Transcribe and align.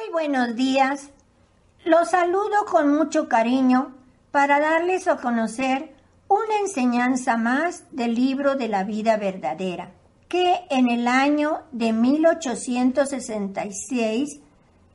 Muy 0.00 0.10
buenos 0.12 0.54
días. 0.56 1.10
Los 1.84 2.10
saludo 2.10 2.64
con 2.70 2.96
mucho 2.96 3.28
cariño 3.28 3.94
para 4.30 4.58
darles 4.58 5.06
a 5.08 5.18
conocer 5.18 5.94
una 6.26 6.56
enseñanza 6.58 7.36
más 7.36 7.84
del 7.90 8.14
libro 8.14 8.54
de 8.54 8.68
la 8.68 8.84
vida 8.84 9.18
verdadera, 9.18 9.92
que 10.28 10.62
en 10.70 10.88
el 10.88 11.06
año 11.06 11.64
de 11.72 11.92
1866 11.92 14.40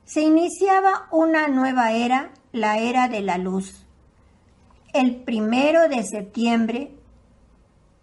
se 0.05 0.21
iniciaba 0.21 1.07
una 1.11 1.49
nueva 1.49 1.91
era, 1.91 2.31
la 2.51 2.79
era 2.79 3.07
de 3.07 3.21
la 3.21 3.37
luz. 3.37 3.85
El 4.91 5.17
primero 5.17 5.87
de 5.87 6.01
septiembre, 6.01 6.95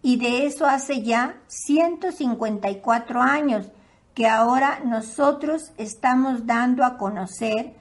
y 0.01 0.15
de 0.17 0.45
eso 0.45 0.67
hace 0.67 1.01
ya 1.01 1.35
154 1.47 3.21
años, 3.21 3.69
que 4.13 4.27
ahora 4.27 4.79
nosotros 4.85 5.73
estamos 5.77 6.45
dando 6.45 6.83
a 6.83 6.97
conocer 6.97 7.75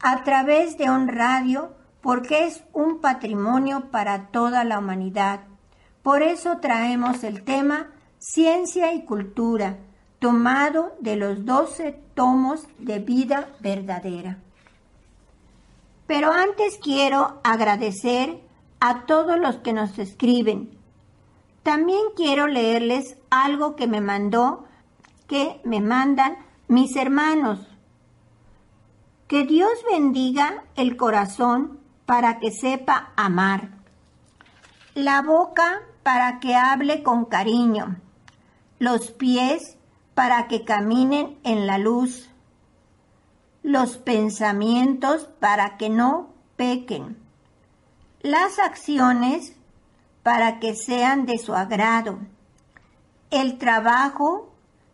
a 0.00 0.22
través 0.24 0.78
de 0.78 0.90
un 0.90 1.08
radio 1.08 1.74
porque 2.00 2.46
es 2.46 2.64
un 2.72 3.00
patrimonio 3.00 3.90
para 3.90 4.28
toda 4.28 4.64
la 4.64 4.78
humanidad. 4.78 5.40
Por 6.02 6.22
eso 6.22 6.58
traemos 6.58 7.22
el 7.24 7.44
tema 7.44 7.90
Ciencia 8.18 8.92
y 8.92 9.04
Cultura, 9.04 9.78
tomado 10.18 10.94
de 11.00 11.16
los 11.16 11.44
doce 11.44 11.98
tomos 12.14 12.66
de 12.78 12.98
vida 12.98 13.48
verdadera. 13.60 14.38
Pero 16.06 16.32
antes 16.32 16.78
quiero 16.82 17.40
agradecer 17.42 18.40
a 18.80 19.06
todos 19.06 19.38
los 19.38 19.56
que 19.58 19.72
nos 19.72 19.98
escriben. 19.98 20.76
También 21.62 22.00
quiero 22.16 22.48
leerles 22.48 23.16
algo 23.30 23.76
que 23.76 23.86
me 23.86 24.00
mandó, 24.00 24.64
que 25.32 25.62
me 25.64 25.80
mandan 25.80 26.36
mis 26.68 26.94
hermanos. 26.94 27.58
Que 29.28 29.46
Dios 29.46 29.72
bendiga 29.90 30.64
el 30.76 30.98
corazón 30.98 31.80
para 32.04 32.38
que 32.38 32.50
sepa 32.50 33.14
amar, 33.16 33.70
la 34.94 35.22
boca 35.22 35.80
para 36.02 36.38
que 36.38 36.54
hable 36.54 37.02
con 37.02 37.24
cariño, 37.24 37.96
los 38.78 39.10
pies 39.10 39.78
para 40.12 40.48
que 40.48 40.66
caminen 40.66 41.38
en 41.44 41.66
la 41.66 41.78
luz, 41.78 42.28
los 43.62 43.96
pensamientos 43.96 45.30
para 45.40 45.78
que 45.78 45.88
no 45.88 46.28
pequen, 46.56 47.16
las 48.20 48.58
acciones 48.58 49.56
para 50.22 50.60
que 50.60 50.74
sean 50.74 51.24
de 51.24 51.38
su 51.38 51.54
agrado, 51.54 52.18
el 53.30 53.56
trabajo 53.56 54.51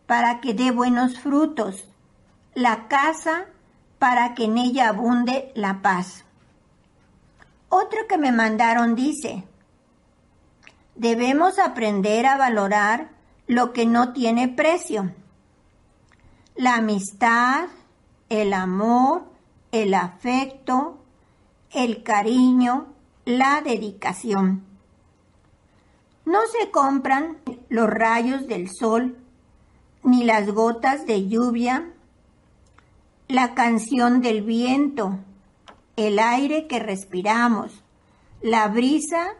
para 0.09 0.41
que 0.41 0.55
dé 0.55 0.71
buenos 0.71 1.19
frutos, 1.19 1.85
la 2.55 2.87
casa 2.87 3.45
para 3.99 4.33
que 4.33 4.45
en 4.45 4.57
ella 4.57 4.89
abunde 4.89 5.51
la 5.53 5.83
paz. 5.83 6.25
Otro 7.69 8.07
que 8.07 8.17
me 8.17 8.31
mandaron 8.31 8.95
dice, 8.95 9.43
debemos 10.95 11.59
aprender 11.59 12.25
a 12.25 12.37
valorar 12.37 13.11
lo 13.45 13.71
que 13.71 13.85
no 13.85 14.11
tiene 14.11 14.47
precio. 14.47 15.13
La 16.55 16.77
amistad, 16.77 17.67
el 18.29 18.53
amor, 18.53 19.25
el 19.71 19.93
afecto, 19.93 20.97
el 21.69 22.01
cariño, 22.01 22.87
la 23.25 23.61
dedicación. 23.61 24.65
No 26.25 26.39
se 26.47 26.71
compran 26.71 27.37
los 27.69 27.87
rayos 27.87 28.47
del 28.47 28.71
sol, 28.71 29.15
ni 30.03 30.23
las 30.23 30.51
gotas 30.51 31.05
de 31.05 31.27
lluvia, 31.27 31.93
la 33.27 33.53
canción 33.53 34.21
del 34.21 34.41
viento, 34.41 35.19
el 35.95 36.19
aire 36.19 36.67
que 36.67 36.79
respiramos, 36.79 37.83
la 38.41 38.67
brisa, 38.67 39.35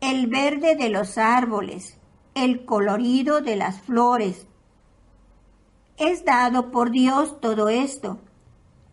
el 0.00 0.26
verde 0.26 0.76
de 0.76 0.88
los 0.88 1.16
árboles, 1.18 1.98
el 2.34 2.64
colorido 2.64 3.40
de 3.40 3.56
las 3.56 3.80
flores. 3.80 4.46
Es 5.96 6.24
dado 6.24 6.70
por 6.70 6.90
Dios 6.90 7.40
todo 7.40 7.68
esto. 7.68 8.18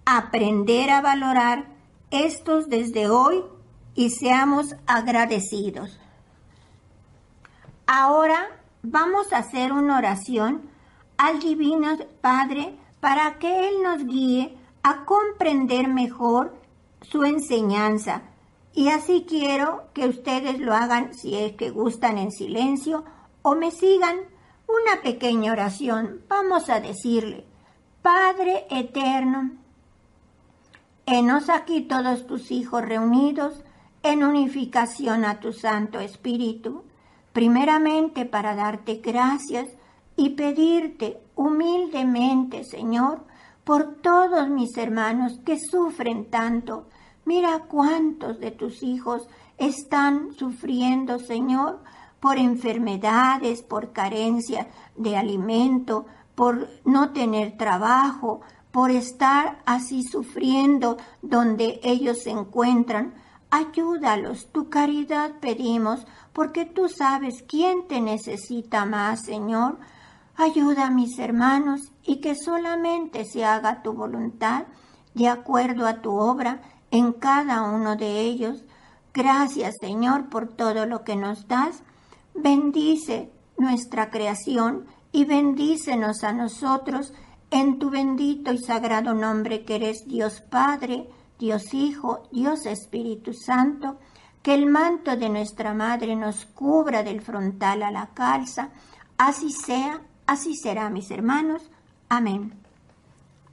Aprender 0.06 0.90
a 0.90 1.02
valorar 1.02 1.68
estos 2.12 2.70
desde 2.70 3.10
hoy 3.10 3.44
y 3.96 4.12
seamos 4.12 4.76
agradecidos. 4.88 6.00
Ahora 7.86 8.59
vamos 8.84 9.34
a 9.34 9.40
hacer 9.40 9.72
una 9.72 9.98
oración 9.98 10.70
al 11.18 11.40
Divino 11.40 11.98
Padre 12.22 12.78
para 13.00 13.40
que 13.40 13.70
Él 13.70 13.82
nos 13.84 14.06
guíe 14.06 14.58
a 14.84 15.06
comprender 15.06 15.88
mejor 15.88 16.56
su 17.02 17.24
enseñanza. 17.24 18.24
Y 18.74 18.90
así 18.90 19.26
quiero 19.28 19.86
que 19.94 20.08
ustedes 20.08 20.60
lo 20.60 20.74
hagan 20.74 21.14
si 21.14 21.36
es 21.36 21.54
que 21.54 21.70
gustan 21.70 22.18
en 22.18 22.32
silencio 22.32 23.04
o 23.42 23.56
me 23.56 23.72
sigan 23.72 24.18
una 24.68 25.02
pequeña 25.02 25.52
oración. 25.52 26.22
Vamos 26.28 26.70
a 26.70 26.80
decirle, 26.80 27.46
Padre 28.02 28.66
eterno, 28.70 29.52
enos 31.06 31.50
aquí 31.50 31.82
todos 31.82 32.28
tus 32.28 32.52
hijos 32.52 32.84
reunidos 32.84 33.64
en 34.04 34.24
unificación 34.24 35.26
a 35.26 35.40
tu 35.40 35.52
Santo 35.52 36.00
Espíritu, 36.00 36.84
primeramente 37.40 38.26
para 38.26 38.54
darte 38.54 38.96
gracias 38.96 39.70
y 40.18 40.32
pedirte 40.32 41.22
humildemente, 41.38 42.66
Señor, 42.66 43.22
por 43.64 44.02
todos 44.02 44.50
mis 44.50 44.76
hermanos 44.76 45.40
que 45.46 45.58
sufren 45.58 46.30
tanto. 46.30 46.90
Mira 47.24 47.60
cuántos 47.70 48.42
de 48.42 48.52
tus 48.52 48.84
hijos 48.84 49.26
están 49.58 50.34
sufriendo, 50.34 51.18
Señor, 51.18 51.80
por 52.20 52.38
enfermedades, 52.38 53.62
por 53.64 53.94
carencia 53.94 54.68
de 54.98 55.16
alimento, 55.16 56.08
por 56.36 56.68
no 56.84 57.14
tener 57.14 57.56
trabajo, 57.56 58.42
por 58.70 58.92
estar 58.92 59.62
así 59.66 60.04
sufriendo 60.04 60.98
donde 61.22 61.80
ellos 61.84 62.22
se 62.22 62.32
encuentran. 62.32 63.14
Ayúdalos, 63.50 64.52
tu 64.52 64.70
caridad 64.70 65.40
pedimos, 65.40 66.06
porque 66.34 66.66
tú 66.66 66.90
sabes 66.90 67.44
quién 67.48 67.88
te 67.88 68.02
necesita 68.02 68.86
más, 68.86 69.24
Señor. 69.24 69.80
Ayuda 70.36 70.88
a 70.88 70.92
mis 70.92 71.20
hermanos 71.20 71.92
y 72.04 72.22
que 72.22 72.36
solamente 72.36 73.26
se 73.26 73.44
haga 73.44 73.82
tu 73.82 73.94
voluntad 73.94 74.66
de 75.14 75.28
acuerdo 75.28 75.86
a 75.86 76.02
tu 76.02 76.12
obra 76.12 76.62
en 76.92 77.14
cada 77.14 77.64
uno 77.64 77.96
de 77.96 78.22
ellos. 78.22 78.64
Gracias 79.14 79.76
Señor 79.82 80.30
por 80.30 80.48
todo 80.48 80.86
lo 80.86 81.04
que 81.04 81.16
nos 81.16 81.48
das. 81.48 81.84
Bendice 82.34 83.32
nuestra 83.58 84.10
creación 84.10 84.86
y 85.12 85.26
bendícenos 85.26 86.24
a 86.24 86.32
nosotros 86.32 87.14
en 87.52 87.80
tu 87.80 87.90
bendito 87.90 88.54
y 88.54 88.60
sagrado 88.60 89.14
nombre 89.14 89.66
que 89.66 89.76
eres 89.76 90.06
Dios 90.08 90.42
Padre, 90.42 91.10
Dios 91.40 91.74
Hijo, 91.74 92.24
Dios 92.32 92.66
Espíritu 92.66 93.34
Santo. 93.34 93.98
Que 94.42 94.54
el 94.54 94.66
manto 94.66 95.16
de 95.18 95.30
nuestra 95.30 95.74
Madre 95.74 96.16
nos 96.16 96.46
cubra 96.46 97.04
del 97.04 97.22
frontal 97.22 97.84
a 97.84 97.92
la 97.92 98.08
calza, 98.14 98.70
así 99.18 99.52
sea, 99.52 100.02
así 100.26 100.56
será, 100.56 100.90
mis 100.90 101.12
hermanos. 101.12 101.70
Amén. 102.08 102.54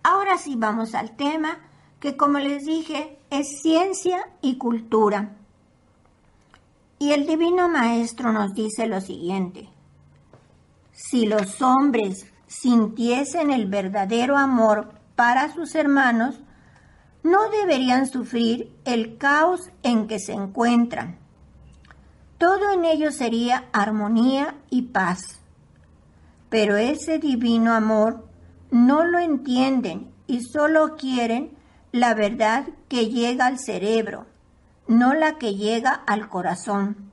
Ahora 0.02 0.38
sí 0.38 0.54
vamos 0.56 0.94
al 0.94 1.16
tema, 1.16 1.58
que 1.98 2.16
como 2.16 2.38
les 2.38 2.64
dije, 2.64 3.18
es 3.30 3.60
ciencia 3.60 4.28
y 4.40 4.56
cultura. 4.56 5.36
Y 6.98 7.12
el 7.12 7.26
Divino 7.26 7.68
Maestro 7.68 8.32
nos 8.32 8.54
dice 8.54 8.86
lo 8.86 9.00
siguiente. 9.00 9.68
Si 10.92 11.26
los 11.26 11.60
hombres 11.60 12.32
sintiesen 12.46 13.50
el 13.50 13.66
verdadero 13.66 14.38
amor 14.38 14.94
para 15.14 15.52
sus 15.52 15.74
hermanos, 15.74 16.40
no 17.26 17.50
deberían 17.50 18.06
sufrir 18.06 18.72
el 18.84 19.18
caos 19.18 19.72
en 19.82 20.06
que 20.06 20.20
se 20.20 20.32
encuentran. 20.32 21.18
Todo 22.38 22.70
en 22.70 22.84
ellos 22.84 23.16
sería 23.16 23.64
armonía 23.72 24.54
y 24.70 24.82
paz. 24.82 25.40
Pero 26.50 26.76
ese 26.76 27.18
divino 27.18 27.74
amor 27.74 28.28
no 28.70 29.04
lo 29.04 29.18
entienden 29.18 30.12
y 30.28 30.42
solo 30.42 30.94
quieren 30.94 31.50
la 31.90 32.14
verdad 32.14 32.68
que 32.88 33.08
llega 33.08 33.46
al 33.46 33.58
cerebro, 33.58 34.26
no 34.86 35.12
la 35.12 35.36
que 35.36 35.56
llega 35.56 35.90
al 35.90 36.28
corazón. 36.28 37.10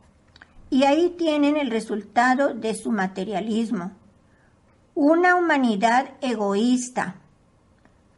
Y 0.70 0.84
ahí 0.84 1.16
tienen 1.18 1.58
el 1.58 1.72
resultado 1.72 2.54
de 2.54 2.76
su 2.76 2.92
materialismo. 2.92 3.94
Una 4.94 5.36
humanidad 5.36 6.12
egoísta, 6.22 7.16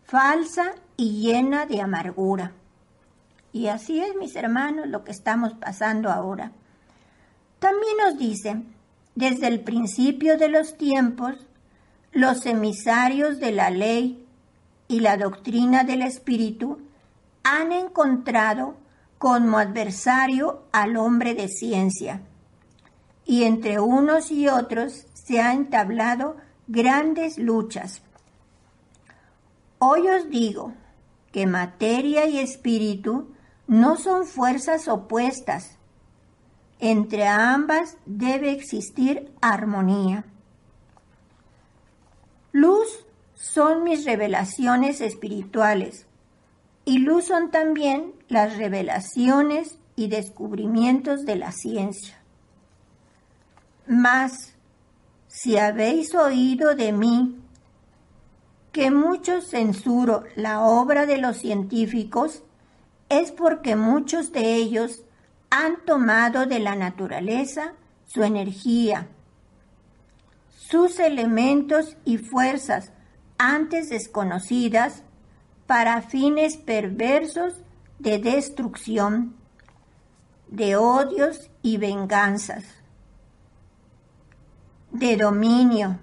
falsa 0.04 0.74
y 0.98 1.22
llena 1.22 1.66
de 1.66 1.82
amargura. 1.82 2.54
Y 3.52 3.68
así 3.68 4.02
es, 4.02 4.16
mis 4.16 4.36
hermanos, 4.36 4.88
lo 4.88 5.04
que 5.04 5.12
estamos 5.12 5.54
pasando 5.54 6.10
ahora. 6.10 6.52
También 7.60 7.98
nos 7.98 8.18
dice, 8.18 8.62
desde 9.16 9.48
el 9.48 9.62
principio 9.62 10.38
de 10.38 10.50
los 10.50 10.78
tiempos, 10.78 11.36
los 12.12 12.46
emisarios 12.46 13.40
de 13.40 13.52
la 13.52 13.70
ley 13.70 14.26
y 14.88 15.00
la 15.00 15.18
doctrina 15.18 15.84
del 15.84 16.02
Espíritu 16.02 16.80
han 17.44 17.72
encontrado 17.72 18.76
como 19.18 19.58
adversario 19.58 20.64
al 20.72 20.98
hombre 20.98 21.34
de 21.34 21.48
ciencia. 21.48 22.22
Y 23.26 23.44
entre 23.44 23.80
unos 23.80 24.32
y 24.32 24.48
otros 24.48 25.08
se 25.14 25.42
han 25.42 25.58
entablado 25.58 26.38
grandes 26.68 27.38
luchas. 27.38 28.02
Hoy 29.80 30.08
os 30.08 30.30
digo, 30.30 30.74
que 31.36 31.48
materia 31.48 32.28
y 32.30 32.40
espíritu 32.40 33.28
no 33.68 33.98
son 33.98 34.26
fuerzas 34.26 34.88
opuestas. 34.88 35.78
Entre 36.80 37.28
ambas 37.28 37.98
debe 38.06 38.54
existir 38.54 39.34
armonía. 39.42 40.24
Luz 42.54 43.06
son 43.34 43.84
mis 43.84 44.06
revelaciones 44.06 45.02
espirituales 45.02 46.08
y 46.86 47.00
luz 47.00 47.26
son 47.26 47.52
también 47.52 48.14
las 48.30 48.56
revelaciones 48.56 49.78
y 49.98 50.08
descubrimientos 50.08 51.26
de 51.26 51.36
la 51.36 51.52
ciencia. 51.52 52.16
Mas, 53.86 54.56
si 55.28 55.58
habéis 55.58 56.16
oído 56.16 56.76
de 56.76 56.94
mí 56.94 57.45
que 58.76 58.92
mucho 58.92 59.40
censuro 59.40 60.26
la 60.36 60.60
obra 60.60 61.06
de 61.06 61.18
los 61.18 61.38
científicos 61.38 62.44
es 63.08 63.32
porque 63.32 63.78
muchos 63.78 64.34
de 64.34 64.56
ellos 64.56 65.02
han 65.50 65.78
tomado 65.86 66.46
de 66.46 66.60
la 66.60 66.76
naturaleza 66.76 67.72
su 68.06 68.24
energía, 68.24 69.08
sus 70.58 71.00
elementos 71.00 71.96
y 72.04 72.18
fuerzas 72.18 72.92
antes 73.38 73.88
desconocidas 73.88 75.04
para 75.68 76.02
fines 76.02 76.58
perversos 76.58 77.54
de 78.00 78.20
destrucción, 78.20 79.38
de 80.50 80.76
odios 80.76 81.50
y 81.62 81.78
venganzas, 81.78 82.66
de 84.92 85.16
dominio, 85.16 85.98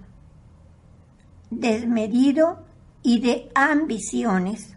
desmedido 1.51 2.62
y 3.03 3.19
de 3.19 3.51
ambiciones. 3.53 4.75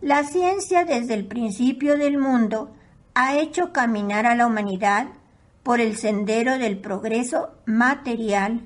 La 0.00 0.24
ciencia 0.24 0.84
desde 0.84 1.14
el 1.14 1.26
principio 1.26 1.98
del 1.98 2.16
mundo 2.18 2.70
ha 3.14 3.36
hecho 3.36 3.72
caminar 3.72 4.26
a 4.26 4.34
la 4.34 4.46
humanidad 4.46 5.08
por 5.62 5.80
el 5.80 5.96
sendero 5.98 6.58
del 6.58 6.78
progreso 6.78 7.50
material, 7.66 8.62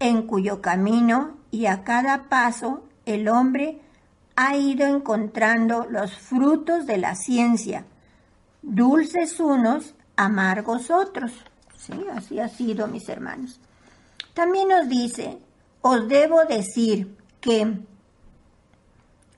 en 0.00 0.26
cuyo 0.26 0.60
camino 0.60 1.36
y 1.52 1.66
a 1.66 1.84
cada 1.84 2.28
paso 2.28 2.82
el 3.06 3.28
hombre 3.28 3.80
ha 4.34 4.56
ido 4.56 4.86
encontrando 4.86 5.86
los 5.88 6.16
frutos 6.16 6.86
de 6.86 6.98
la 6.98 7.14
ciencia, 7.14 7.84
dulces 8.62 9.38
unos, 9.38 9.94
amargos 10.16 10.90
otros. 10.90 11.32
Sí, 11.76 11.92
así 12.12 12.40
ha 12.40 12.48
sido, 12.48 12.88
mis 12.88 13.08
hermanos. 13.08 13.60
También 14.34 14.68
nos 14.68 14.88
dice, 14.88 15.38
os 15.82 16.08
debo 16.08 16.44
decir 16.44 17.16
que 17.40 17.78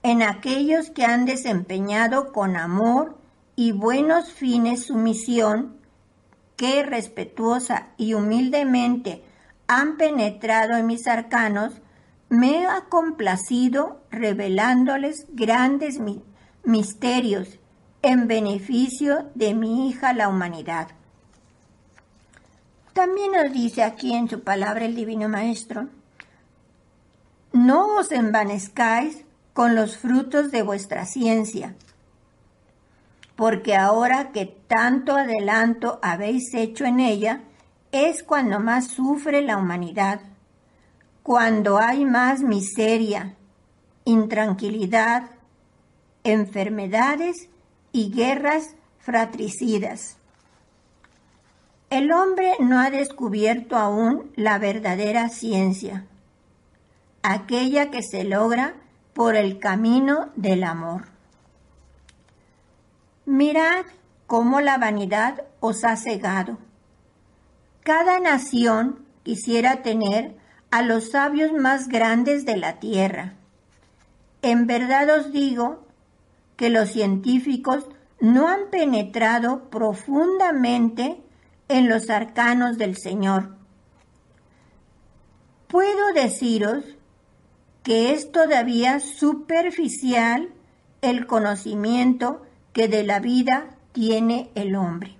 en 0.03 0.23
aquellos 0.23 0.91
que 0.91 1.05
han 1.05 1.25
desempeñado 1.25 2.33
con 2.33 2.56
amor 2.56 3.17
y 3.55 3.73
buenos 3.73 4.33
fines 4.33 4.87
su 4.87 4.97
misión, 4.97 5.77
que 6.56 6.83
respetuosa 6.83 7.89
y 7.97 8.15
humildemente 8.15 9.23
han 9.69 9.97
penetrado 9.97 10.77
en 10.77 10.87
mis 10.87 11.06
arcanos, 11.06 11.75
me 12.29 12.67
ha 12.67 12.87
complacido 12.89 14.00
revelándoles 14.11 15.27
grandes 15.31 16.00
misterios 16.65 17.59
en 18.03 18.27
beneficio 18.27 19.31
de 19.35 19.55
mi 19.55 19.89
hija 19.89 20.12
la 20.12 20.29
humanidad. 20.29 20.89
También 22.93 23.33
nos 23.33 23.53
dice 23.53 23.83
aquí 23.83 24.15
en 24.15 24.29
su 24.29 24.41
palabra 24.41 24.85
el 24.85 24.97
Divino 24.97 25.29
Maestro, 25.29 25.89
no 27.53 27.97
os 27.99 28.13
envanezcáis 28.13 29.25
con 29.53 29.75
los 29.75 29.99
frutos 29.99 30.51
de 30.51 30.63
vuestra 30.63 31.05
ciencia, 31.05 31.75
porque 33.37 33.77
ahora 33.77 34.33
que 34.33 34.47
tanto 34.47 35.17
adelanto 35.17 35.99
habéis 36.03 36.55
hecho 36.55 36.85
en 36.85 37.01
ella, 37.01 37.43
es 37.91 38.23
cuando 38.23 38.59
más 38.59 38.89
sufre 38.89 39.43
la 39.43 39.59
humanidad, 39.59 40.21
cuando 41.23 41.79
hay 41.79 42.06
más 42.06 42.41
miseria, 42.41 43.37
intranquilidad, 44.05 45.31
enfermedades 46.25 47.51
y 47.93 48.11
guerras 48.11 48.75
fratricidas. 48.99 50.17
El 51.91 52.11
hombre 52.13 52.55
no 52.61 52.81
ha 52.81 52.91
descubierto 52.91 53.77
aún 53.77 54.32
la 54.37 54.59
verdadera 54.59 55.29
ciencia, 55.29 56.06
aquella 57.22 57.91
que 57.91 58.02
se 58.02 58.24
logra 58.24 58.74
por 59.12 59.36
el 59.36 59.58
camino 59.58 60.31
del 60.36 60.64
amor. 60.64 61.06
Mirad 63.24 63.84
cómo 64.26 64.60
la 64.60 64.79
vanidad 64.79 65.44
os 65.60 65.84
ha 65.84 65.96
cegado. 65.96 66.58
Cada 67.82 68.19
nación 68.20 69.05
quisiera 69.22 69.82
tener 69.82 70.36
a 70.70 70.82
los 70.82 71.10
sabios 71.10 71.52
más 71.52 71.88
grandes 71.88 72.44
de 72.44 72.56
la 72.56 72.81
tierra. 72.81 73.34
En 74.41 74.67
verdad 74.67 75.08
os 75.19 75.32
digo 75.32 75.86
que 76.56 76.70
los 76.70 76.91
científicos 76.91 77.86
no 78.20 78.48
han 78.48 78.70
penetrado 78.70 79.69
profundamente 79.70 81.20
en 81.69 81.88
los 81.88 82.10
arcanos 82.10 82.79
del 82.79 82.96
Señor. 82.96 83.56
Puedo 85.69 86.12
deciros 86.12 86.84
que 87.82 88.12
es 88.12 88.31
todavía 88.31 89.01
superficial 89.01 90.51
el 91.01 91.27
conocimiento 91.27 92.43
que 92.72 92.89
de 92.89 93.03
la 93.03 93.19
vida 93.19 93.77
tiene 93.93 94.51
el 94.55 94.77
hombre. 94.77 95.17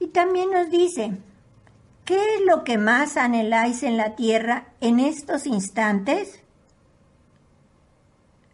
Y 0.00 0.08
también 0.08 0.50
nos 0.50 0.70
dice, 0.70 1.18
¿qué 2.04 2.16
es 2.36 2.40
lo 2.46 2.64
que 2.64 2.78
más 2.78 3.16
anheláis 3.16 3.82
en 3.82 3.96
la 3.96 4.16
tierra 4.16 4.68
en 4.80 4.98
estos 4.98 5.46
instantes? 5.46 6.42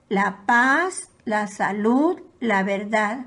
La 0.08 0.42
paz, 0.46 1.08
la 1.24 1.46
salud, 1.46 2.20
la 2.40 2.62
verdad. 2.62 3.26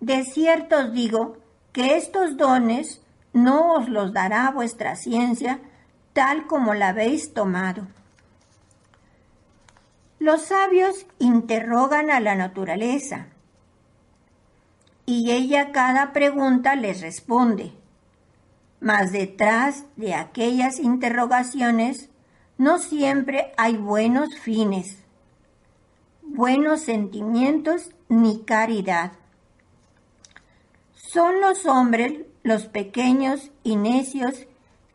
De 0.00 0.24
cierto 0.24 0.76
os 0.78 0.92
digo 0.92 1.38
que 1.72 1.96
estos 1.96 2.36
dones 2.36 3.00
no 3.32 3.74
os 3.74 3.88
los 3.88 4.12
dará 4.12 4.50
vuestra 4.50 4.96
ciencia 4.96 5.60
tal 6.14 6.46
como 6.46 6.72
la 6.72 6.88
habéis 6.88 7.34
tomado. 7.34 7.86
Los 10.18 10.46
sabios 10.46 11.06
interrogan 11.18 12.10
a 12.10 12.20
la 12.20 12.34
naturaleza 12.34 13.26
y 15.04 15.32
ella 15.32 15.72
cada 15.72 16.14
pregunta 16.14 16.76
les 16.76 17.02
responde. 17.02 17.72
Mas 18.80 19.12
detrás 19.12 19.84
de 19.96 20.14
aquellas 20.14 20.78
interrogaciones 20.78 22.08
no 22.58 22.78
siempre 22.78 23.52
hay 23.56 23.76
buenos 23.76 24.38
fines, 24.38 24.98
buenos 26.22 26.82
sentimientos 26.82 27.90
ni 28.08 28.44
caridad. 28.44 29.12
Son 30.94 31.40
los 31.40 31.66
hombres, 31.66 32.20
los 32.42 32.66
pequeños 32.66 33.50
y 33.62 33.76
necios, 33.76 34.46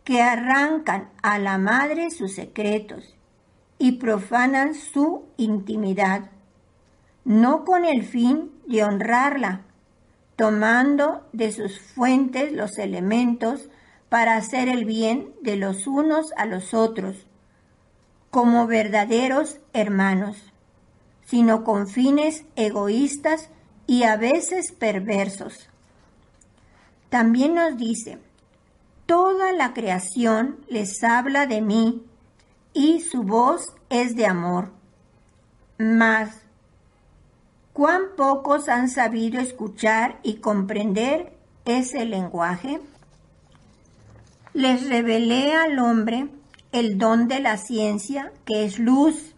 que 0.10 0.24
arrancan 0.24 1.12
a 1.22 1.38
la 1.38 1.60
madre 1.60 2.10
sus 2.10 2.34
secretos 2.34 3.16
y 3.78 4.00
profanan 4.00 4.74
su 4.74 5.26
intimidad, 5.38 6.32
no 7.26 7.64
con 7.64 7.86
el 7.86 8.04
fin 8.04 8.50
de 8.66 8.84
honrarla, 8.84 9.62
tomando 10.36 11.28
de 11.32 11.52
sus 11.52 11.80
fuentes 11.80 12.54
los 12.54 12.80
elementos 12.80 13.70
para 14.10 14.36
hacer 14.36 14.68
el 14.68 14.84
bien 14.84 15.32
de 15.44 15.58
los 15.58 15.86
unos 15.86 16.34
a 16.38 16.48
los 16.48 16.74
otros, 16.74 17.28
como 18.32 18.66
verdaderos 18.66 19.60
hermanos, 19.74 20.38
sino 21.24 21.64
con 21.64 21.88
fines 21.88 22.46
egoístas 22.56 23.52
y 23.86 24.06
a 24.06 24.18
veces 24.18 24.72
perversos. 24.72 25.70
También 27.10 27.54
nos 27.54 27.78
dice, 27.78 28.18
toda 29.10 29.54
la 29.54 29.74
creación 29.74 30.60
les 30.68 31.04
habla 31.04 31.48
de 31.48 31.62
mí 31.62 32.04
y 32.74 33.00
su 33.00 33.24
voz 33.24 33.74
es 33.90 34.16
de 34.16 34.28
amor. 34.28 34.70
Mas, 35.80 36.30
¿cuán 37.74 38.04
pocos 38.16 38.70
han 38.70 38.88
sabido 38.88 39.42
escuchar 39.42 40.20
y 40.22 40.36
comprender 40.36 41.34
ese 41.66 42.06
lenguaje? 42.06 42.82
Les 44.54 44.88
revelé 44.88 45.56
al 45.56 45.80
hombre 45.80 46.30
el 46.72 47.00
don 47.00 47.28
de 47.28 47.40
la 47.40 47.58
ciencia, 47.58 48.32
que 48.46 48.64
es 48.64 48.78
luz, 48.78 49.34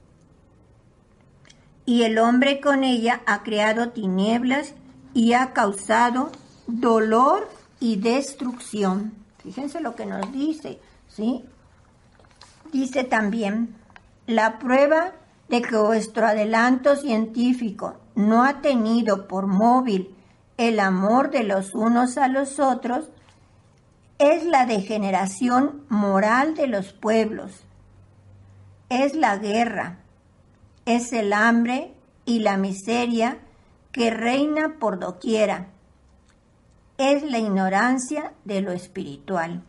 y 1.86 2.04
el 2.04 2.18
hombre 2.18 2.60
con 2.60 2.84
ella 2.84 3.22
ha 3.26 3.42
creado 3.42 3.92
tinieblas 3.92 4.74
y 5.14 5.32
ha 5.32 5.54
causado 5.54 6.30
dolor 6.68 7.48
y 7.80 7.96
destrucción. 7.96 9.21
Fíjense 9.44 9.82
lo 9.82 9.96
que 9.96 10.06
nos 10.06 10.32
dice, 10.32 10.80
¿sí? 11.08 11.44
Dice 12.72 13.04
también, 13.04 13.76
la 14.28 14.60
prueba 14.60 15.14
de 15.50 15.62
que 15.62 15.76
vuestro 15.76 16.26
adelanto 16.26 16.96
científico 16.96 17.98
no 18.16 18.44
ha 18.44 18.62
tenido 18.62 19.28
por 19.28 19.48
móvil 19.48 20.16
el 20.58 20.80
amor 20.80 21.32
de 21.32 21.44
los 21.44 21.74
unos 21.74 22.18
a 22.18 22.28
los 22.28 22.60
otros 22.60 23.10
es 24.20 24.46
la 24.46 24.68
degeneración 24.68 25.84
moral 25.90 26.54
de 26.54 26.68
los 26.68 26.94
pueblos, 26.94 27.66
es 28.90 29.16
la 29.16 29.38
guerra, 29.38 29.98
es 30.86 31.12
el 31.12 31.34
hambre 31.34 31.96
y 32.26 32.40
la 32.40 32.58
miseria 32.58 33.40
que 33.92 34.12
reina 34.12 34.76
por 34.80 35.00
doquiera, 35.00 35.71
es 37.02 37.24
la 37.24 37.40
ignorancia 37.40 38.34
de 38.46 38.62
lo 38.62 38.72
espiritual. 38.72 39.64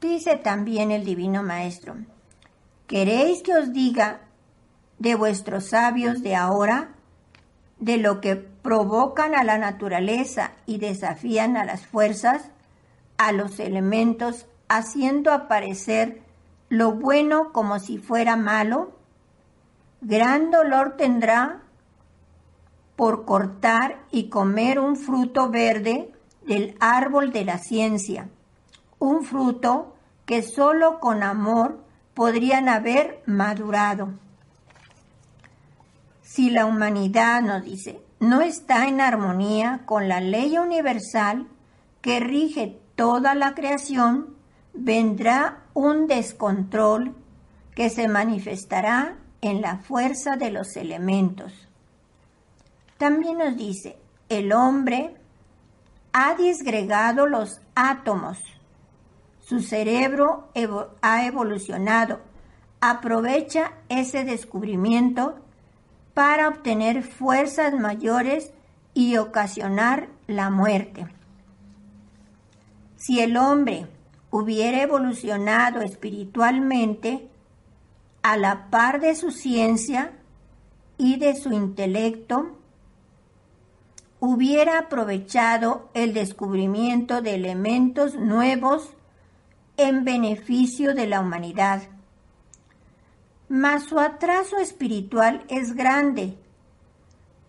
Dice 0.00 0.36
también 0.36 0.90
el 0.90 1.04
Divino 1.04 1.42
Maestro, 1.42 1.96
¿queréis 2.86 3.42
que 3.42 3.54
os 3.54 3.72
diga 3.72 4.20
de 4.98 5.14
vuestros 5.14 5.70
sabios 5.70 6.22
de 6.22 6.36
ahora, 6.36 6.90
de 7.78 7.96
lo 7.96 8.20
que 8.20 8.36
provocan 8.36 9.34
a 9.34 9.44
la 9.44 9.58
naturaleza 9.58 10.52
y 10.66 10.78
desafían 10.78 11.56
a 11.56 11.64
las 11.64 11.86
fuerzas, 11.86 12.50
a 13.16 13.32
los 13.32 13.58
elementos, 13.60 14.46
haciendo 14.68 15.32
aparecer 15.32 16.22
lo 16.68 16.92
bueno 16.92 17.52
como 17.52 17.78
si 17.78 17.98
fuera 17.98 18.36
malo? 18.36 18.92
Gran 20.00 20.50
dolor 20.50 20.96
tendrá 20.96 21.62
por 22.98 23.24
cortar 23.24 24.04
y 24.10 24.28
comer 24.28 24.78
un 24.78 24.96
fruto 24.96 25.48
verde 25.48 26.12
del 26.46 26.76
árbol 26.80 27.32
de 27.32 27.46
la 27.46 27.56
ciencia 27.56 28.28
un 28.98 29.24
fruto 29.24 29.94
que 30.26 30.42
solo 30.42 31.00
con 31.00 31.22
amor 31.22 31.80
podrían 32.14 32.68
haber 32.68 33.22
madurado. 33.26 34.10
Si 36.22 36.50
la 36.50 36.66
humanidad, 36.66 37.42
nos 37.42 37.64
dice, 37.64 38.00
no 38.20 38.40
está 38.40 38.88
en 38.88 39.00
armonía 39.00 39.82
con 39.86 40.08
la 40.08 40.20
ley 40.20 40.58
universal 40.58 41.46
que 42.00 42.20
rige 42.20 42.78
toda 42.96 43.34
la 43.34 43.54
creación, 43.54 44.34
vendrá 44.74 45.62
un 45.74 46.06
descontrol 46.06 47.14
que 47.74 47.90
se 47.90 48.08
manifestará 48.08 49.16
en 49.40 49.60
la 49.60 49.78
fuerza 49.78 50.36
de 50.36 50.50
los 50.50 50.76
elementos. 50.76 51.67
También 52.98 53.38
nos 53.38 53.56
dice, 53.56 53.96
el 54.28 54.52
hombre 54.52 55.16
ha 56.12 56.34
disgregado 56.34 57.26
los 57.26 57.60
átomos 57.74 58.38
su 59.48 59.62
cerebro 59.62 60.50
ha 61.00 61.24
evolucionado. 61.24 62.20
Aprovecha 62.82 63.72
ese 63.88 64.24
descubrimiento 64.24 65.36
para 66.12 66.48
obtener 66.48 67.02
fuerzas 67.02 67.72
mayores 67.72 68.52
y 68.92 69.16
ocasionar 69.16 70.10
la 70.26 70.50
muerte. 70.50 71.06
Si 72.96 73.20
el 73.20 73.38
hombre 73.38 73.86
hubiera 74.30 74.82
evolucionado 74.82 75.80
espiritualmente 75.80 77.30
a 78.20 78.36
la 78.36 78.68
par 78.68 79.00
de 79.00 79.14
su 79.14 79.30
ciencia 79.30 80.12
y 80.98 81.16
de 81.16 81.34
su 81.34 81.54
intelecto, 81.54 82.57
hubiera 84.20 84.78
aprovechado 84.78 85.88
el 85.94 86.14
descubrimiento 86.14 87.22
de 87.22 87.34
elementos 87.34 88.14
nuevos 88.14 88.90
en 89.76 90.04
beneficio 90.04 90.94
de 90.94 91.06
la 91.06 91.20
humanidad. 91.20 91.82
Mas 93.48 93.84
su 93.84 93.98
atraso 93.98 94.58
espiritual 94.58 95.44
es 95.48 95.74
grande. 95.74 96.36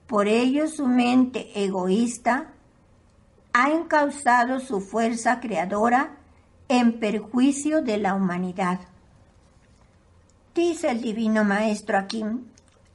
Por 0.07 0.27
ello 0.27 0.67
su 0.67 0.87
mente 0.87 1.51
egoísta 1.55 2.53
ha 3.53 3.71
encauzado 3.71 4.59
su 4.59 4.79
fuerza 4.79 5.39
creadora 5.39 6.17
en 6.67 6.99
perjuicio 6.99 7.81
de 7.81 7.97
la 7.97 8.13
humanidad. 8.13 8.79
Dice 10.53 10.91
el 10.91 11.01
Divino 11.01 11.43
Maestro 11.43 11.97
aquí, 11.97 12.23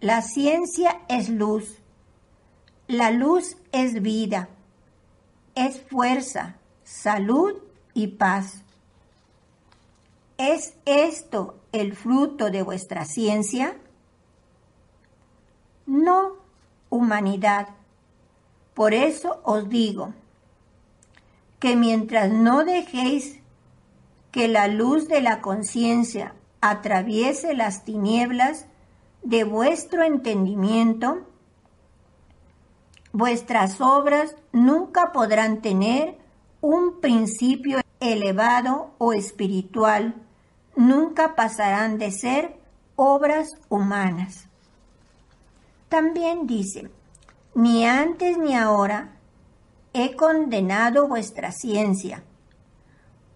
la 0.01 0.23
ciencia 0.23 1.01
es 1.09 1.29
luz, 1.29 1.79
la 2.95 3.11
luz 3.11 3.57
es 3.73 4.01
vida, 4.01 4.49
es 5.55 5.81
fuerza, 5.81 6.57
salud 6.83 7.55
y 7.93 8.09
paz. 8.09 8.63
¿Es 10.39 10.75
esto 10.85 11.61
el 11.73 11.95
fruto 11.95 12.51
de 12.51 12.63
vuestra 12.63 13.05
ciencia? 13.05 13.77
No, 15.87 16.33
humanidad. 16.91 17.69
Por 18.75 18.95
eso 18.95 19.41
os 19.45 19.69
digo 19.69 20.13
que 21.61 21.77
mientras 21.77 22.33
no 22.33 22.65
dejéis 22.65 23.41
que 24.33 24.49
la 24.49 24.67
luz 24.67 25.07
de 25.07 25.21
la 25.21 25.41
conciencia 25.41 26.35
atraviese 26.61 27.55
las 27.55 27.85
tinieblas 27.85 28.67
de 29.23 29.45
vuestro 29.45 30.03
entendimiento, 30.03 31.27
vuestras 33.15 33.81
obras 33.81 34.35
nunca 34.53 35.13
podrán 35.13 35.63
tener 35.63 36.19
un 36.61 37.01
principio 37.01 37.79
elevado 38.01 38.91
o 38.99 39.13
espiritual 39.13 40.17
nunca 40.75 41.37
pasarán 41.37 41.97
de 41.99 42.11
ser 42.11 42.57
obras 42.97 43.51
humanas. 43.69 44.49
También 45.89 46.49
dice, 46.49 46.91
ni 47.55 47.87
antes 47.87 48.37
ni 48.37 48.57
ahora 48.57 49.13
he 49.93 50.17
condenado 50.17 51.07
vuestra 51.07 51.53
ciencia, 51.53 52.25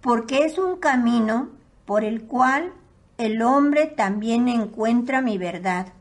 porque 0.00 0.44
es 0.44 0.58
un 0.58 0.78
camino 0.78 1.50
por 1.86 2.02
el 2.02 2.24
cual 2.24 2.72
el 3.16 3.42
hombre 3.42 3.86
también 3.86 4.48
encuentra 4.48 5.22
mi 5.22 5.38
verdad. 5.38 5.92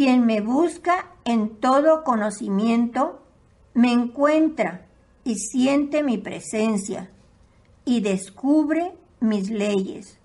Quien 0.00 0.24
me 0.24 0.40
busca 0.40 1.10
en 1.26 1.60
todo 1.60 2.04
conocimiento, 2.04 3.20
me 3.74 3.92
encuentra 3.92 4.86
y 5.24 5.34
siente 5.34 6.02
mi 6.02 6.16
presencia 6.16 7.10
y 7.84 8.00
descubre 8.00 8.94
mis 9.20 9.50
leyes. 9.50 10.18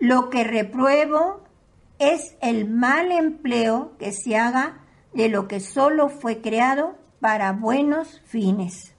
Lo 0.00 0.30
que 0.30 0.42
repruebo 0.42 1.44
es 2.00 2.34
el 2.40 2.68
mal 2.68 3.12
empleo 3.12 3.92
que 4.00 4.10
se 4.10 4.36
haga 4.36 4.80
de 5.14 5.28
lo 5.28 5.46
que 5.46 5.60
solo 5.60 6.08
fue 6.08 6.40
creado 6.40 6.96
para 7.20 7.52
buenos 7.52 8.20
fines. 8.24 8.96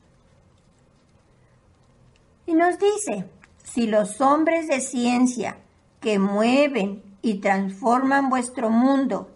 Y 2.46 2.54
nos 2.54 2.80
dice, 2.80 3.26
si 3.66 3.86
los 3.86 4.22
hombres 4.22 4.70
de 4.70 4.80
ciencia 4.80 5.58
que 6.00 6.20
mueven 6.20 7.04
y 7.22 7.40
transforman 7.42 8.30
vuestro 8.30 8.70
mundo, 8.70 9.34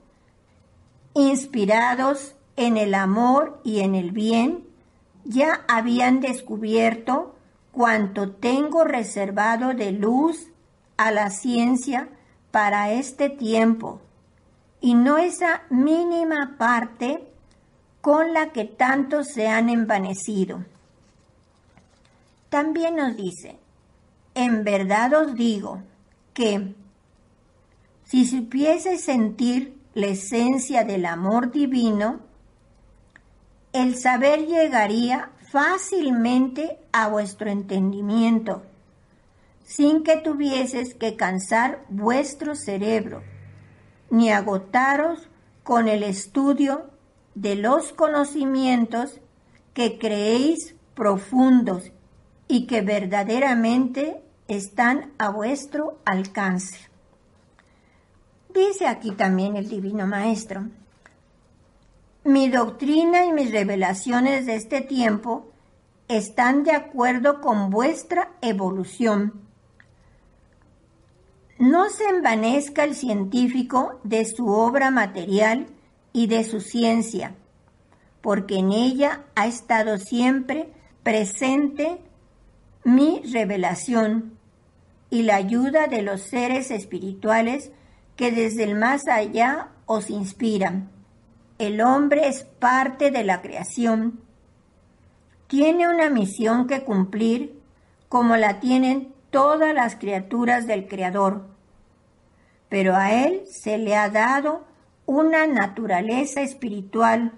inspirados 1.13 2.35
en 2.55 2.77
el 2.77 2.93
amor 2.93 3.59
y 3.63 3.79
en 3.79 3.95
el 3.95 4.11
bien, 4.11 4.65
ya 5.23 5.65
habían 5.67 6.19
descubierto 6.19 7.35
cuanto 7.71 8.31
tengo 8.31 8.83
reservado 8.83 9.73
de 9.73 9.91
luz 9.91 10.47
a 10.97 11.11
la 11.11 11.29
ciencia 11.29 12.09
para 12.51 12.91
este 12.91 13.29
tiempo, 13.29 14.01
y 14.81 14.93
no 14.93 15.17
esa 15.17 15.63
mínima 15.69 16.55
parte 16.57 17.23
con 18.01 18.33
la 18.33 18.51
que 18.51 18.65
tantos 18.65 19.27
se 19.27 19.47
han 19.47 19.69
envanecido. 19.69 20.65
También 22.49 22.97
nos 22.97 23.15
dice, 23.15 23.57
en 24.35 24.63
verdad 24.63 25.13
os 25.13 25.35
digo 25.35 25.81
que 26.33 26.73
si 28.03 28.25
supiese 28.25 28.97
sentir 28.97 29.80
la 29.93 30.07
esencia 30.07 30.83
del 30.83 31.05
amor 31.05 31.51
divino, 31.51 32.19
el 33.73 33.97
saber 33.97 34.45
llegaría 34.47 35.31
fácilmente 35.51 36.79
a 36.91 37.09
vuestro 37.09 37.49
entendimiento, 37.49 38.63
sin 39.65 40.03
que 40.03 40.17
tuvieses 40.17 40.93
que 40.93 41.15
cansar 41.15 41.83
vuestro 41.89 42.55
cerebro, 42.55 43.21
ni 44.09 44.31
agotaros 44.31 45.29
con 45.63 45.87
el 45.87 46.03
estudio 46.03 46.89
de 47.35 47.55
los 47.55 47.93
conocimientos 47.93 49.19
que 49.73 49.97
creéis 49.97 50.75
profundos 50.95 51.91
y 52.47 52.67
que 52.67 52.81
verdaderamente 52.81 54.21
están 54.47 55.13
a 55.17 55.29
vuestro 55.29 55.99
alcance. 56.03 56.90
Dice 58.53 58.87
aquí 58.87 59.11
también 59.11 59.55
el 59.55 59.69
Divino 59.69 60.07
Maestro, 60.07 60.67
mi 62.23 62.49
doctrina 62.49 63.25
y 63.25 63.31
mis 63.31 63.51
revelaciones 63.51 64.45
de 64.45 64.55
este 64.55 64.81
tiempo 64.81 65.51
están 66.07 66.63
de 66.63 66.71
acuerdo 66.71 67.39
con 67.39 67.69
vuestra 67.69 68.33
evolución. 68.41 69.41
No 71.57 71.89
se 71.89 72.03
envanezca 72.09 72.83
el 72.83 72.95
científico 72.95 73.99
de 74.03 74.25
su 74.25 74.47
obra 74.47 74.91
material 74.91 75.67
y 76.11 76.27
de 76.27 76.43
su 76.43 76.59
ciencia, 76.59 77.35
porque 78.21 78.57
en 78.57 78.73
ella 78.73 79.23
ha 79.35 79.47
estado 79.47 79.97
siempre 79.97 80.69
presente 81.03 81.99
mi 82.83 83.21
revelación 83.31 84.37
y 85.09 85.23
la 85.23 85.35
ayuda 85.35 85.87
de 85.87 86.01
los 86.01 86.21
seres 86.21 86.71
espirituales 86.71 87.71
que 88.15 88.31
desde 88.31 88.63
el 88.63 88.75
más 88.75 89.07
allá 89.07 89.69
os 89.85 90.09
inspiran. 90.09 90.89
El 91.57 91.81
hombre 91.81 92.27
es 92.27 92.43
parte 92.43 93.11
de 93.11 93.23
la 93.23 93.41
creación. 93.41 94.21
Tiene 95.47 95.87
una 95.87 96.09
misión 96.09 96.67
que 96.67 96.83
cumplir 96.83 97.61
como 98.09 98.35
la 98.35 98.59
tienen 98.59 99.13
todas 99.29 99.73
las 99.73 99.95
criaturas 99.95 100.67
del 100.67 100.87
Creador. 100.87 101.47
Pero 102.69 102.95
a 102.95 103.11
él 103.11 103.43
se 103.47 103.77
le 103.77 103.95
ha 103.95 104.09
dado 104.09 104.65
una 105.05 105.47
naturaleza 105.47 106.41
espiritual, 106.41 107.33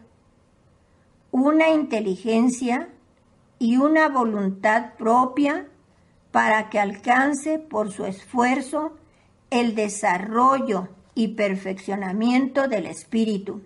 una 1.31 1.69
inteligencia 1.69 2.89
y 3.59 3.77
una 3.77 4.09
voluntad 4.09 4.93
propia 4.95 5.67
para 6.31 6.69
que 6.69 6.79
alcance 6.79 7.59
por 7.59 7.91
su 7.91 8.05
esfuerzo 8.05 8.97
el 9.53 9.75
desarrollo 9.75 10.87
y 11.13 11.29
perfeccionamiento 11.29 12.67
del 12.67 12.87
espíritu, 12.87 13.61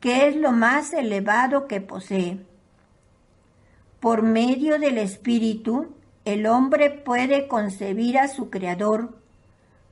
que 0.00 0.26
es 0.26 0.34
lo 0.34 0.50
más 0.50 0.92
elevado 0.92 1.68
que 1.68 1.80
posee. 1.80 2.44
Por 4.00 4.22
medio 4.22 4.80
del 4.80 4.98
espíritu, 4.98 5.94
el 6.24 6.46
hombre 6.46 6.90
puede 6.90 7.46
concebir 7.46 8.18
a 8.18 8.26
su 8.26 8.50
creador, 8.50 9.16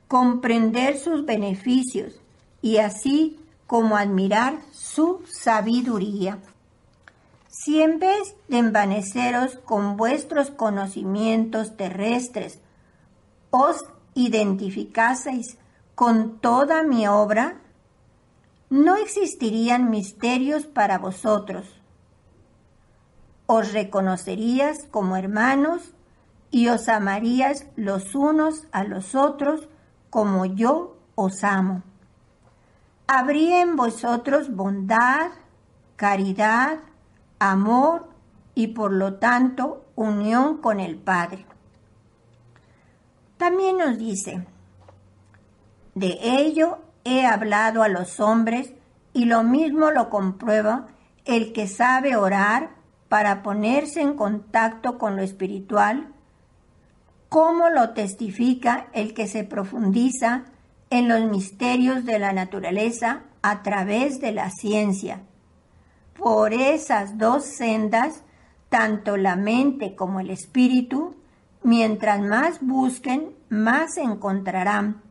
comprender 0.09 0.97
sus 0.97 1.25
beneficios 1.25 2.19
y 2.61 2.77
así 2.77 3.39
como 3.67 3.95
admirar 3.95 4.59
su 4.73 5.21
sabiduría. 5.29 6.39
Si 7.47 7.81
en 7.81 7.99
vez 7.99 8.35
de 8.49 8.57
envaneceros 8.57 9.57
con 9.63 9.95
vuestros 9.95 10.51
conocimientos 10.51 11.77
terrestres, 11.77 12.59
os 13.49 13.85
identificaseis 14.13 15.57
con 15.95 16.39
toda 16.39 16.83
mi 16.83 17.07
obra, 17.07 17.61
no 18.69 18.95
existirían 18.95 19.89
misterios 19.89 20.65
para 20.65 20.97
vosotros. 20.97 21.81
Os 23.45 23.73
reconocerías 23.73 24.87
como 24.91 25.17
hermanos 25.17 25.93
y 26.51 26.69
os 26.69 26.87
amarías 26.87 27.65
los 27.75 28.15
unos 28.15 28.67
a 28.71 28.83
los 28.83 29.15
otros 29.15 29.67
como 30.09 30.45
yo 30.45 30.97
os 31.15 31.43
amo. 31.43 31.83
Habría 33.07 33.61
en 33.61 33.75
vosotros 33.75 34.55
bondad, 34.55 35.31
caridad, 35.97 36.79
amor 37.39 38.07
y 38.55 38.67
por 38.67 38.93
lo 38.93 39.15
tanto 39.15 39.85
unión 39.95 40.57
con 40.57 40.79
el 40.79 40.97
Padre. 40.97 41.45
También 43.41 43.77
nos 43.77 43.97
dice, 43.97 44.45
de 45.95 46.19
ello 46.21 46.77
he 47.03 47.25
hablado 47.25 47.81
a 47.81 47.87
los 47.87 48.19
hombres 48.19 48.71
y 49.13 49.25
lo 49.25 49.41
mismo 49.41 49.89
lo 49.89 50.11
comprueba 50.11 50.85
el 51.25 51.51
que 51.51 51.65
sabe 51.65 52.15
orar 52.15 52.75
para 53.09 53.41
ponerse 53.41 54.01
en 54.01 54.13
contacto 54.13 54.99
con 54.99 55.15
lo 55.15 55.23
espiritual, 55.23 56.13
como 57.29 57.71
lo 57.71 57.95
testifica 57.95 58.89
el 58.93 59.15
que 59.15 59.27
se 59.27 59.43
profundiza 59.43 60.43
en 60.91 61.07
los 61.07 61.21
misterios 61.21 62.05
de 62.05 62.19
la 62.19 62.33
naturaleza 62.33 63.23
a 63.41 63.63
través 63.63 64.21
de 64.21 64.33
la 64.33 64.51
ciencia. 64.51 65.23
Por 66.15 66.53
esas 66.53 67.17
dos 67.17 67.43
sendas, 67.45 68.23
tanto 68.69 69.17
la 69.17 69.35
mente 69.35 69.95
como 69.95 70.19
el 70.19 70.29
espíritu, 70.29 71.15
mientras 71.63 72.21
más 72.21 72.59
busquen, 72.61 73.35
más 73.49 73.97
encontrarán. 73.97 75.01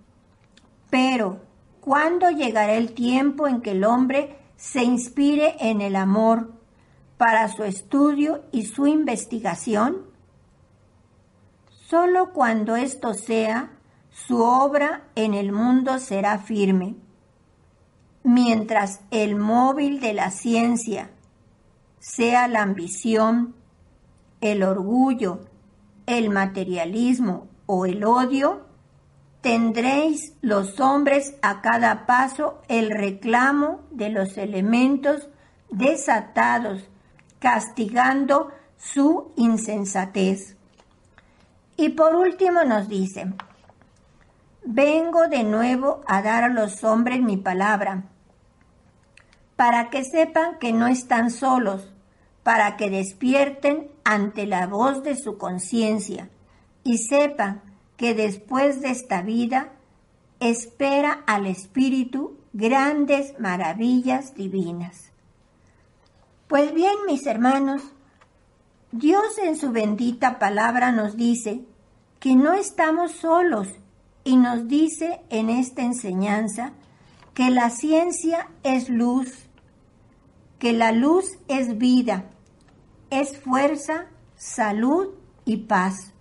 Pero, 0.90 1.40
¿cuándo 1.80 2.30
llegará 2.30 2.74
el 2.74 2.92
tiempo 2.92 3.46
en 3.46 3.60
que 3.60 3.72
el 3.72 3.84
hombre 3.84 4.38
se 4.56 4.82
inspire 4.82 5.56
en 5.60 5.80
el 5.80 5.96
amor 5.96 6.52
para 7.16 7.48
su 7.48 7.64
estudio 7.64 8.42
y 8.52 8.66
su 8.66 8.86
investigación? 8.86 10.06
Solo 11.88 12.32
cuando 12.32 12.76
esto 12.76 13.14
sea, 13.14 13.70
su 14.10 14.42
obra 14.42 15.04
en 15.14 15.34
el 15.34 15.52
mundo 15.52 15.98
será 15.98 16.38
firme 16.38 16.96
mientras 18.22 19.00
el 19.10 19.36
móvil 19.36 20.00
de 20.00 20.12
la 20.12 20.30
ciencia 20.30 21.10
sea 21.98 22.48
la 22.48 22.62
ambición, 22.62 23.54
el 24.40 24.62
orgullo, 24.62 25.40
el 26.10 26.28
materialismo 26.28 27.46
o 27.66 27.86
el 27.86 28.04
odio, 28.04 28.66
tendréis 29.42 30.34
los 30.40 30.80
hombres 30.80 31.36
a 31.40 31.60
cada 31.62 32.04
paso 32.04 32.60
el 32.68 32.90
reclamo 32.90 33.82
de 33.92 34.10
los 34.10 34.36
elementos 34.36 35.28
desatados, 35.70 36.88
castigando 37.38 38.50
su 38.76 39.32
insensatez. 39.36 40.56
Y 41.76 41.90
por 41.90 42.16
último 42.16 42.64
nos 42.64 42.88
dice, 42.88 43.32
vengo 44.64 45.28
de 45.28 45.44
nuevo 45.44 46.02
a 46.08 46.22
dar 46.22 46.42
a 46.42 46.48
los 46.48 46.82
hombres 46.82 47.22
mi 47.22 47.36
palabra, 47.36 48.02
para 49.54 49.90
que 49.90 50.04
sepan 50.04 50.58
que 50.58 50.72
no 50.72 50.88
están 50.88 51.30
solos, 51.30 51.92
para 52.42 52.76
que 52.76 52.90
despierten 52.90 53.90
ante 54.10 54.44
la 54.44 54.66
voz 54.66 55.04
de 55.04 55.14
su 55.14 55.38
conciencia 55.38 56.30
y 56.82 56.98
sepan 56.98 57.62
que 57.96 58.12
después 58.12 58.80
de 58.80 58.90
esta 58.90 59.22
vida 59.22 59.72
espera 60.40 61.22
al 61.28 61.46
Espíritu 61.46 62.36
grandes 62.52 63.38
maravillas 63.38 64.34
divinas. 64.34 65.12
Pues 66.48 66.74
bien, 66.74 66.94
mis 67.06 67.24
hermanos, 67.26 67.82
Dios 68.90 69.38
en 69.38 69.56
su 69.56 69.70
bendita 69.70 70.40
palabra 70.40 70.90
nos 70.90 71.16
dice 71.16 71.64
que 72.18 72.34
no 72.34 72.54
estamos 72.54 73.12
solos 73.12 73.68
y 74.24 74.38
nos 74.38 74.66
dice 74.66 75.20
en 75.30 75.50
esta 75.50 75.82
enseñanza 75.82 76.72
que 77.32 77.48
la 77.50 77.70
ciencia 77.70 78.48
es 78.64 78.88
luz, 78.88 79.46
que 80.58 80.72
la 80.72 80.90
luz 80.90 81.38
es 81.46 81.78
vida, 81.78 82.24
es 83.10 83.38
fuerza, 83.38 84.06
salud 84.36 85.14
y 85.44 85.58
paz, 85.58 86.12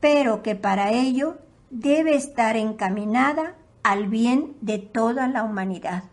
pero 0.00 0.42
que 0.42 0.54
para 0.54 0.92
ello 0.92 1.38
debe 1.70 2.14
estar 2.14 2.56
encaminada 2.56 3.56
al 3.82 4.08
bien 4.08 4.56
de 4.60 4.78
toda 4.78 5.28
la 5.28 5.44
humanidad. 5.44 6.04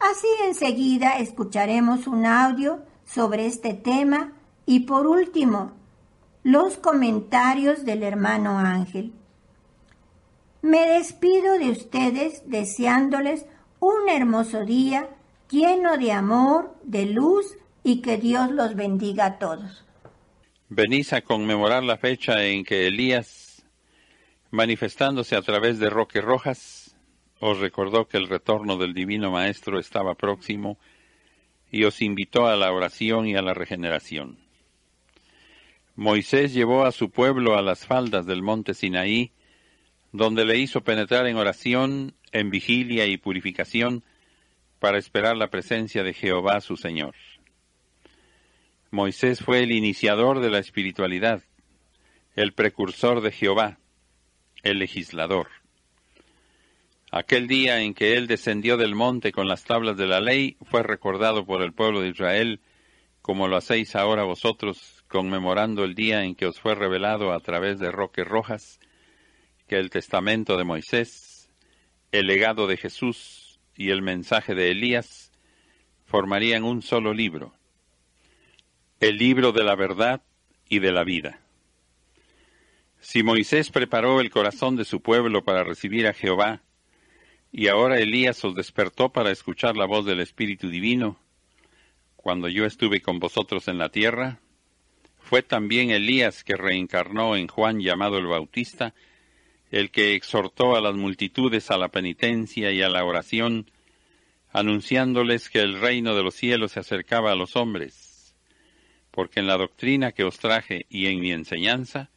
Así 0.00 0.28
enseguida 0.46 1.18
escucharemos 1.18 2.06
un 2.06 2.26
audio 2.26 2.82
sobre 3.04 3.46
este 3.46 3.74
tema 3.74 4.32
y 4.66 4.80
por 4.80 5.06
último, 5.06 5.72
los 6.42 6.76
comentarios 6.76 7.84
del 7.84 8.02
hermano 8.02 8.58
Ángel. 8.58 9.14
Me 10.60 10.86
despido 10.86 11.58
de 11.58 11.70
ustedes 11.70 12.42
deseándoles 12.46 13.46
un 13.80 14.08
hermoso 14.08 14.64
día 14.64 15.08
lleno 15.54 15.96
de 15.96 16.10
amor, 16.12 16.74
de 16.82 17.06
luz 17.06 17.56
y 17.84 18.02
que 18.02 18.18
Dios 18.18 18.50
los 18.50 18.74
bendiga 18.74 19.26
a 19.26 19.38
todos. 19.38 19.84
Venís 20.68 21.12
a 21.12 21.20
conmemorar 21.20 21.84
la 21.84 21.96
fecha 21.96 22.44
en 22.44 22.64
que 22.64 22.88
Elías, 22.88 23.64
manifestándose 24.50 25.36
a 25.36 25.42
través 25.42 25.78
de 25.78 25.90
Roque 25.90 26.20
Rojas, 26.20 26.96
os 27.38 27.58
recordó 27.58 28.08
que 28.08 28.16
el 28.16 28.28
retorno 28.28 28.76
del 28.76 28.94
Divino 28.94 29.30
Maestro 29.30 29.78
estaba 29.78 30.14
próximo 30.14 30.78
y 31.70 31.84
os 31.84 32.02
invitó 32.02 32.46
a 32.46 32.56
la 32.56 32.72
oración 32.72 33.28
y 33.28 33.36
a 33.36 33.42
la 33.42 33.54
regeneración. 33.54 34.38
Moisés 35.96 36.52
llevó 36.52 36.84
a 36.84 36.92
su 36.92 37.10
pueblo 37.10 37.56
a 37.56 37.62
las 37.62 37.86
faldas 37.86 38.26
del 38.26 38.42
monte 38.42 38.74
Sinaí, 38.74 39.30
donde 40.10 40.44
le 40.44 40.58
hizo 40.58 40.82
penetrar 40.82 41.26
en 41.26 41.36
oración, 41.36 42.14
en 42.32 42.50
vigilia 42.50 43.06
y 43.06 43.16
purificación, 43.16 44.02
para 44.84 44.98
esperar 44.98 45.34
la 45.34 45.48
presencia 45.48 46.02
de 46.02 46.12
Jehová 46.12 46.60
su 46.60 46.76
Señor. 46.76 47.14
Moisés 48.90 49.40
fue 49.40 49.62
el 49.62 49.72
iniciador 49.72 50.40
de 50.40 50.50
la 50.50 50.58
espiritualidad, 50.58 51.42
el 52.36 52.52
precursor 52.52 53.22
de 53.22 53.32
Jehová, 53.32 53.78
el 54.62 54.78
legislador. 54.78 55.48
Aquel 57.10 57.46
día 57.46 57.80
en 57.80 57.94
que 57.94 58.18
él 58.18 58.26
descendió 58.26 58.76
del 58.76 58.94
monte 58.94 59.32
con 59.32 59.48
las 59.48 59.64
tablas 59.64 59.96
de 59.96 60.06
la 60.06 60.20
ley 60.20 60.58
fue 60.60 60.82
recordado 60.82 61.46
por 61.46 61.62
el 61.62 61.72
pueblo 61.72 62.02
de 62.02 62.10
Israel, 62.10 62.60
como 63.22 63.48
lo 63.48 63.56
hacéis 63.56 63.96
ahora 63.96 64.24
vosotros 64.24 65.02
conmemorando 65.08 65.84
el 65.84 65.94
día 65.94 66.24
en 66.24 66.34
que 66.34 66.44
os 66.44 66.60
fue 66.60 66.74
revelado 66.74 67.32
a 67.32 67.40
través 67.40 67.78
de 67.78 67.90
roques 67.90 68.28
rojas 68.28 68.80
que 69.66 69.78
el 69.78 69.88
testamento 69.88 70.58
de 70.58 70.64
Moisés, 70.64 71.50
el 72.12 72.26
legado 72.26 72.66
de 72.66 72.76
Jesús 72.76 73.43
y 73.76 73.90
el 73.90 74.02
mensaje 74.02 74.54
de 74.54 74.70
Elías 74.70 75.32
formarían 76.04 76.64
un 76.64 76.82
solo 76.82 77.12
libro, 77.12 77.54
el 79.00 79.18
libro 79.18 79.52
de 79.52 79.64
la 79.64 79.74
verdad 79.74 80.22
y 80.68 80.78
de 80.78 80.92
la 80.92 81.04
vida. 81.04 81.40
Si 83.00 83.22
Moisés 83.22 83.70
preparó 83.70 84.20
el 84.20 84.30
corazón 84.30 84.76
de 84.76 84.84
su 84.84 85.02
pueblo 85.02 85.44
para 85.44 85.64
recibir 85.64 86.06
a 86.06 86.14
Jehová, 86.14 86.62
y 87.52 87.68
ahora 87.68 87.98
Elías 87.98 88.44
os 88.44 88.54
despertó 88.54 89.12
para 89.12 89.30
escuchar 89.30 89.76
la 89.76 89.86
voz 89.86 90.06
del 90.06 90.20
Espíritu 90.20 90.68
Divino, 90.68 91.18
cuando 92.16 92.48
yo 92.48 92.64
estuve 92.64 93.02
con 93.02 93.18
vosotros 93.18 93.68
en 93.68 93.78
la 93.78 93.90
tierra, 93.90 94.40
fue 95.18 95.42
también 95.42 95.90
Elías 95.90 96.44
que 96.44 96.56
reencarnó 96.56 97.36
en 97.36 97.48
Juan 97.48 97.80
llamado 97.80 98.18
el 98.18 98.26
Bautista, 98.26 98.94
el 99.70 99.90
que 99.90 100.14
exhortó 100.14 100.76
a 100.76 100.80
las 100.80 100.94
multitudes 100.94 101.70
a 101.70 101.78
la 101.78 101.88
penitencia 101.88 102.70
y 102.72 102.82
a 102.82 102.88
la 102.88 103.04
oración, 103.04 103.70
anunciándoles 104.52 105.48
que 105.50 105.60
el 105.60 105.80
reino 105.80 106.14
de 106.14 106.22
los 106.22 106.34
cielos 106.34 106.72
se 106.72 106.80
acercaba 106.80 107.32
a 107.32 107.34
los 107.34 107.56
hombres, 107.56 108.34
porque 109.10 109.40
en 109.40 109.46
la 109.46 109.56
doctrina 109.56 110.12
que 110.12 110.24
os 110.24 110.38
traje 110.38 110.86
y 110.88 111.06
en 111.06 111.20
mi 111.20 111.32
enseñanza 111.32 112.10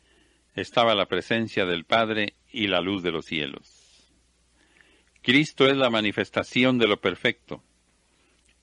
estaba 0.56 0.96
la 0.96 1.08
presencia 1.08 1.66
del 1.66 1.86
Padre 1.86 2.34
y 2.52 2.68
la 2.68 2.82
luz 2.82 3.04
de 3.04 3.12
los 3.12 3.26
cielos. 3.26 4.12
Cristo 5.22 5.68
es 5.68 5.76
la 5.76 5.90
manifestación 5.90 6.78
de 6.78 6.88
lo 6.88 7.02
perfecto. 7.02 7.64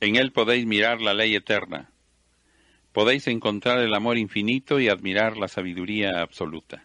En 0.01 0.17
Él 0.17 0.33
podéis 0.33 0.67
mirar 0.67 1.01
la 1.01 1.15
ley 1.15 1.35
eterna 1.35 1.91
podéis 2.95 3.27
encontrar 3.27 3.81
el 3.81 3.93
amor 3.93 4.17
infinito 4.19 4.79
y 4.79 4.89
admirar 4.89 5.37
la 5.37 5.49
sabiduría 5.49 6.23
absoluta. 6.23 6.85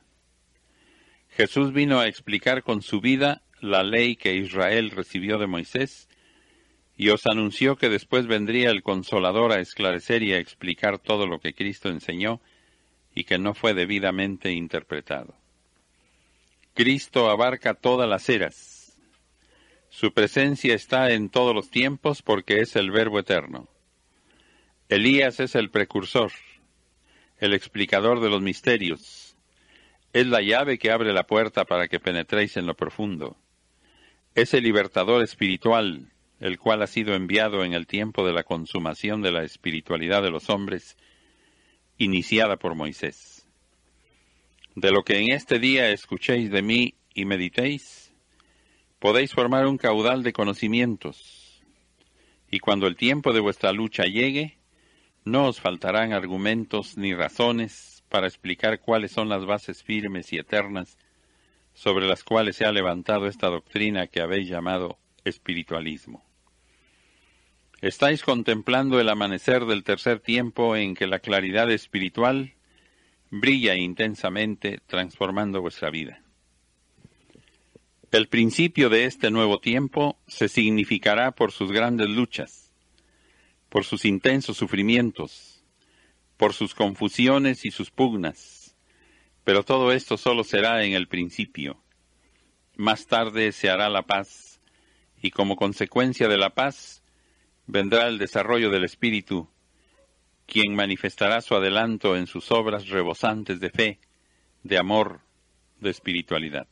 Jesús 1.40 1.72
vino 1.72 2.02
a 2.02 2.08
explicar 2.10 2.64
con 2.64 2.82
su 2.82 3.00
vida 3.00 3.44
la 3.62 3.82
ley 3.82 4.18
que 4.18 4.36
Israel 4.36 4.92
recibió 4.92 5.38
de 5.38 5.48
Moisés 5.48 6.10
y 6.98 7.12
os 7.12 7.26
anunció 7.28 7.78
que 7.78 7.88
después 7.88 8.28
vendría 8.28 8.72
el 8.72 8.84
consolador 8.84 9.54
a 9.54 9.62
esclarecer 9.62 10.22
y 10.22 10.34
a 10.34 10.38
explicar 10.38 11.00
todo 11.00 11.28
lo 11.28 11.40
que 11.40 11.54
Cristo 11.54 11.88
enseñó 11.88 12.42
y 13.16 13.24
que 13.24 13.38
no 13.38 13.54
fue 13.54 13.74
debidamente 13.74 14.52
interpretado. 14.52 15.34
Cristo 16.74 17.30
abarca 17.30 17.74
todas 17.74 18.10
las 18.10 18.28
eras. 18.28 18.98
Su 19.88 20.12
presencia 20.12 20.76
está 20.76 21.12
en 21.12 21.30
todos 21.30 21.56
los 21.56 21.70
tiempos 21.70 22.22
porque 22.22 22.60
es 22.60 22.76
el 22.76 22.92
Verbo 22.92 23.18
eterno. 23.18 23.70
Elías 24.90 25.40
es 25.40 25.56
el 25.56 25.70
precursor, 25.70 26.34
el 27.38 27.54
explicador 27.54 28.20
de 28.20 28.30
los 28.30 28.42
misterios. 28.42 29.29
Es 30.12 30.26
la 30.26 30.42
llave 30.42 30.80
que 30.80 30.92
abre 30.92 31.14
la 31.14 31.28
puerta 31.28 31.66
para 31.66 31.88
que 31.88 32.00
penetréis 32.00 32.58
en 32.58 32.66
lo 32.66 32.76
profundo. 32.76 33.38
Es 34.34 34.54
el 34.56 34.64
libertador 34.64 35.24
espiritual, 35.24 36.12
el 36.40 36.58
cual 36.58 36.82
ha 36.82 36.88
sido 36.88 37.14
enviado 37.14 37.64
en 37.64 37.74
el 37.74 37.86
tiempo 37.86 38.26
de 38.26 38.34
la 38.34 38.44
consumación 38.44 39.22
de 39.22 39.32
la 39.32 39.44
espiritualidad 39.44 40.24
de 40.24 40.32
los 40.32 40.50
hombres, 40.50 40.98
iniciada 41.98 42.58
por 42.58 42.74
Moisés. 42.74 43.48
De 44.76 44.92
lo 44.92 45.04
que 45.04 45.20
en 45.20 45.32
este 45.32 45.60
día 45.60 45.92
escuchéis 45.92 46.50
de 46.50 46.64
mí 46.64 46.96
y 47.14 47.26
meditéis, 47.26 48.12
podéis 48.98 49.34
formar 49.34 49.68
un 49.68 49.78
caudal 49.78 50.24
de 50.24 50.34
conocimientos, 50.34 51.62
y 52.50 52.60
cuando 52.60 52.88
el 52.88 52.96
tiempo 52.96 53.32
de 53.32 53.42
vuestra 53.42 53.74
lucha 53.74 54.06
llegue, 54.06 54.58
no 55.24 55.48
os 55.48 55.60
faltarán 55.60 56.14
argumentos 56.14 56.98
ni 56.98 57.14
razones 57.14 57.99
para 58.10 58.28
explicar 58.28 58.80
cuáles 58.80 59.12
son 59.12 59.30
las 59.30 59.46
bases 59.46 59.84
firmes 59.84 60.34
y 60.34 60.38
eternas 60.38 60.98
sobre 61.74 62.08
las 62.08 62.24
cuales 62.24 62.58
se 62.58 62.66
ha 62.66 62.72
levantado 62.72 63.28
esta 63.28 63.48
doctrina 63.48 64.08
que 64.08 64.22
habéis 64.22 64.50
llamado 64.50 64.98
espiritualismo. 65.24 66.26
Estáis 67.82 68.24
contemplando 68.24 69.00
el 69.00 69.08
amanecer 69.08 69.66
del 69.66 69.86
tercer 69.86 70.20
tiempo 70.20 70.76
en 70.76 70.96
que 70.96 71.08
la 71.08 71.20
claridad 71.20 71.72
espiritual 71.72 72.56
brilla 73.30 73.76
intensamente 73.76 74.80
transformando 74.88 75.62
vuestra 75.62 75.90
vida. 75.90 76.22
El 78.12 78.28
principio 78.28 78.90
de 78.90 79.06
este 79.06 79.30
nuevo 79.32 79.60
tiempo 79.60 80.18
se 80.28 80.50
significará 80.50 81.32
por 81.32 81.52
sus 81.52 81.72
grandes 81.72 82.10
luchas, 82.10 82.74
por 83.70 83.86
sus 83.86 84.04
intensos 84.04 84.58
sufrimientos, 84.58 85.59
por 86.40 86.54
sus 86.54 86.74
confusiones 86.74 87.66
y 87.66 87.72
sus 87.72 87.92
pugnas. 87.92 88.74
Pero 89.44 89.64
todo 89.64 89.92
esto 89.92 90.16
solo 90.16 90.46
será 90.46 90.86
en 90.86 90.94
el 90.94 91.10
principio. 91.10 91.84
Más 92.78 93.08
tarde 93.08 93.52
se 93.52 93.70
hará 93.70 93.90
la 93.90 94.04
paz, 94.04 94.62
y 95.22 95.32
como 95.32 95.58
consecuencia 95.58 96.30
de 96.30 96.38
la 96.38 96.52
paz 96.52 97.04
vendrá 97.68 98.08
el 98.08 98.18
desarrollo 98.18 98.70
del 98.70 98.86
Espíritu, 98.86 99.50
quien 100.46 100.76
manifestará 100.76 101.42
su 101.42 101.56
adelanto 101.56 102.16
en 102.16 102.26
sus 102.26 102.54
obras 102.54 102.88
rebosantes 102.88 103.60
de 103.60 103.70
fe, 103.70 104.00
de 104.64 104.78
amor, 104.78 105.20
de 105.82 105.90
espiritualidad. 105.90 106.68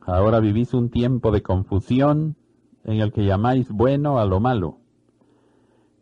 Ahora 0.00 0.40
vivís 0.40 0.74
un 0.74 0.90
tiempo 0.90 1.30
de 1.30 1.42
confusión 1.42 2.36
en 2.82 3.00
el 3.00 3.12
que 3.12 3.24
llamáis 3.24 3.68
bueno 3.68 4.18
a 4.18 4.26
lo 4.26 4.40
malo 4.40 4.80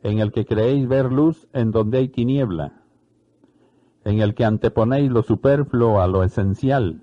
en 0.04 0.18
el 0.18 0.32
que 0.32 0.44
creéis 0.44 0.86
ver 0.86 1.10
luz 1.10 1.48
en 1.54 1.70
donde 1.70 1.96
hay 1.96 2.08
tiniebla, 2.08 2.82
en 4.04 4.20
el 4.20 4.34
que 4.34 4.44
anteponéis 4.44 5.10
lo 5.10 5.22
superfluo 5.22 5.98
a 5.98 6.06
lo 6.06 6.22
esencial, 6.22 7.02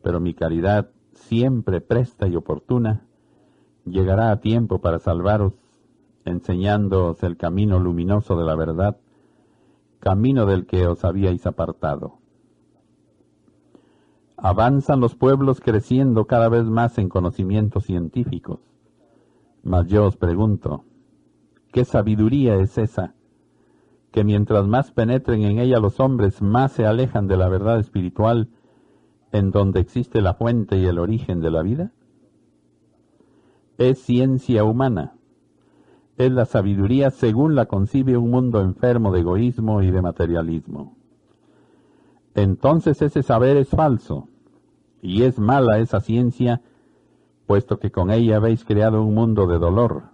pero 0.00 0.20
mi 0.20 0.32
caridad, 0.32 0.90
siempre 1.14 1.80
presta 1.80 2.28
y 2.28 2.36
oportuna, 2.36 3.02
llegará 3.84 4.30
a 4.30 4.40
tiempo 4.40 4.80
para 4.80 5.00
salvaros, 5.00 5.52
enseñándoos 6.24 7.24
el 7.24 7.36
camino 7.36 7.80
luminoso 7.80 8.38
de 8.38 8.44
la 8.44 8.54
verdad, 8.54 8.96
camino 9.98 10.46
del 10.46 10.66
que 10.66 10.86
os 10.86 11.04
habíais 11.04 11.44
apartado. 11.44 12.18
Avanzan 14.36 15.00
los 15.00 15.16
pueblos 15.16 15.60
creciendo 15.60 16.26
cada 16.26 16.48
vez 16.48 16.66
más 16.66 16.98
en 16.98 17.08
conocimientos 17.08 17.84
científicos, 17.84 18.60
mas 19.64 19.88
yo 19.88 20.06
os 20.06 20.16
pregunto, 20.16 20.84
¿Qué 21.72 21.84
sabiduría 21.84 22.56
es 22.56 22.78
esa 22.78 23.14
que 24.10 24.24
mientras 24.24 24.66
más 24.66 24.90
penetren 24.90 25.42
en 25.42 25.60
ella 25.60 25.78
los 25.78 26.00
hombres, 26.00 26.42
más 26.42 26.72
se 26.72 26.84
alejan 26.84 27.28
de 27.28 27.36
la 27.36 27.48
verdad 27.48 27.78
espiritual 27.78 28.48
en 29.30 29.52
donde 29.52 29.78
existe 29.78 30.20
la 30.20 30.34
fuente 30.34 30.76
y 30.78 30.86
el 30.86 30.98
origen 30.98 31.40
de 31.40 31.50
la 31.50 31.62
vida? 31.62 31.92
Es 33.78 34.00
ciencia 34.00 34.64
humana. 34.64 35.14
Es 36.16 36.32
la 36.32 36.44
sabiduría 36.44 37.10
según 37.10 37.54
la 37.54 37.66
concibe 37.66 38.16
un 38.16 38.30
mundo 38.30 38.60
enfermo 38.60 39.12
de 39.12 39.20
egoísmo 39.20 39.80
y 39.80 39.90
de 39.90 40.02
materialismo. 40.02 40.96
Entonces 42.34 43.00
ese 43.00 43.22
saber 43.22 43.56
es 43.56 43.68
falso, 43.68 44.28
y 45.02 45.22
es 45.22 45.38
mala 45.38 45.78
esa 45.78 46.00
ciencia, 46.00 46.60
puesto 47.46 47.78
que 47.78 47.90
con 47.90 48.10
ella 48.10 48.36
habéis 48.36 48.64
creado 48.64 49.02
un 49.02 49.14
mundo 49.14 49.46
de 49.46 49.58
dolor. 49.58 50.09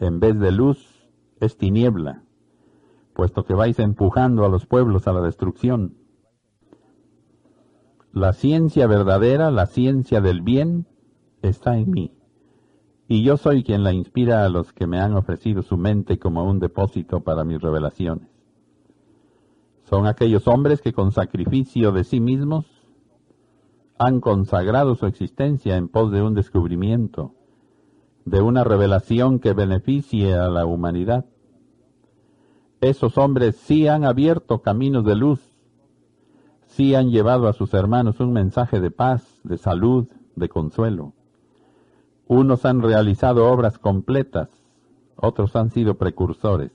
En 0.00 0.20
vez 0.20 0.38
de 0.38 0.52
luz, 0.52 1.08
es 1.40 1.56
tiniebla 1.56 2.22
puesto 3.18 3.42
que 3.42 3.52
vais 3.52 3.76
empujando 3.80 4.44
a 4.44 4.48
los 4.48 4.64
pueblos 4.64 5.08
a 5.08 5.12
la 5.12 5.20
destrucción. 5.20 5.96
La 8.12 8.32
ciencia 8.32 8.86
verdadera, 8.86 9.50
la 9.50 9.66
ciencia 9.66 10.20
del 10.20 10.40
bien, 10.40 10.86
está 11.42 11.76
en 11.76 11.90
mí, 11.90 12.12
y 13.08 13.24
yo 13.24 13.36
soy 13.36 13.64
quien 13.64 13.82
la 13.82 13.92
inspira 13.92 14.44
a 14.44 14.48
los 14.48 14.72
que 14.72 14.86
me 14.86 15.00
han 15.00 15.16
ofrecido 15.16 15.62
su 15.62 15.76
mente 15.76 16.20
como 16.20 16.44
un 16.44 16.60
depósito 16.60 17.24
para 17.24 17.42
mis 17.42 17.60
revelaciones. 17.60 18.28
Son 19.82 20.06
aquellos 20.06 20.46
hombres 20.46 20.80
que 20.80 20.92
con 20.92 21.10
sacrificio 21.10 21.90
de 21.90 22.04
sí 22.04 22.20
mismos 22.20 22.66
han 23.98 24.20
consagrado 24.20 24.94
su 24.94 25.06
existencia 25.06 25.76
en 25.76 25.88
pos 25.88 26.12
de 26.12 26.22
un 26.22 26.34
descubrimiento, 26.34 27.34
de 28.28 28.42
una 28.42 28.62
revelación 28.64 29.38
que 29.38 29.54
beneficie 29.54 30.34
a 30.34 30.48
la 30.48 30.66
humanidad. 30.66 31.24
Esos 32.80 33.16
hombres 33.18 33.56
sí 33.56 33.88
han 33.88 34.04
abierto 34.04 34.60
caminos 34.60 35.04
de 35.04 35.16
luz, 35.16 35.40
sí 36.66 36.94
han 36.94 37.10
llevado 37.10 37.48
a 37.48 37.52
sus 37.52 37.74
hermanos 37.74 38.20
un 38.20 38.32
mensaje 38.32 38.80
de 38.80 38.90
paz, 38.90 39.40
de 39.44 39.56
salud, 39.56 40.06
de 40.36 40.48
consuelo. 40.48 41.12
Unos 42.26 42.64
han 42.66 42.82
realizado 42.82 43.50
obras 43.50 43.78
completas, 43.78 44.48
otros 45.16 45.56
han 45.56 45.70
sido 45.70 45.94
precursores, 45.94 46.72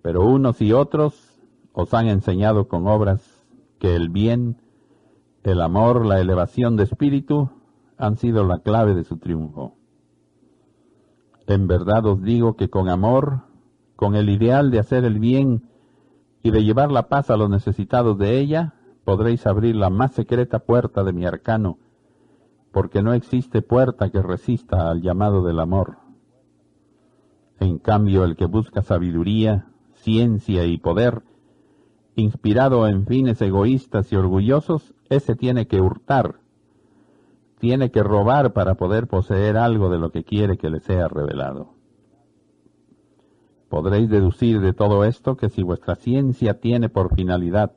pero 0.00 0.24
unos 0.24 0.62
y 0.62 0.72
otros 0.72 1.40
os 1.72 1.92
han 1.94 2.06
enseñado 2.06 2.68
con 2.68 2.86
obras 2.86 3.44
que 3.78 3.96
el 3.96 4.08
bien, 4.08 4.56
el 5.42 5.60
amor, 5.60 6.06
la 6.06 6.20
elevación 6.20 6.76
de 6.76 6.84
espíritu 6.84 7.50
han 7.98 8.16
sido 8.16 8.44
la 8.44 8.60
clave 8.60 8.94
de 8.94 9.04
su 9.04 9.16
triunfo. 9.18 9.74
En 11.46 11.66
verdad 11.66 12.06
os 12.06 12.22
digo 12.22 12.56
que 12.56 12.70
con 12.70 12.88
amor 12.88 13.42
con 14.02 14.16
el 14.16 14.30
ideal 14.30 14.72
de 14.72 14.80
hacer 14.80 15.04
el 15.04 15.20
bien 15.20 15.62
y 16.42 16.50
de 16.50 16.64
llevar 16.64 16.90
la 16.90 17.08
paz 17.08 17.30
a 17.30 17.36
los 17.36 17.48
necesitados 17.48 18.18
de 18.18 18.40
ella, 18.40 18.74
podréis 19.04 19.46
abrir 19.46 19.76
la 19.76 19.90
más 19.90 20.10
secreta 20.10 20.58
puerta 20.58 21.04
de 21.04 21.12
mi 21.12 21.24
arcano, 21.24 21.78
porque 22.72 23.00
no 23.00 23.12
existe 23.12 23.62
puerta 23.62 24.10
que 24.10 24.20
resista 24.20 24.90
al 24.90 25.02
llamado 25.02 25.44
del 25.44 25.60
amor. 25.60 25.98
En 27.60 27.78
cambio, 27.78 28.24
el 28.24 28.34
que 28.34 28.46
busca 28.46 28.82
sabiduría, 28.82 29.68
ciencia 29.94 30.64
y 30.64 30.78
poder, 30.78 31.22
inspirado 32.16 32.88
en 32.88 33.06
fines 33.06 33.40
egoístas 33.40 34.12
y 34.12 34.16
orgullosos, 34.16 34.94
ese 35.10 35.36
tiene 35.36 35.68
que 35.68 35.80
hurtar, 35.80 36.40
tiene 37.62 37.92
que 37.92 38.02
robar 38.02 38.54
para 38.54 38.74
poder 38.74 39.06
poseer 39.06 39.56
algo 39.56 39.88
de 39.88 39.96
lo 39.96 40.10
que 40.10 40.24
quiere 40.24 40.58
que 40.58 40.68
le 40.68 40.80
sea 40.80 41.06
revelado. 41.06 41.74
Podréis 43.68 44.10
deducir 44.10 44.60
de 44.60 44.72
todo 44.72 45.04
esto 45.04 45.36
que 45.36 45.48
si 45.48 45.62
vuestra 45.62 45.94
ciencia 45.94 46.58
tiene 46.58 46.88
por 46.88 47.14
finalidad 47.14 47.70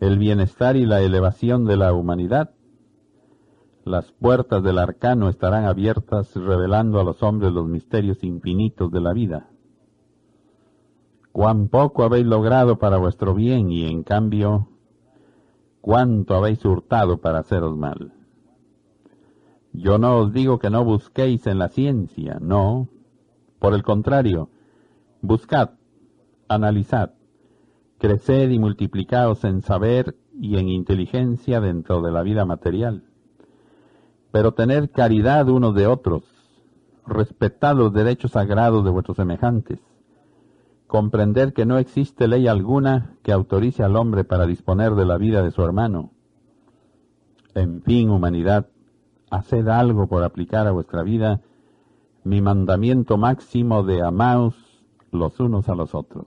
el 0.00 0.16
bienestar 0.16 0.76
y 0.76 0.86
la 0.86 1.02
elevación 1.02 1.66
de 1.66 1.76
la 1.76 1.92
humanidad, 1.92 2.54
las 3.84 4.12
puertas 4.12 4.62
del 4.62 4.78
arcano 4.78 5.28
estarán 5.28 5.66
abiertas 5.66 6.34
revelando 6.34 7.00
a 7.00 7.04
los 7.04 7.22
hombres 7.22 7.52
los 7.52 7.68
misterios 7.68 8.24
infinitos 8.24 8.90
de 8.90 9.00
la 9.02 9.12
vida. 9.12 9.50
Cuán 11.32 11.68
poco 11.68 12.02
habéis 12.02 12.24
logrado 12.24 12.78
para 12.78 12.96
vuestro 12.96 13.34
bien 13.34 13.70
y 13.70 13.84
en 13.84 14.04
cambio 14.04 14.68
cuánto 15.82 16.34
habéis 16.34 16.64
hurtado 16.64 17.18
para 17.18 17.40
haceros 17.40 17.76
mal. 17.76 18.14
Yo 19.72 19.98
no 19.98 20.18
os 20.18 20.32
digo 20.32 20.58
que 20.58 20.70
no 20.70 20.84
busquéis 20.84 21.46
en 21.46 21.58
la 21.58 21.68
ciencia, 21.68 22.38
no. 22.40 22.88
Por 23.58 23.74
el 23.74 23.82
contrario, 23.82 24.50
Buscad, 25.22 25.72
analizad, 26.48 27.10
creced 27.98 28.48
y 28.48 28.58
multiplicaos 28.58 29.44
en 29.44 29.60
saber 29.60 30.16
y 30.40 30.56
en 30.56 30.70
inteligencia 30.70 31.60
dentro 31.60 32.00
de 32.00 32.10
la 32.10 32.22
vida 32.22 32.46
material. 32.46 33.04
Pero 34.32 34.54
tener 34.54 34.90
caridad 34.90 35.46
unos 35.50 35.74
de 35.74 35.86
otros, 35.86 36.22
respetad 37.06 37.76
los 37.76 37.92
derechos 37.92 38.30
sagrados 38.30 38.82
de 38.82 38.90
vuestros 38.90 39.18
semejantes, 39.18 39.78
comprender 40.86 41.52
que 41.52 41.66
no 41.66 41.76
existe 41.76 42.28
ley 42.28 42.48
alguna 42.48 43.18
que 43.22 43.32
autorice 43.32 43.82
al 43.82 43.94
hombre 43.94 44.24
para 44.24 44.46
disponer 44.46 44.94
de 44.94 45.04
la 45.04 45.18
vida 45.18 45.42
de 45.42 45.50
su 45.50 45.62
hermano. 45.62 46.12
En 47.54 47.82
fin, 47.82 48.08
humanidad, 48.08 48.68
haced 49.30 49.68
algo 49.68 50.08
por 50.08 50.24
aplicar 50.24 50.66
a 50.66 50.72
vuestra 50.72 51.02
vida 51.02 51.40
mi 52.24 52.40
mandamiento 52.40 53.16
máximo 53.16 53.82
de 53.82 54.02
amaos 54.02 54.54
los 55.10 55.38
unos 55.40 55.68
a 55.68 55.74
los 55.74 55.94
otros. 55.94 56.26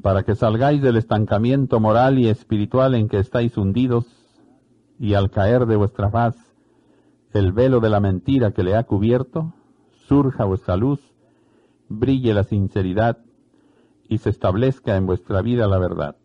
Para 0.00 0.22
que 0.22 0.34
salgáis 0.34 0.82
del 0.82 0.96
estancamiento 0.96 1.78
moral 1.78 2.18
y 2.18 2.28
espiritual 2.28 2.94
en 2.94 3.08
que 3.08 3.18
estáis 3.18 3.56
hundidos, 3.56 4.06
y 4.98 5.14
al 5.14 5.30
caer 5.30 5.66
de 5.66 5.76
vuestra 5.76 6.10
faz 6.10 6.36
el 7.32 7.52
velo 7.52 7.80
de 7.80 7.90
la 7.90 8.00
mentira 8.00 8.52
que 8.52 8.62
le 8.62 8.76
ha 8.76 8.84
cubierto, 8.84 9.52
surja 10.06 10.44
vuestra 10.44 10.76
luz, 10.76 11.00
brille 11.88 12.34
la 12.34 12.44
sinceridad 12.44 13.18
y 14.08 14.18
se 14.18 14.30
establezca 14.30 14.96
en 14.96 15.06
vuestra 15.06 15.42
vida 15.42 15.66
la 15.66 15.78
verdad. 15.78 16.16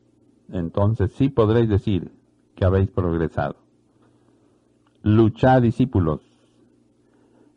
Entonces 0.52 1.12
sí 1.14 1.30
podréis 1.30 1.70
decir 1.70 2.12
que 2.56 2.66
habéis 2.66 2.90
progresado. 2.90 3.67
Luchad, 5.10 5.62
discípulos. 5.62 6.20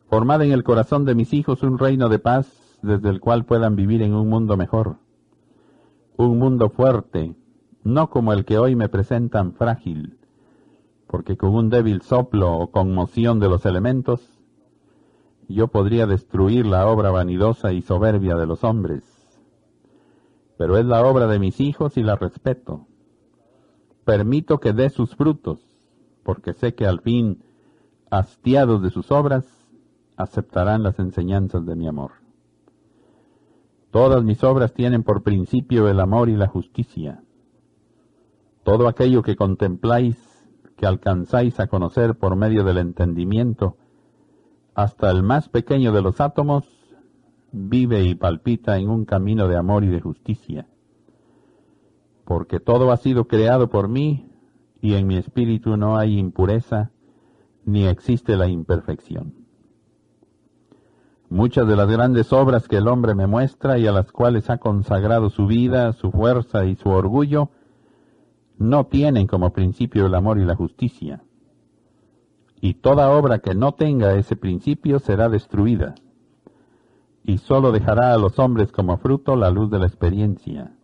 Formad 0.09 0.41
en 0.43 0.53
el 0.53 0.63
corazón 0.63 1.05
de 1.05 1.17
mis 1.17 1.35
hijos 1.35 1.65
un 1.65 1.79
reino 1.79 2.09
de 2.09 2.21
paz 2.21 2.79
desde 2.81 3.09
el 3.09 3.19
cual 3.19 3.45
puedan 3.45 3.75
vivir 3.75 4.03
en 4.03 4.15
un 4.15 4.29
mundo 4.29 4.57
mejor, 4.57 4.99
un 6.17 6.39
mundo 6.39 6.71
fuerte, 6.71 7.35
no 7.83 8.09
como 8.09 8.33
el 8.33 8.45
que 8.45 8.57
hoy 8.57 8.77
me 8.77 8.89
presentan 8.89 9.53
frágil, 9.55 10.17
porque 11.09 11.37
con 11.37 11.53
un 11.57 11.71
débil 11.71 12.03
soplo 12.03 12.57
o 12.57 12.71
conmoción 12.71 13.41
de 13.41 13.49
los 13.49 13.67
elementos, 13.67 14.39
yo 15.49 15.67
podría 15.67 16.07
destruir 16.07 16.67
la 16.67 16.87
obra 16.87 17.11
vanidosa 17.11 17.73
y 17.73 17.83
soberbia 17.83 18.37
de 18.37 18.47
los 18.47 18.63
hombres. 18.63 19.03
Pero 20.57 20.79
es 20.79 20.87
la 20.87 21.05
obra 21.05 21.27
de 21.27 21.41
mis 21.41 21.61
hijos 21.61 21.97
y 21.97 22.05
la 22.05 22.15
respeto. 22.15 22.87
Permito 24.05 24.61
que 24.61 24.73
dé 24.73 24.89
sus 24.89 25.17
frutos, 25.17 25.70
porque 26.31 26.53
sé 26.53 26.77
que 26.77 26.87
al 26.87 27.01
fin, 27.01 27.43
hastiados 28.09 28.81
de 28.85 28.91
sus 28.91 29.11
obras, 29.11 29.45
aceptarán 30.17 30.85
las 30.85 31.01
enseñanzas 31.01 31.67
de 31.67 31.75
mi 31.75 31.89
amor. 31.89 32.13
Todas 33.91 34.23
mis 34.23 34.45
obras 34.45 34.73
tienen 34.73 35.03
por 35.03 35.25
principio 35.25 35.89
el 35.89 35.99
amor 35.99 36.29
y 36.29 36.37
la 36.37 36.47
justicia. 36.47 37.25
Todo 38.63 38.87
aquello 38.87 39.25
que 39.25 39.35
contempláis, 39.35 40.17
que 40.77 40.87
alcanzáis 40.87 41.59
a 41.59 41.67
conocer 41.67 42.15
por 42.15 42.37
medio 42.37 42.63
del 42.63 42.79
entendimiento, 42.79 43.77
hasta 44.77 45.11
el 45.11 45.25
más 45.25 45.49
pequeño 45.49 45.91
de 45.91 46.03
los 46.03 46.21
átomos, 46.21 46.65
vive 47.51 48.05
y 48.05 48.15
palpita 48.15 48.79
en 48.79 48.89
un 48.89 49.05
camino 49.05 49.49
de 49.49 49.57
amor 49.57 49.83
y 49.83 49.89
de 49.89 50.01
justicia. 50.01 50.69
Porque 52.25 52.61
todo 52.61 52.93
ha 52.93 52.99
sido 52.99 53.27
creado 53.27 53.69
por 53.69 53.89
mí 53.89 54.30
y 54.81 54.95
en 54.95 55.07
mi 55.07 55.17
espíritu 55.17 55.77
no 55.77 55.97
hay 55.97 56.19
impureza 56.19 56.91
ni 57.65 57.87
existe 57.87 58.37
la 58.37 58.49
imperfección. 58.49 59.35
Muchas 61.29 61.69
de 61.69 61.77
las 61.77 61.89
grandes 61.89 62.33
obras 62.33 62.67
que 62.67 62.77
el 62.77 62.89
hombre 62.89 63.15
me 63.15 63.27
muestra 63.27 63.79
y 63.79 63.87
a 63.87 63.93
las 63.93 64.11
cuales 64.11 64.51
ha 64.51 64.59
consagrado 64.59 65.31
su 65.31 65.47
vida, 65.47 65.93
su 65.93 66.11
fuerza 66.11 66.65
y 66.65 66.75
su 66.75 66.89
orgullo, 66.89 67.51
no 68.59 68.87
tienen 68.87 69.27
como 69.27 69.53
principio 69.53 70.07
el 70.07 70.15
amor 70.15 70.39
y 70.39 70.45
la 70.45 70.57
justicia. 70.57 71.23
Y 72.61 72.75
toda 72.75 73.11
obra 73.11 73.39
que 73.39 73.55
no 73.55 73.73
tenga 73.73 74.15
ese 74.15 74.37
principio 74.37 74.99
será 74.99 75.29
destruida, 75.29 75.95
y 77.23 77.39
sólo 77.39 77.71
dejará 77.71 78.13
a 78.13 78.19
los 78.19 78.39
hombres 78.39 78.73
como 78.73 78.99
fruto 78.99 79.37
la 79.37 79.51
luz 79.51 79.71
de 79.71 79.79
la 79.79 79.87
experiencia. 79.87 80.75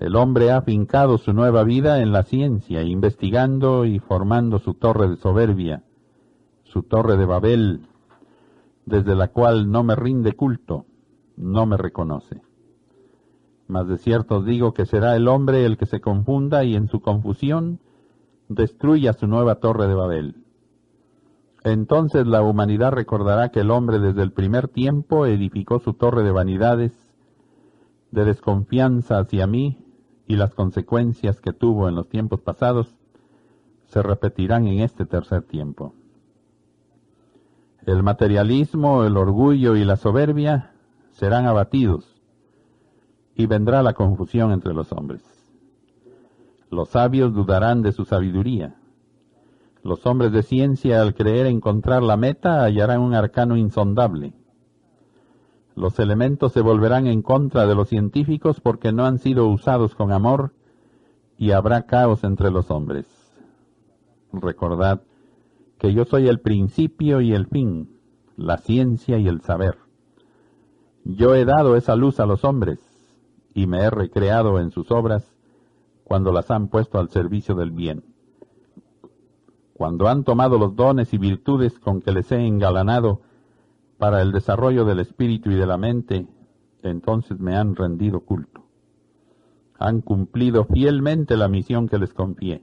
El 0.00 0.16
hombre 0.16 0.50
ha 0.50 0.62
fincado 0.62 1.18
su 1.18 1.34
nueva 1.34 1.62
vida 1.62 2.00
en 2.00 2.10
la 2.10 2.22
ciencia, 2.22 2.82
investigando 2.82 3.84
y 3.84 3.98
formando 3.98 4.58
su 4.58 4.72
torre 4.72 5.10
de 5.10 5.16
soberbia, 5.16 5.84
su 6.64 6.82
torre 6.84 7.18
de 7.18 7.26
Babel, 7.26 7.86
desde 8.86 9.14
la 9.14 9.28
cual 9.28 9.70
no 9.70 9.84
me 9.84 9.94
rinde 9.94 10.32
culto, 10.32 10.86
no 11.36 11.66
me 11.66 11.76
reconoce. 11.76 12.40
Mas 13.68 13.88
de 13.88 13.98
cierto 13.98 14.42
digo 14.42 14.72
que 14.72 14.86
será 14.86 15.16
el 15.16 15.28
hombre 15.28 15.66
el 15.66 15.76
que 15.76 15.84
se 15.84 16.00
confunda 16.00 16.64
y 16.64 16.76
en 16.76 16.88
su 16.88 17.02
confusión 17.02 17.78
destruya 18.48 19.12
su 19.12 19.26
nueva 19.26 19.56
torre 19.56 19.86
de 19.86 19.94
Babel. 19.94 20.36
Entonces 21.62 22.26
la 22.26 22.40
humanidad 22.40 22.92
recordará 22.92 23.50
que 23.50 23.60
el 23.60 23.70
hombre 23.70 23.98
desde 23.98 24.22
el 24.22 24.32
primer 24.32 24.68
tiempo 24.68 25.26
edificó 25.26 25.78
su 25.78 25.92
torre 25.92 26.22
de 26.22 26.32
vanidades, 26.32 26.92
de 28.12 28.24
desconfianza 28.24 29.18
hacia 29.18 29.46
mí, 29.46 29.76
y 30.30 30.36
las 30.36 30.54
consecuencias 30.54 31.40
que 31.40 31.52
tuvo 31.52 31.88
en 31.88 31.96
los 31.96 32.08
tiempos 32.08 32.40
pasados 32.40 32.94
se 33.86 34.00
repetirán 34.00 34.68
en 34.68 34.78
este 34.78 35.04
tercer 35.04 35.42
tiempo. 35.42 35.92
El 37.84 38.04
materialismo, 38.04 39.02
el 39.02 39.16
orgullo 39.16 39.74
y 39.74 39.84
la 39.84 39.96
soberbia 39.96 40.70
serán 41.10 41.46
abatidos 41.46 42.22
y 43.34 43.46
vendrá 43.46 43.82
la 43.82 43.92
confusión 43.92 44.52
entre 44.52 44.72
los 44.72 44.92
hombres. 44.92 45.24
Los 46.70 46.90
sabios 46.90 47.34
dudarán 47.34 47.82
de 47.82 47.90
su 47.90 48.04
sabiduría. 48.04 48.76
Los 49.82 50.06
hombres 50.06 50.30
de 50.30 50.44
ciencia 50.44 51.02
al 51.02 51.12
creer 51.12 51.46
encontrar 51.46 52.04
la 52.04 52.16
meta 52.16 52.62
hallarán 52.62 53.00
un 53.00 53.14
arcano 53.14 53.56
insondable. 53.56 54.32
Los 55.80 55.98
elementos 55.98 56.52
se 56.52 56.60
volverán 56.60 57.06
en 57.06 57.22
contra 57.22 57.66
de 57.66 57.74
los 57.74 57.88
científicos 57.88 58.60
porque 58.60 58.92
no 58.92 59.06
han 59.06 59.18
sido 59.18 59.46
usados 59.46 59.94
con 59.94 60.12
amor 60.12 60.52
y 61.38 61.52
habrá 61.52 61.86
caos 61.86 62.22
entre 62.22 62.50
los 62.50 62.70
hombres. 62.70 63.06
Recordad 64.30 65.00
que 65.78 65.94
yo 65.94 66.04
soy 66.04 66.28
el 66.28 66.40
principio 66.40 67.22
y 67.22 67.32
el 67.32 67.46
fin, 67.46 67.96
la 68.36 68.58
ciencia 68.58 69.16
y 69.16 69.26
el 69.26 69.40
saber. 69.40 69.78
Yo 71.04 71.34
he 71.34 71.46
dado 71.46 71.74
esa 71.76 71.96
luz 71.96 72.20
a 72.20 72.26
los 72.26 72.44
hombres 72.44 72.78
y 73.54 73.66
me 73.66 73.78
he 73.78 73.88
recreado 73.88 74.60
en 74.60 74.72
sus 74.72 74.90
obras 74.90 75.34
cuando 76.04 76.30
las 76.30 76.50
han 76.50 76.68
puesto 76.68 76.98
al 76.98 77.08
servicio 77.08 77.54
del 77.54 77.70
bien. 77.70 78.04
Cuando 79.72 80.08
han 80.08 80.24
tomado 80.24 80.58
los 80.58 80.76
dones 80.76 81.14
y 81.14 81.16
virtudes 81.16 81.78
con 81.78 82.02
que 82.02 82.12
les 82.12 82.30
he 82.32 82.46
engalanado 82.46 83.22
para 84.00 84.22
el 84.22 84.32
desarrollo 84.32 84.86
del 84.86 84.98
espíritu 85.00 85.50
y 85.50 85.56
de 85.56 85.66
la 85.66 85.76
mente, 85.76 86.26
entonces 86.82 87.38
me 87.38 87.54
han 87.54 87.76
rendido 87.76 88.20
culto. 88.20 88.64
Han 89.78 90.00
cumplido 90.00 90.64
fielmente 90.64 91.36
la 91.36 91.48
misión 91.48 91.86
que 91.86 91.98
les 91.98 92.14
confié. 92.14 92.62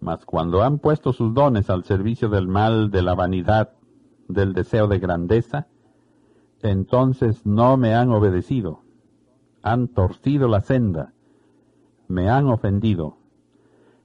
Mas 0.00 0.26
cuando 0.26 0.64
han 0.64 0.80
puesto 0.80 1.12
sus 1.12 1.32
dones 1.32 1.70
al 1.70 1.84
servicio 1.84 2.28
del 2.28 2.48
mal, 2.48 2.90
de 2.90 3.02
la 3.02 3.14
vanidad, 3.14 3.74
del 4.26 4.52
deseo 4.52 4.88
de 4.88 4.98
grandeza, 4.98 5.68
entonces 6.60 7.46
no 7.46 7.76
me 7.76 7.94
han 7.94 8.10
obedecido, 8.10 8.80
han 9.62 9.86
torcido 9.86 10.48
la 10.48 10.60
senda, 10.60 11.12
me 12.08 12.30
han 12.30 12.48
ofendido, 12.48 13.16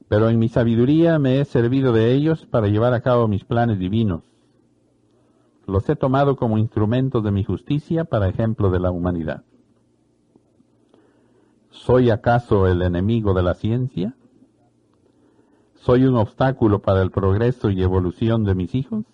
pero 0.08 0.30
en 0.30 0.38
mi 0.38 0.50
sabiduría 0.50 1.18
me 1.18 1.40
he 1.40 1.46
servido 1.46 1.94
de 1.94 2.14
ellos 2.14 2.46
para 2.46 2.68
llevar 2.68 2.94
a 2.94 3.02
cabo 3.02 3.28
mis 3.28 3.44
planes 3.44 3.80
divinos. 3.80 4.31
Los 5.72 5.88
he 5.90 5.96
tomado 5.96 6.36
como 6.36 6.58
instrumentos 6.58 7.24
de 7.24 7.32
mi 7.32 7.44
justicia 7.44 8.06
para 8.06 8.28
ejemplo 8.28 8.70
de 8.70 8.80
la 8.80 8.92
humanidad. 8.92 9.44
¿Soy 11.70 12.10
acaso 12.10 12.68
el 12.68 12.82
enemigo 12.82 13.34
de 13.34 13.44
la 13.44 13.54
ciencia? 13.54 14.16
¿Soy 15.76 16.06
un 16.06 16.16
obstáculo 16.16 16.82
para 16.82 17.02
el 17.02 17.10
progreso 17.10 17.70
y 17.70 17.82
evolución 17.82 18.44
de 18.44 18.56
mis 18.56 18.76
hijos? 18.76 19.06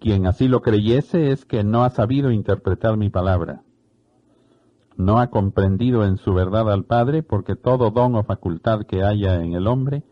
Quien 0.00 0.26
así 0.26 0.48
lo 0.48 0.62
creyese 0.62 1.30
es 1.30 1.44
que 1.44 1.62
no 1.62 1.84
ha 1.84 1.90
sabido 1.90 2.30
interpretar 2.30 2.96
mi 2.96 3.10
palabra 3.10 3.62
no 4.96 5.18
ha 5.18 5.28
comprendido 5.28 6.04
en 6.04 6.16
su 6.16 6.32
verdad 6.34 6.70
al 6.70 6.84
Padre, 6.84 7.22
porque 7.22 7.54
todo 7.54 7.90
don 7.90 8.14
o 8.14 8.22
facultad 8.22 8.82
que 8.82 9.04
haya 9.04 9.42
en 9.42 9.52
el 9.52 9.66
hombre 9.66 10.02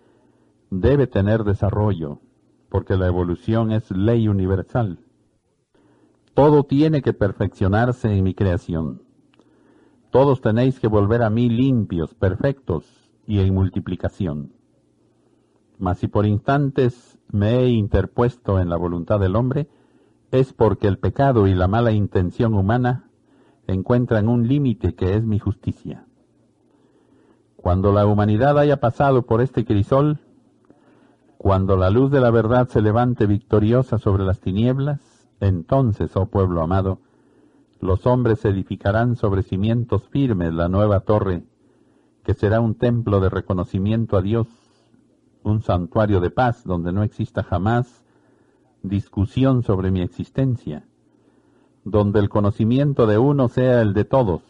debe 0.71 1.07
tener 1.07 1.45
desarrollo, 1.45 2.19
porque 2.75 2.97
la 2.97 3.07
evolución 3.07 3.71
es 3.71 3.89
ley 3.93 4.27
universal. 4.27 4.99
Todo 6.35 6.65
tiene 6.65 7.03
que 7.03 7.13
perfeccionarse 7.13 8.13
en 8.13 8.25
mi 8.25 8.35
creación. 8.35 9.05
Todos 10.11 10.41
tenéis 10.41 10.81
que 10.81 10.89
volver 10.89 11.23
a 11.23 11.31
mí 11.31 11.49
limpios, 11.49 12.15
perfectos 12.15 12.85
y 13.29 13.39
en 13.39 13.55
multiplicación. 13.55 14.55
Mas 15.79 15.99
si 15.99 16.09
por 16.09 16.27
instantes 16.27 17.17
me 17.31 17.61
he 17.61 17.69
interpuesto 17.69 18.59
en 18.59 18.69
la 18.69 18.77
voluntad 18.77 19.21
del 19.21 19.37
hombre, 19.37 19.69
es 20.33 20.53
porque 20.53 20.89
el 20.89 20.99
pecado 20.99 21.47
y 21.47 21.55
la 21.55 21.69
mala 21.69 21.93
intención 21.93 22.55
humana 22.55 23.09
encuentran 23.69 24.29
un 24.29 24.49
límite 24.49 24.97
que 24.97 25.15
es 25.15 25.23
mi 25.23 25.39
justicia. 25.39 26.07
Cuando 27.55 27.93
la 27.93 28.05
humanidad 28.05 28.59
haya 28.59 28.81
pasado 28.81 29.27
por 29.27 29.43
este 29.43 29.65
crisol, 29.65 30.24
cuando 31.45 31.77
la 31.77 31.91
luz 31.91 32.11
de 32.11 32.23
la 32.23 32.31
verdad 32.31 32.69
se 32.69 32.81
levante 32.81 33.27
victoriosa 33.27 33.99
sobre 33.99 34.25
las 34.25 34.41
tinieblas, 34.41 35.29
entonces, 35.41 36.17
oh 36.17 36.25
pueblo 36.25 36.63
amado, 36.63 37.01
los 37.81 38.07
hombres 38.07 38.47
edificarán 38.47 39.15
sobre 39.15 39.43
cimientos 39.43 40.09
firmes 40.09 40.55
la 40.55 40.71
nueva 40.71 41.01
torre, 41.01 41.45
que 42.23 42.33
será 42.33 42.63
un 42.63 42.77
templo 42.77 43.21
de 43.21 43.29
reconocimiento 43.29 44.17
a 44.17 44.23
Dios, 44.23 44.47
un 45.43 45.61
santuario 45.61 46.21
de 46.21 46.31
paz 46.31 46.65
donde 46.65 46.95
no 46.95 47.03
exista 47.03 47.43
jamás 47.43 48.07
discusión 48.83 49.63
sobre 49.63 49.91
mi 49.91 50.01
existencia, 50.01 50.87
donde 51.85 52.21
el 52.21 52.31
conocimiento 52.31 53.07
de 53.07 53.19
uno 53.19 53.49
sea 53.49 53.83
el 53.83 53.93
de 53.93 54.07
todos. 54.07 54.41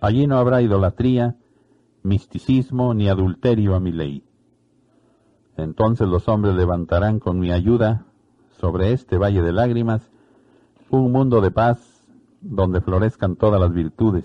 Allí 0.00 0.28
no 0.28 0.38
habrá 0.38 0.62
idolatría, 0.62 1.34
misticismo 2.04 2.94
ni 2.94 3.08
adulterio 3.08 3.74
a 3.74 3.80
mi 3.80 3.90
ley. 3.90 4.22
Entonces 5.56 6.08
los 6.08 6.28
hombres 6.28 6.54
levantarán 6.54 7.18
con 7.18 7.38
mi 7.38 7.50
ayuda 7.50 8.04
sobre 8.60 8.92
este 8.92 9.18
valle 9.18 9.42
de 9.42 9.52
lágrimas 9.52 10.10
un 10.90 11.12
mundo 11.12 11.40
de 11.40 11.50
paz 11.50 11.78
donde 12.40 12.80
florezcan 12.80 13.36
todas 13.36 13.60
las 13.60 13.72
virtudes, 13.72 14.24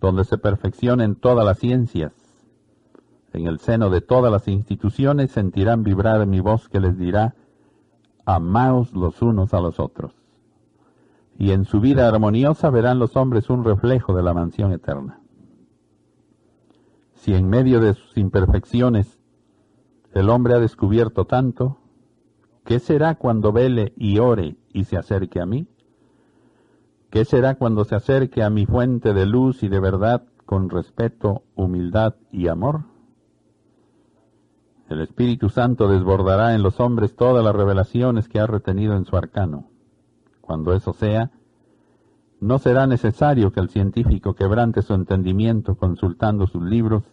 donde 0.00 0.24
se 0.24 0.38
perfeccionen 0.38 1.16
todas 1.16 1.44
las 1.44 1.58
ciencias. 1.58 2.12
En 3.32 3.46
el 3.46 3.58
seno 3.58 3.90
de 3.90 4.00
todas 4.00 4.32
las 4.32 4.48
instituciones 4.48 5.32
sentirán 5.32 5.82
vibrar 5.82 6.26
mi 6.26 6.40
voz 6.40 6.68
que 6.68 6.80
les 6.80 6.96
dirá, 6.96 7.34
amaos 8.24 8.92
los 8.94 9.20
unos 9.20 9.52
a 9.52 9.60
los 9.60 9.80
otros 9.80 10.12
y 11.38 11.50
en 11.50 11.64
su 11.64 11.80
vida 11.80 12.08
armoniosa 12.08 12.70
verán 12.70 12.98
los 12.98 13.16
hombres 13.16 13.50
un 13.50 13.64
reflejo 13.64 14.14
de 14.14 14.22
la 14.22 14.34
mansión 14.34 14.72
eterna. 14.72 15.20
Si 17.14 17.34
en 17.34 17.48
medio 17.48 17.80
de 17.80 17.94
sus 17.94 18.16
imperfecciones 18.16 19.18
el 20.14 20.30
hombre 20.30 20.54
ha 20.54 20.58
descubierto 20.58 21.26
tanto, 21.26 21.76
¿qué 22.64 22.78
será 22.78 23.16
cuando 23.16 23.52
vele 23.52 23.92
y 23.96 24.18
ore 24.18 24.56
y 24.72 24.84
se 24.84 24.96
acerque 24.96 25.40
a 25.40 25.46
mí? 25.46 25.66
¿Qué 27.10 27.24
será 27.24 27.56
cuando 27.56 27.84
se 27.84 27.94
acerque 27.94 28.42
a 28.42 28.50
mi 28.50 28.66
fuente 28.66 29.12
de 29.12 29.26
luz 29.26 29.62
y 29.62 29.68
de 29.68 29.80
verdad 29.80 30.24
con 30.46 30.70
respeto, 30.70 31.42
humildad 31.54 32.14
y 32.32 32.48
amor? 32.48 32.84
El 34.88 35.00
Espíritu 35.02 35.48
Santo 35.50 35.88
desbordará 35.88 36.54
en 36.54 36.62
los 36.62 36.80
hombres 36.80 37.14
todas 37.14 37.44
las 37.44 37.54
revelaciones 37.54 38.28
que 38.28 38.40
ha 38.40 38.46
retenido 38.46 38.96
en 38.96 39.04
su 39.04 39.16
arcano 39.16 39.68
cuando 40.44 40.74
eso 40.74 40.92
sea, 40.92 41.30
no 42.40 42.58
será 42.58 42.86
necesario 42.86 43.50
que 43.50 43.60
el 43.60 43.70
científico 43.70 44.34
quebrante 44.34 44.82
su 44.82 44.92
entendimiento 44.92 45.76
consultando 45.76 46.46
sus 46.46 46.62
libros, 46.62 47.04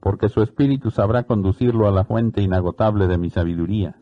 porque 0.00 0.28
su 0.28 0.42
espíritu 0.42 0.90
sabrá 0.90 1.24
conducirlo 1.24 1.88
a 1.88 1.90
la 1.90 2.04
fuente 2.04 2.42
inagotable 2.42 3.06
de 3.06 3.18
mi 3.18 3.30
sabiduría. 3.30 3.96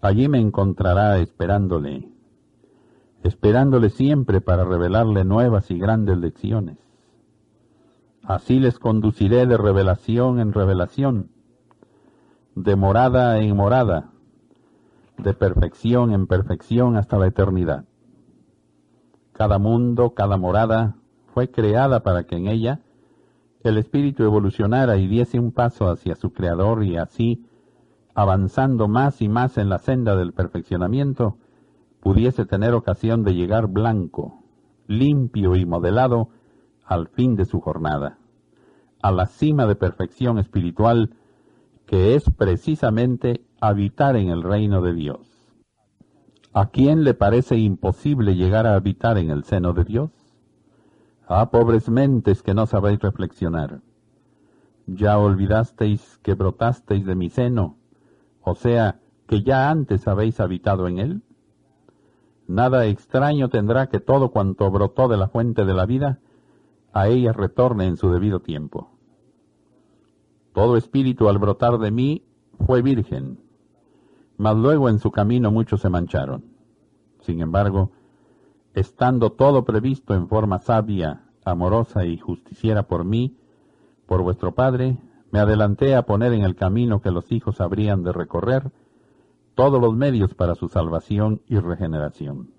Allí 0.00 0.28
me 0.28 0.38
encontrará 0.38 1.18
esperándole, 1.18 2.08
esperándole 3.22 3.88
siempre 3.90 4.40
para 4.40 4.64
revelarle 4.64 5.24
nuevas 5.24 5.70
y 5.70 5.78
grandes 5.78 6.18
lecciones. 6.18 6.76
Así 8.22 8.60
les 8.60 8.78
conduciré 8.78 9.46
de 9.46 9.56
revelación 9.56 10.40
en 10.40 10.52
revelación, 10.52 11.30
de 12.54 12.76
morada 12.76 13.38
en 13.40 13.56
morada, 13.56 14.10
de 15.18 15.34
perfección 15.34 16.12
en 16.12 16.26
perfección 16.26 16.96
hasta 16.96 17.18
la 17.18 17.26
eternidad. 17.26 17.84
Cada 19.32 19.58
mundo, 19.58 20.14
cada 20.14 20.36
morada 20.36 20.96
fue 21.32 21.50
creada 21.50 22.02
para 22.02 22.24
que 22.24 22.36
en 22.36 22.46
ella 22.46 22.80
el 23.64 23.78
espíritu 23.78 24.22
evolucionara 24.22 24.98
y 24.98 25.08
diese 25.08 25.40
un 25.40 25.50
paso 25.50 25.88
hacia 25.88 26.14
su 26.16 26.32
creador 26.32 26.84
y 26.84 26.98
así, 26.98 27.46
avanzando 28.14 28.88
más 28.88 29.22
y 29.22 29.28
más 29.28 29.56
en 29.56 29.70
la 29.70 29.78
senda 29.78 30.16
del 30.16 30.34
perfeccionamiento, 30.34 31.38
pudiese 32.00 32.44
tener 32.44 32.74
ocasión 32.74 33.24
de 33.24 33.34
llegar 33.34 33.66
blanco, 33.66 34.42
limpio 34.86 35.56
y 35.56 35.64
modelado 35.64 36.28
al 36.84 37.08
fin 37.08 37.36
de 37.36 37.46
su 37.46 37.60
jornada, 37.60 38.18
a 39.02 39.10
la 39.10 39.26
cima 39.26 39.66
de 39.66 39.76
perfección 39.76 40.38
espiritual 40.38 41.16
que 41.86 42.14
es 42.14 42.24
precisamente 42.30 43.46
habitar 43.60 44.16
en 44.16 44.28
el 44.28 44.42
reino 44.42 44.82
de 44.82 44.92
Dios. 44.92 45.20
¿A 46.52 46.66
quién 46.66 47.02
le 47.02 47.14
parece 47.14 47.56
imposible 47.56 48.36
llegar 48.36 48.66
a 48.66 48.74
habitar 48.74 49.16
en 49.16 49.30
el 49.30 49.44
seno 49.44 49.72
de 49.72 49.84
Dios? 49.84 50.23
Ah, 51.26 51.50
pobres 51.50 51.88
mentes 51.88 52.42
que 52.42 52.52
no 52.52 52.66
sabéis 52.66 53.00
reflexionar. 53.00 53.80
Ya 54.86 55.18
olvidasteis 55.18 56.18
que 56.22 56.34
brotasteis 56.34 57.06
de 57.06 57.14
mi 57.14 57.30
seno, 57.30 57.76
o 58.42 58.54
sea, 58.54 59.00
que 59.26 59.42
ya 59.42 59.70
antes 59.70 60.06
habéis 60.06 60.38
habitado 60.40 60.86
en 60.86 60.98
él. 60.98 61.22
Nada 62.46 62.84
extraño 62.84 63.48
tendrá 63.48 63.88
que 63.88 64.00
todo 64.00 64.30
cuanto 64.30 64.70
brotó 64.70 65.08
de 65.08 65.16
la 65.16 65.28
fuente 65.28 65.64
de 65.64 65.72
la 65.72 65.86
vida, 65.86 66.18
a 66.92 67.08
ella 67.08 67.32
retorne 67.32 67.86
en 67.86 67.96
su 67.96 68.10
debido 68.10 68.40
tiempo. 68.40 68.90
Todo 70.52 70.76
espíritu 70.76 71.30
al 71.30 71.38
brotar 71.38 71.78
de 71.78 71.90
mí 71.90 72.22
fue 72.66 72.82
virgen, 72.82 73.40
mas 74.36 74.56
luego 74.56 74.90
en 74.90 74.98
su 74.98 75.10
camino 75.10 75.50
muchos 75.50 75.80
se 75.80 75.88
mancharon. 75.88 76.44
Sin 77.22 77.40
embargo, 77.40 77.92
estando 78.74 79.30
todo 79.32 79.64
previsto 79.64 80.14
en 80.14 80.28
forma 80.28 80.58
sabia, 80.58 81.22
amorosa 81.44 82.04
y 82.04 82.18
justiciera 82.18 82.84
por 82.84 83.04
mí, 83.04 83.36
por 84.06 84.22
vuestro 84.22 84.54
Padre, 84.54 84.98
me 85.30 85.38
adelanté 85.38 85.94
a 85.94 86.02
poner 86.02 86.32
en 86.32 86.42
el 86.42 86.56
camino 86.56 87.00
que 87.00 87.10
los 87.10 87.30
hijos 87.32 87.60
habrían 87.60 88.02
de 88.02 88.12
recorrer 88.12 88.70
todos 89.54 89.80
los 89.80 89.94
medios 89.94 90.34
para 90.34 90.54
su 90.54 90.68
salvación 90.68 91.40
y 91.48 91.58
regeneración. 91.58 92.50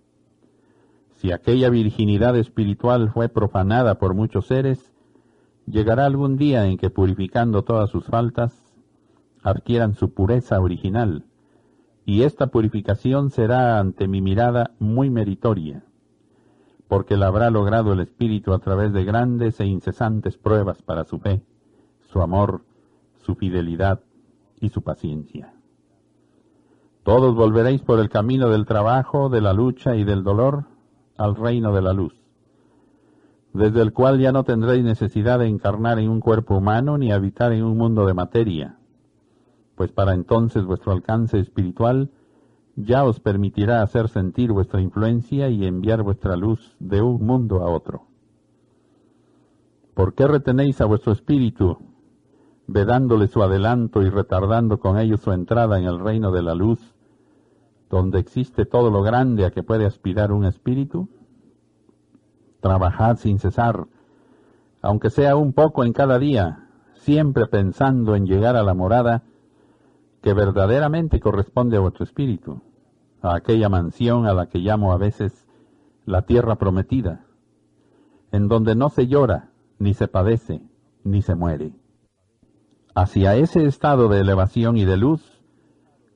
Si 1.11 1.31
aquella 1.31 1.69
virginidad 1.69 2.35
espiritual 2.37 3.09
fue 3.11 3.29
profanada 3.29 3.95
por 3.95 4.13
muchos 4.13 4.47
seres, 4.47 4.93
llegará 5.65 6.05
algún 6.05 6.37
día 6.37 6.65
en 6.65 6.77
que 6.77 6.89
purificando 6.89 7.63
todas 7.63 7.89
sus 7.89 8.05
faltas, 8.05 8.73
adquieran 9.43 9.95
su 9.95 10.13
pureza 10.13 10.59
original, 10.59 11.25
y 12.05 12.23
esta 12.23 12.47
purificación 12.47 13.31
será 13.31 13.79
ante 13.79 14.07
mi 14.07 14.21
mirada 14.21 14.71
muy 14.79 15.09
meritoria, 15.09 15.83
porque 16.87 17.17
la 17.17 17.27
habrá 17.27 17.49
logrado 17.49 17.93
el 17.93 17.99
Espíritu 17.99 18.53
a 18.53 18.59
través 18.59 18.93
de 18.93 19.03
grandes 19.03 19.59
e 19.59 19.65
incesantes 19.65 20.37
pruebas 20.37 20.81
para 20.81 21.03
su 21.03 21.19
fe, 21.19 21.41
su 22.01 22.21
amor, 22.21 22.61
su 23.23 23.35
fidelidad 23.35 24.01
y 24.59 24.69
su 24.69 24.81
paciencia. 24.81 25.53
Todos 27.03 27.35
volveréis 27.35 27.81
por 27.81 27.99
el 27.99 28.09
camino 28.09 28.49
del 28.49 28.65
trabajo, 28.65 29.29
de 29.29 29.41
la 29.41 29.53
lucha 29.53 29.95
y 29.95 30.03
del 30.03 30.23
dolor 30.23 30.65
al 31.17 31.35
reino 31.35 31.73
de 31.73 31.81
la 31.81 31.93
luz, 31.93 32.15
desde 33.53 33.81
el 33.81 33.93
cual 33.93 34.19
ya 34.19 34.31
no 34.31 34.43
tendréis 34.43 34.83
necesidad 34.83 35.39
de 35.39 35.47
encarnar 35.47 35.99
en 35.99 36.09
un 36.09 36.19
cuerpo 36.19 36.57
humano 36.57 36.97
ni 36.97 37.11
habitar 37.11 37.51
en 37.51 37.63
un 37.63 37.77
mundo 37.77 38.05
de 38.05 38.13
materia, 38.13 38.77
pues 39.75 39.91
para 39.91 40.13
entonces 40.13 40.65
vuestro 40.65 40.91
alcance 40.91 41.39
espiritual 41.39 42.09
ya 42.75 43.05
os 43.05 43.19
permitirá 43.19 43.81
hacer 43.81 44.09
sentir 44.09 44.51
vuestra 44.51 44.81
influencia 44.81 45.49
y 45.49 45.65
enviar 45.65 46.03
vuestra 46.03 46.35
luz 46.35 46.75
de 46.79 47.01
un 47.01 47.25
mundo 47.25 47.63
a 47.63 47.69
otro. 47.69 48.07
¿Por 49.93 50.13
qué 50.13 50.27
retenéis 50.27 50.81
a 50.81 50.85
vuestro 50.85 51.13
espíritu, 51.13 51.77
vedándole 52.67 53.27
su 53.27 53.41
adelanto 53.41 54.01
y 54.01 54.09
retardando 54.09 54.79
con 54.79 54.97
ello 54.99 55.17
su 55.17 55.31
entrada 55.31 55.79
en 55.79 55.85
el 55.85 55.99
reino 55.99 56.31
de 56.31 56.43
la 56.43 56.53
luz, 56.53 56.93
donde 57.89 58.19
existe 58.19 58.65
todo 58.65 58.91
lo 58.91 59.03
grande 59.03 59.45
a 59.45 59.51
que 59.51 59.63
puede 59.63 59.85
aspirar 59.85 60.33
un 60.33 60.43
espíritu? 60.43 61.07
Trabajad 62.59 63.17
sin 63.17 63.39
cesar, 63.39 63.87
aunque 64.81 65.09
sea 65.09 65.37
un 65.37 65.53
poco 65.53 65.85
en 65.85 65.93
cada 65.93 66.19
día, 66.19 66.67
siempre 66.95 67.45
pensando 67.45 68.15
en 68.15 68.25
llegar 68.25 68.57
a 68.57 68.63
la 68.63 68.73
morada 68.73 69.23
que 70.25 70.33
verdaderamente 70.33 71.19
corresponde 71.19 71.77
a 71.77 71.81
vuestro 71.81 72.03
espíritu, 72.03 72.59
a 73.21 73.35
aquella 73.35 73.69
mansión 73.69 74.25
a 74.25 74.33
la 74.33 74.47
que 74.47 74.57
llamo 74.57 74.91
a 74.91 74.97
veces 74.97 75.45
la 76.03 76.23
tierra 76.23 76.55
prometida, 76.55 77.27
en 78.31 78.47
donde 78.47 78.73
no 78.73 78.89
se 78.89 79.05
llora, 79.05 79.51
ni 79.77 79.93
se 79.93 80.07
padece, 80.07 80.63
ni 81.03 81.21
se 81.21 81.35
muere. 81.35 81.75
Hacia 82.95 83.35
ese 83.35 83.67
estado 83.67 84.09
de 84.09 84.21
elevación 84.21 84.77
y 84.77 84.85
de 84.85 84.97
luz 84.97 85.43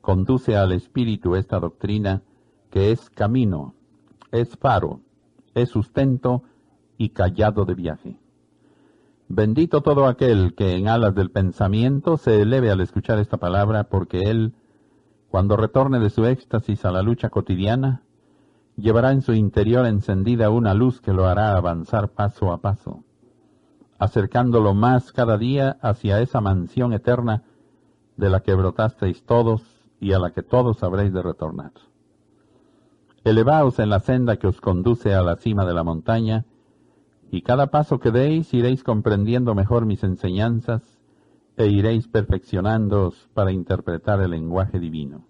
conduce 0.02 0.58
al 0.58 0.72
espíritu 0.72 1.36
esta 1.36 1.60
doctrina 1.60 2.24
que 2.72 2.92
es 2.92 3.12
camino, 3.12 3.76
es 4.32 4.58
faro, 4.58 5.02
es 5.54 5.70
sustento 5.70 6.42
y 6.98 7.10
callado 7.10 7.64
de 7.64 7.76
viaje. 7.76 8.20
Bendito 9.32 9.82
todo 9.82 10.08
aquel 10.08 10.56
que 10.56 10.74
en 10.76 10.88
alas 10.88 11.14
del 11.14 11.30
pensamiento 11.30 12.18
se 12.18 12.42
eleve 12.42 12.72
al 12.72 12.82
escuchar 12.82 13.20
esta 13.20 13.38
palabra, 13.38 13.84
porque 13.84 14.24
él, 14.24 14.56
cuando 15.30 15.56
retorne 15.56 16.00
de 16.00 16.10
su 16.10 16.26
éxtasis 16.26 16.84
a 16.84 16.92
la 16.92 17.04
lucha 17.04 17.30
cotidiana, 17.30 18.02
llevará 18.76 19.12
en 19.12 19.22
su 19.22 19.34
interior 19.34 19.86
encendida 19.86 20.50
una 20.50 20.74
luz 20.74 21.00
que 21.00 21.14
lo 21.14 21.28
hará 21.28 21.56
avanzar 21.56 22.10
paso 22.10 22.52
a 22.52 22.58
paso, 22.58 23.04
acercándolo 24.00 24.74
más 24.74 25.12
cada 25.12 25.38
día 25.38 25.78
hacia 25.84 26.20
esa 26.22 26.42
mansión 26.42 26.92
eterna 26.92 27.44
de 28.18 28.32
la 28.32 28.40
que 28.40 28.56
brotasteis 28.56 29.24
todos 29.26 29.62
y 30.00 30.14
a 30.14 30.20
la 30.20 30.32
que 30.32 30.42
todos 30.42 30.82
habréis 30.82 31.14
de 31.14 31.22
retornar. 31.22 31.74
Elevaos 33.24 33.78
en 33.78 33.92
la 33.92 34.00
senda 34.00 34.38
que 34.38 34.48
os 34.48 34.60
conduce 34.60 35.14
a 35.14 35.22
la 35.22 35.36
cima 35.36 35.66
de 35.66 35.74
la 35.76 35.84
montaña, 35.84 36.46
y 37.32 37.42
cada 37.42 37.68
paso 37.68 38.00
que 38.00 38.12
deis 38.12 38.54
iréis 38.54 38.84
comprendiendo 38.84 39.54
mejor 39.56 39.86
mis 39.86 40.04
enseñanzas 40.04 40.82
e 41.58 41.68
iréis 41.68 42.08
perfeccionándoos 42.08 43.30
para 43.34 43.52
interpretar 43.52 44.22
el 44.22 44.32
lenguaje 44.32 44.80
divino. 44.80 45.28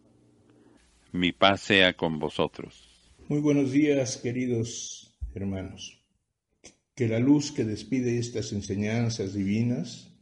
Mi 1.12 1.32
paz 1.32 1.62
sea 1.62 1.94
con 1.94 2.20
vosotros. 2.20 3.16
Muy 3.28 3.40
buenos 3.42 3.72
días, 3.72 4.18
queridos 4.18 5.18
hermanos. 5.34 6.02
Que 6.96 7.08
la 7.08 7.20
luz 7.20 7.52
que 7.52 7.64
despide 7.64 8.20
estas 8.20 8.54
enseñanzas 8.54 9.34
divinas 9.34 10.14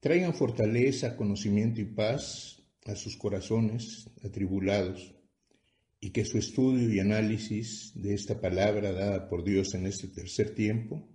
traigan 0.00 0.34
fortaleza, 0.34 1.16
conocimiento 1.16 1.80
y 1.80 1.84
paz 1.84 2.62
a 2.86 2.94
sus 2.94 3.16
corazones 3.16 4.10
atribulados 4.24 5.17
y 6.00 6.10
que 6.10 6.24
su 6.24 6.38
estudio 6.38 6.92
y 6.92 7.00
análisis 7.00 7.92
de 7.94 8.14
esta 8.14 8.40
palabra 8.40 8.92
dada 8.92 9.28
por 9.28 9.44
Dios 9.44 9.74
en 9.74 9.86
este 9.86 10.08
tercer 10.08 10.54
tiempo 10.54 11.08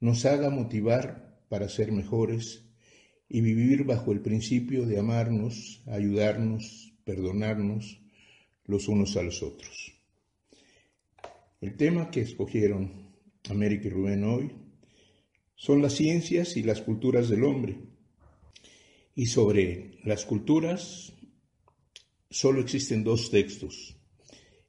nos 0.00 0.24
haga 0.24 0.50
motivar 0.50 1.44
para 1.48 1.68
ser 1.68 1.92
mejores 1.92 2.64
y 3.28 3.40
vivir 3.40 3.84
bajo 3.84 4.12
el 4.12 4.20
principio 4.20 4.86
de 4.86 4.98
amarnos, 4.98 5.82
ayudarnos, 5.86 6.94
perdonarnos 7.04 8.00
los 8.64 8.88
unos 8.88 9.16
a 9.16 9.22
los 9.22 9.42
otros. 9.42 9.92
El 11.60 11.76
tema 11.76 12.10
que 12.10 12.20
escogieron 12.20 13.12
América 13.50 13.88
y 13.88 13.90
Rubén 13.90 14.24
hoy 14.24 14.52
son 15.56 15.82
las 15.82 15.94
ciencias 15.94 16.56
y 16.56 16.62
las 16.62 16.80
culturas 16.80 17.28
del 17.28 17.44
hombre. 17.44 17.78
Y 19.14 19.26
sobre 19.26 19.98
las 20.04 20.24
culturas 20.24 21.12
solo 22.30 22.60
existen 22.60 23.02
dos 23.02 23.30
textos, 23.30 23.97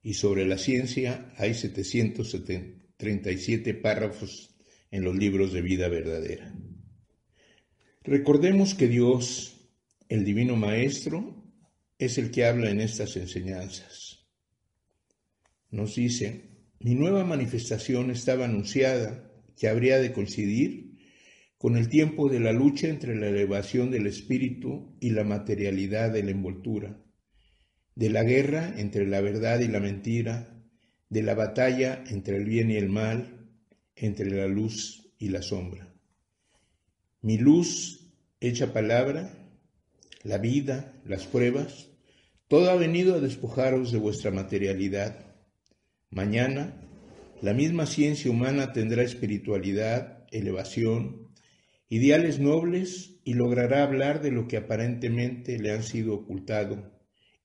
y 0.01 0.13
sobre 0.13 0.45
la 0.45 0.57
ciencia 0.57 1.33
hay 1.37 1.53
737 1.53 3.73
párrafos 3.75 4.55
en 4.91 5.03
los 5.03 5.15
libros 5.15 5.53
de 5.53 5.61
vida 5.61 5.87
verdadera. 5.89 6.51
Recordemos 8.03 8.73
que 8.75 8.87
Dios, 8.87 9.69
el 10.07 10.23
Divino 10.23 10.55
Maestro, 10.55 11.35
es 11.97 12.17
el 12.17 12.31
que 12.31 12.45
habla 12.45 12.71
en 12.71 12.79
estas 12.79 13.17
enseñanzas. 13.17 14.25
Nos 15.69 15.95
dice, 15.95 16.45
mi 16.79 16.95
nueva 16.95 17.25
manifestación 17.25 18.09
estaba 18.09 18.45
anunciada 18.45 19.29
que 19.57 19.67
habría 19.67 19.99
de 19.99 20.13
coincidir 20.13 20.97
con 21.57 21.75
el 21.75 21.89
tiempo 21.89 22.29
de 22.29 22.39
la 22.39 22.53
lucha 22.53 22.87
entre 22.87 23.17
la 23.17 23.27
elevación 23.27 23.91
del 23.91 24.07
espíritu 24.07 24.95
y 25.01 25.09
la 25.09 25.25
materialidad 25.25 26.09
de 26.11 26.23
la 26.23 26.31
envoltura 26.31 26.97
de 27.99 28.09
la 28.09 28.23
guerra 28.23 28.75
entre 28.77 29.05
la 29.05 29.19
verdad 29.19 29.59
y 29.59 29.67
la 29.67 29.81
mentira, 29.81 30.47
de 31.09 31.21
la 31.21 31.33
batalla 31.33 32.01
entre 32.07 32.37
el 32.37 32.45
bien 32.45 32.71
y 32.71 32.77
el 32.77 32.87
mal, 32.87 33.49
entre 33.93 34.31
la 34.31 34.47
luz 34.47 35.11
y 35.17 35.27
la 35.27 35.41
sombra. 35.41 35.93
Mi 37.21 37.37
luz 37.37 38.09
hecha 38.39 38.71
palabra, 38.71 39.33
la 40.23 40.37
vida, 40.37 40.93
las 41.03 41.27
pruebas, 41.27 41.89
todo 42.47 42.69
ha 42.69 42.75
venido 42.77 43.15
a 43.15 43.19
despojaros 43.19 43.91
de 43.91 43.97
vuestra 43.97 44.31
materialidad. 44.31 45.35
Mañana, 46.09 46.81
la 47.41 47.53
misma 47.53 47.85
ciencia 47.85 48.31
humana 48.31 48.71
tendrá 48.71 49.03
espiritualidad, 49.03 50.25
elevación, 50.31 51.33
ideales 51.89 52.39
nobles 52.39 53.19
y 53.25 53.33
logrará 53.33 53.83
hablar 53.83 54.21
de 54.21 54.31
lo 54.31 54.47
que 54.47 54.55
aparentemente 54.55 55.59
le 55.59 55.73
han 55.73 55.83
sido 55.83 56.13
ocultado 56.15 56.97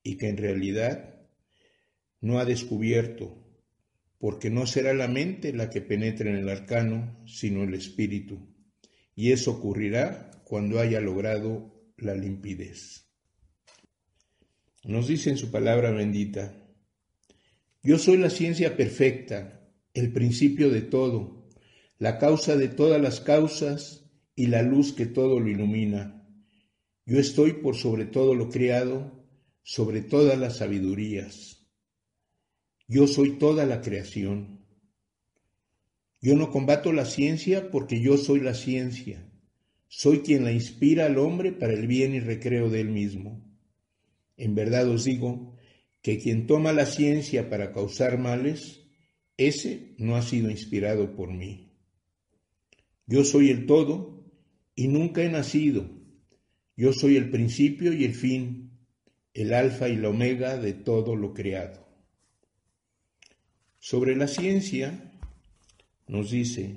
y 0.04 0.16
que 0.16 0.28
en 0.28 0.36
realidad 0.36 1.26
no 2.20 2.38
ha 2.38 2.44
descubierto, 2.44 3.44
porque 4.18 4.50
no 4.50 4.66
será 4.66 4.94
la 4.94 5.08
mente 5.08 5.52
la 5.52 5.68
que 5.70 5.80
penetre 5.80 6.30
en 6.30 6.36
el 6.36 6.48
arcano, 6.48 7.20
sino 7.26 7.64
el 7.64 7.74
espíritu, 7.74 8.54
y 9.16 9.32
eso 9.32 9.50
ocurrirá 9.50 10.30
cuando 10.44 10.78
haya 10.78 11.00
logrado 11.00 11.92
la 11.96 12.14
limpidez. 12.14 13.10
Nos 14.84 15.08
dice 15.08 15.30
en 15.30 15.38
su 15.38 15.50
palabra 15.50 15.90
bendita, 15.90 16.54
Yo 17.82 17.98
soy 17.98 18.18
la 18.18 18.30
ciencia 18.30 18.76
perfecta, 18.76 19.70
el 19.94 20.12
principio 20.12 20.70
de 20.70 20.82
todo, 20.82 21.48
la 21.98 22.18
causa 22.18 22.56
de 22.56 22.68
todas 22.68 23.00
las 23.00 23.20
causas 23.20 24.10
y 24.36 24.48
la 24.48 24.62
luz 24.62 24.92
que 24.92 25.06
todo 25.06 25.40
lo 25.40 25.48
ilumina. 25.48 26.26
Yo 27.06 27.18
estoy 27.18 27.54
por 27.54 27.76
sobre 27.76 28.06
todo 28.06 28.34
lo 28.34 28.50
creado, 28.50 29.23
sobre 29.64 30.02
todas 30.02 30.38
las 30.38 30.58
sabidurías. 30.58 31.66
Yo 32.86 33.06
soy 33.06 33.38
toda 33.38 33.64
la 33.64 33.80
creación. 33.80 34.60
Yo 36.20 36.36
no 36.36 36.50
combato 36.50 36.92
la 36.92 37.06
ciencia 37.06 37.70
porque 37.70 38.00
yo 38.00 38.18
soy 38.18 38.40
la 38.40 38.54
ciencia. 38.54 39.26
Soy 39.88 40.20
quien 40.20 40.44
la 40.44 40.52
inspira 40.52 41.06
al 41.06 41.18
hombre 41.18 41.50
para 41.52 41.72
el 41.72 41.86
bien 41.86 42.14
y 42.14 42.20
recreo 42.20 42.68
de 42.68 42.80
él 42.80 42.90
mismo. 42.90 43.42
En 44.36 44.54
verdad 44.54 44.88
os 44.88 45.04
digo 45.04 45.56
que 46.02 46.18
quien 46.18 46.46
toma 46.46 46.72
la 46.72 46.84
ciencia 46.84 47.48
para 47.48 47.72
causar 47.72 48.18
males, 48.18 48.82
ese 49.38 49.94
no 49.96 50.16
ha 50.16 50.22
sido 50.22 50.50
inspirado 50.50 51.16
por 51.16 51.32
mí. 51.32 51.72
Yo 53.06 53.24
soy 53.24 53.48
el 53.50 53.64
todo 53.64 54.30
y 54.74 54.88
nunca 54.88 55.22
he 55.22 55.30
nacido. 55.30 55.88
Yo 56.76 56.92
soy 56.92 57.16
el 57.16 57.30
principio 57.30 57.92
y 57.92 58.04
el 58.04 58.14
fin, 58.14 58.73
el 59.34 59.52
alfa 59.52 59.88
y 59.88 59.96
la 59.96 60.08
omega 60.08 60.56
de 60.56 60.72
todo 60.72 61.16
lo 61.16 61.34
creado. 61.34 61.86
Sobre 63.78 64.16
la 64.16 64.28
ciencia 64.28 65.12
nos 66.06 66.30
dice, 66.30 66.76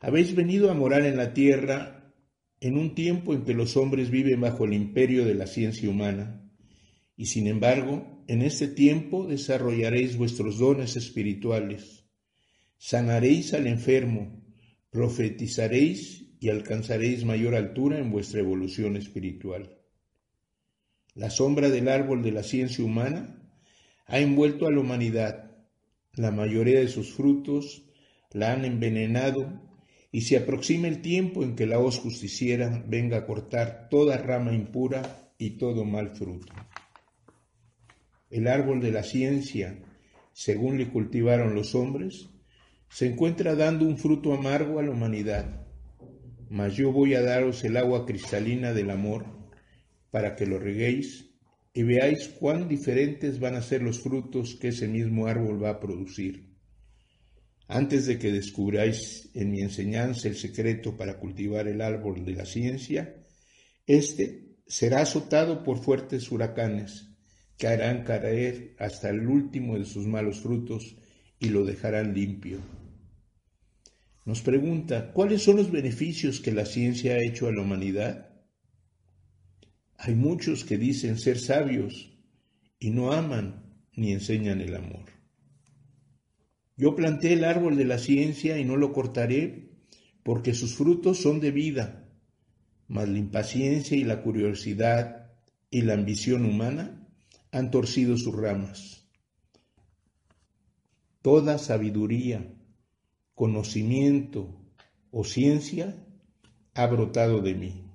habéis 0.00 0.34
venido 0.34 0.70
a 0.70 0.74
morar 0.74 1.04
en 1.04 1.16
la 1.16 1.34
tierra 1.34 2.14
en 2.60 2.78
un 2.78 2.94
tiempo 2.94 3.34
en 3.34 3.44
que 3.44 3.54
los 3.54 3.76
hombres 3.76 4.10
viven 4.10 4.40
bajo 4.40 4.64
el 4.64 4.72
imperio 4.72 5.24
de 5.24 5.34
la 5.34 5.46
ciencia 5.46 5.90
humana 5.90 6.48
y 7.18 7.26
sin 7.26 7.48
embargo, 7.48 8.22
en 8.28 8.42
este 8.42 8.68
tiempo 8.68 9.26
desarrollaréis 9.26 10.16
vuestros 10.16 10.58
dones 10.58 10.96
espirituales, 10.96 12.04
sanaréis 12.76 13.54
al 13.54 13.66
enfermo, 13.66 14.40
profetizaréis 14.90 16.36
y 16.38 16.48
alcanzaréis 16.50 17.24
mayor 17.24 17.56
altura 17.56 17.98
en 17.98 18.12
vuestra 18.12 18.38
evolución 18.38 18.96
espiritual. 18.96 19.77
La 21.18 21.28
sombra 21.28 21.68
del 21.68 21.88
árbol 21.88 22.22
de 22.22 22.32
la 22.32 22.42
ciencia 22.42 22.82
humana 22.82 23.42
ha 24.06 24.18
envuelto 24.18 24.66
a 24.66 24.72
la 24.72 24.80
humanidad. 24.80 25.50
La 26.14 26.30
mayoría 26.30 26.80
de 26.80 26.88
sus 26.88 27.12
frutos 27.12 27.84
la 28.32 28.52
han 28.52 28.64
envenenado 28.64 29.60
y 30.10 30.22
se 30.22 30.38
aproxima 30.38 30.88
el 30.88 31.02
tiempo 31.02 31.42
en 31.42 31.56
que 31.56 31.66
la 31.66 31.78
hoz 31.78 31.98
justiciera 31.98 32.82
venga 32.86 33.18
a 33.18 33.26
cortar 33.26 33.88
toda 33.90 34.16
rama 34.16 34.54
impura 34.54 35.32
y 35.36 35.58
todo 35.58 35.84
mal 35.84 36.08
fruto 36.08 36.54
el 38.30 38.46
árbol 38.46 38.80
de 38.80 38.92
la 38.92 39.02
ciencia, 39.02 39.78
según 40.32 40.78
le 40.78 40.88
cultivaron 40.88 41.54
los 41.54 41.74
hombres, 41.74 42.28
se 42.90 43.06
encuentra 43.06 43.54
dando 43.54 43.86
un 43.86 43.98
fruto 43.98 44.32
amargo 44.32 44.78
a 44.78 44.82
la 44.82 44.90
humanidad. 44.90 45.66
Mas 46.50 46.74
yo 46.74 46.92
voy 46.92 47.14
a 47.14 47.22
daros 47.22 47.64
el 47.64 47.76
agua 47.76 48.06
cristalina 48.06 48.72
del 48.72 48.90
amor 48.90 49.37
para 50.10 50.36
que 50.36 50.46
lo 50.46 50.58
reguéis 50.58 51.30
y 51.72 51.82
veáis 51.82 52.28
cuán 52.28 52.68
diferentes 52.68 53.38
van 53.38 53.54
a 53.54 53.62
ser 53.62 53.82
los 53.82 54.00
frutos 54.00 54.56
que 54.56 54.68
ese 54.68 54.88
mismo 54.88 55.26
árbol 55.26 55.62
va 55.62 55.70
a 55.70 55.80
producir. 55.80 56.48
Antes 57.68 58.06
de 58.06 58.18
que 58.18 58.32
descubráis 58.32 59.30
en 59.34 59.50
mi 59.50 59.60
enseñanza 59.60 60.28
el 60.28 60.36
secreto 60.36 60.96
para 60.96 61.18
cultivar 61.18 61.68
el 61.68 61.82
árbol 61.82 62.24
de 62.24 62.32
la 62.32 62.46
ciencia, 62.46 63.14
éste 63.86 64.56
será 64.66 65.02
azotado 65.02 65.62
por 65.62 65.78
fuertes 65.78 66.32
huracanes 66.32 67.08
que 67.58 67.66
harán 67.66 68.04
caer 68.04 68.74
hasta 68.78 69.10
el 69.10 69.26
último 69.26 69.78
de 69.78 69.84
sus 69.84 70.06
malos 70.06 70.40
frutos 70.40 70.96
y 71.38 71.50
lo 71.50 71.64
dejarán 71.64 72.14
limpio. 72.14 72.60
Nos 74.24 74.42
pregunta, 74.42 75.12
¿cuáles 75.12 75.42
son 75.42 75.56
los 75.56 75.70
beneficios 75.70 76.40
que 76.40 76.52
la 76.52 76.66
ciencia 76.66 77.14
ha 77.14 77.22
hecho 77.22 77.48
a 77.48 77.52
la 77.52 77.62
humanidad? 77.62 78.27
Hay 79.98 80.14
muchos 80.14 80.64
que 80.64 80.78
dicen 80.78 81.18
ser 81.18 81.40
sabios 81.40 82.16
y 82.78 82.90
no 82.90 83.12
aman 83.12 83.64
ni 83.96 84.12
enseñan 84.12 84.60
el 84.60 84.76
amor. 84.76 85.06
Yo 86.76 86.94
planté 86.94 87.32
el 87.32 87.42
árbol 87.42 87.76
de 87.76 87.84
la 87.84 87.98
ciencia 87.98 88.58
y 88.58 88.64
no 88.64 88.76
lo 88.76 88.92
cortaré 88.92 89.72
porque 90.22 90.54
sus 90.54 90.76
frutos 90.76 91.18
son 91.18 91.40
de 91.40 91.50
vida, 91.50 92.08
mas 92.86 93.08
la 93.08 93.18
impaciencia 93.18 93.96
y 93.96 94.04
la 94.04 94.22
curiosidad 94.22 95.32
y 95.68 95.82
la 95.82 95.94
ambición 95.94 96.44
humana 96.44 97.08
han 97.50 97.72
torcido 97.72 98.16
sus 98.16 98.36
ramas. 98.36 99.04
Toda 101.22 101.58
sabiduría, 101.58 102.54
conocimiento 103.34 104.64
o 105.10 105.24
ciencia 105.24 106.06
ha 106.74 106.86
brotado 106.86 107.40
de 107.40 107.54
mí. 107.54 107.87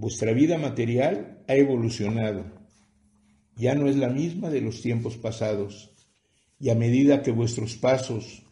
Vuestra 0.00 0.32
vida 0.32 0.56
material 0.56 1.44
ha 1.46 1.56
evolucionado. 1.56 2.46
Ya 3.54 3.74
no 3.74 3.86
es 3.86 3.96
la 3.96 4.08
misma 4.08 4.48
de 4.48 4.62
los 4.62 4.80
tiempos 4.80 5.18
pasados. 5.18 5.90
Y 6.58 6.70
a 6.70 6.74
medida 6.74 7.20
que 7.20 7.32
vuestros 7.32 7.76
pasos 7.76 8.46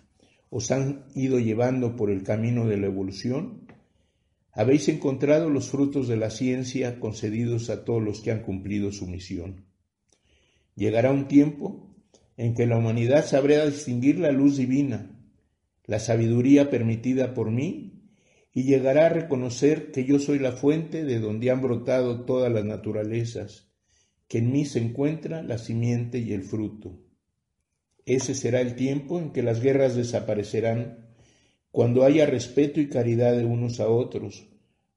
os 0.51 0.71
han 0.71 1.07
ido 1.15 1.39
llevando 1.39 1.97
por 1.97 2.11
el 2.11 2.23
camino 2.23 2.67
de 2.67 2.77
la 2.77 2.89
evolución, 2.89 3.67
habéis 4.53 4.91
encontrado 4.91 5.49
los 5.49 5.71
frutos 5.71 6.07
de 6.07 6.19
la 6.19 6.29
ciencia 6.29 7.01
concedidos 7.01 7.71
a 7.71 7.83
todos 7.83 8.03
los 8.03 8.21
que 8.21 8.31
han 8.31 8.43
cumplido 8.43 8.93
su 8.93 9.07
misión. 9.07 9.65
Llegará 10.77 11.13
un 11.13 11.29
tiempo 11.29 11.97
en 12.37 12.53
que 12.53 12.67
la 12.67 12.77
humanidad 12.77 13.25
sabrá 13.25 13.65
distinguir 13.65 14.19
la 14.19 14.33
luz 14.33 14.59
divina, 14.59 15.19
la 15.87 15.99
sabiduría 15.99 16.69
permitida 16.69 17.33
por 17.33 17.51
mí, 17.51 17.88
y 18.59 18.65
llegará 18.65 19.07
a 19.07 19.11
reconocer 19.11 19.93
que 19.93 20.05
yo 20.05 20.19
soy 20.19 20.41
la 20.41 20.51
fuente 20.51 21.05
de 21.05 21.21
donde 21.21 21.53
han 21.53 21.63
brotado 21.63 22.25
todas 22.25 22.53
las 22.53 22.65
naturalezas, 22.65 23.71
que 24.27 24.39
en 24.39 24.51
mí 24.51 24.65
se 24.65 24.81
encuentra 24.81 25.45
la 25.45 25.59
simiente 25.59 26.19
y 26.19 26.33
el 26.33 26.43
fruto. 26.43 26.99
Ese 28.05 28.35
será 28.35 28.61
el 28.61 28.75
tiempo 28.75 29.21
en 29.21 29.31
que 29.31 29.45
las 29.45 29.61
guerras 29.61 29.95
desaparecerán 29.95 31.07
cuando 31.71 32.03
haya 32.03 32.27
respeto 32.27 32.81
y 32.81 32.89
caridad 32.89 33.37
de 33.37 33.45
unos 33.45 33.79
a 33.79 33.89
otros, 33.89 34.49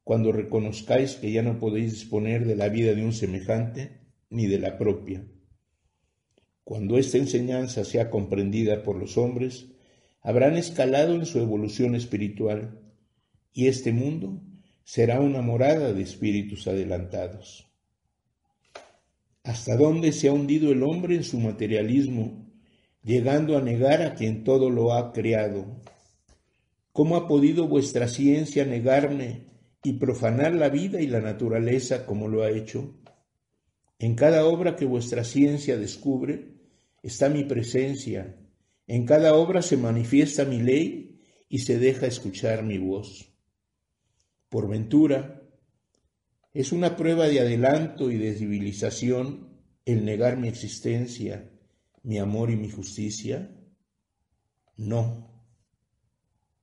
cuando 0.04 0.32
reconozcáis 0.32 1.14
que 1.18 1.32
ya 1.32 1.44
no 1.44 1.60
podéis 1.60 1.92
disponer 1.92 2.48
de 2.48 2.56
la 2.56 2.68
vida 2.68 2.96
de 2.96 3.06
un 3.06 3.14
semejante 3.14 4.00
ni 4.32 4.48
de 4.48 4.58
la 4.58 4.80
propia. 4.80 5.24
Cuando 6.64 6.98
esta 6.98 7.20
enseñanza 7.20 7.86
sea 7.86 8.10
comprendida 8.10 8.82
por 8.82 8.96
los 8.96 9.20
hombres, 9.20 9.68
habrán 10.24 10.58
escalado 10.58 11.14
en 11.14 11.28
su 11.28 11.38
evolución 11.38 11.94
espiritual 11.94 12.81
y 13.54 13.68
este 13.68 13.92
mundo 13.92 14.42
será 14.84 15.20
una 15.20 15.42
morada 15.42 15.94
de 15.94 16.02
espíritus 16.02 16.68
adelantados. 16.68 17.68
¿Hasta 19.44 19.76
dónde 19.76 20.12
se 20.12 20.28
ha 20.28 20.34
hundido 20.34 20.72
el 20.72 20.84
hombre 20.84 21.16
en 21.16 21.24
su 21.24 21.40
materialismo, 21.40 22.52
llegando 23.04 23.58
a 23.58 23.62
negar 23.62 24.02
a 24.02 24.14
quien 24.14 24.44
todo 24.44 24.70
lo 24.70 24.94
ha 24.94 25.12
creado 25.12 25.82
¿Cómo 26.94 27.16
ha 27.16 27.26
podido 27.26 27.70
vuestra 27.70 28.10
ciencia 28.10 28.66
negarme 28.66 29.46
y 29.82 29.94
profanar 29.94 30.54
la 30.54 30.68
vida 30.68 31.00
y 31.00 31.08
la 31.08 31.22
naturaleza 31.22 32.06
como 32.06 32.28
lo 32.28 32.44
ha 32.44 32.52
hecho? 32.52 33.00
En 33.98 34.16
cada 34.16 34.46
obra 34.46 34.76
que 34.76 34.84
vuestra 34.84 35.24
ciencia 35.24 35.78
descubre 35.78 36.58
está 37.02 37.30
mi 37.30 37.46
presencia, 37.46 38.36
en 38.88 39.06
cada 39.06 39.36
obra 39.36 39.62
se 39.62 39.78
manifiesta 39.78 40.44
mi 40.44 40.60
ley 40.62 41.22
y 41.48 41.60
se 41.60 41.80
deja 41.80 42.08
escuchar 42.08 42.62
mi 42.62 42.78
voz. 42.78 43.31
Por 44.52 44.68
ventura, 44.68 45.50
¿es 46.54 46.74
una 46.74 46.98
prueba 46.98 47.30
de 47.30 47.40
adelanto 47.40 48.12
y 48.12 48.18
de 48.18 48.36
civilización 48.36 49.48
el 49.86 50.04
negar 50.04 50.36
mi 50.36 50.50
existencia, 50.50 51.50
mi 52.04 52.20
amor 52.20 52.52
y 52.52 52.58
mi 52.58 52.70
justicia? 52.70 53.50
No. 54.76 55.46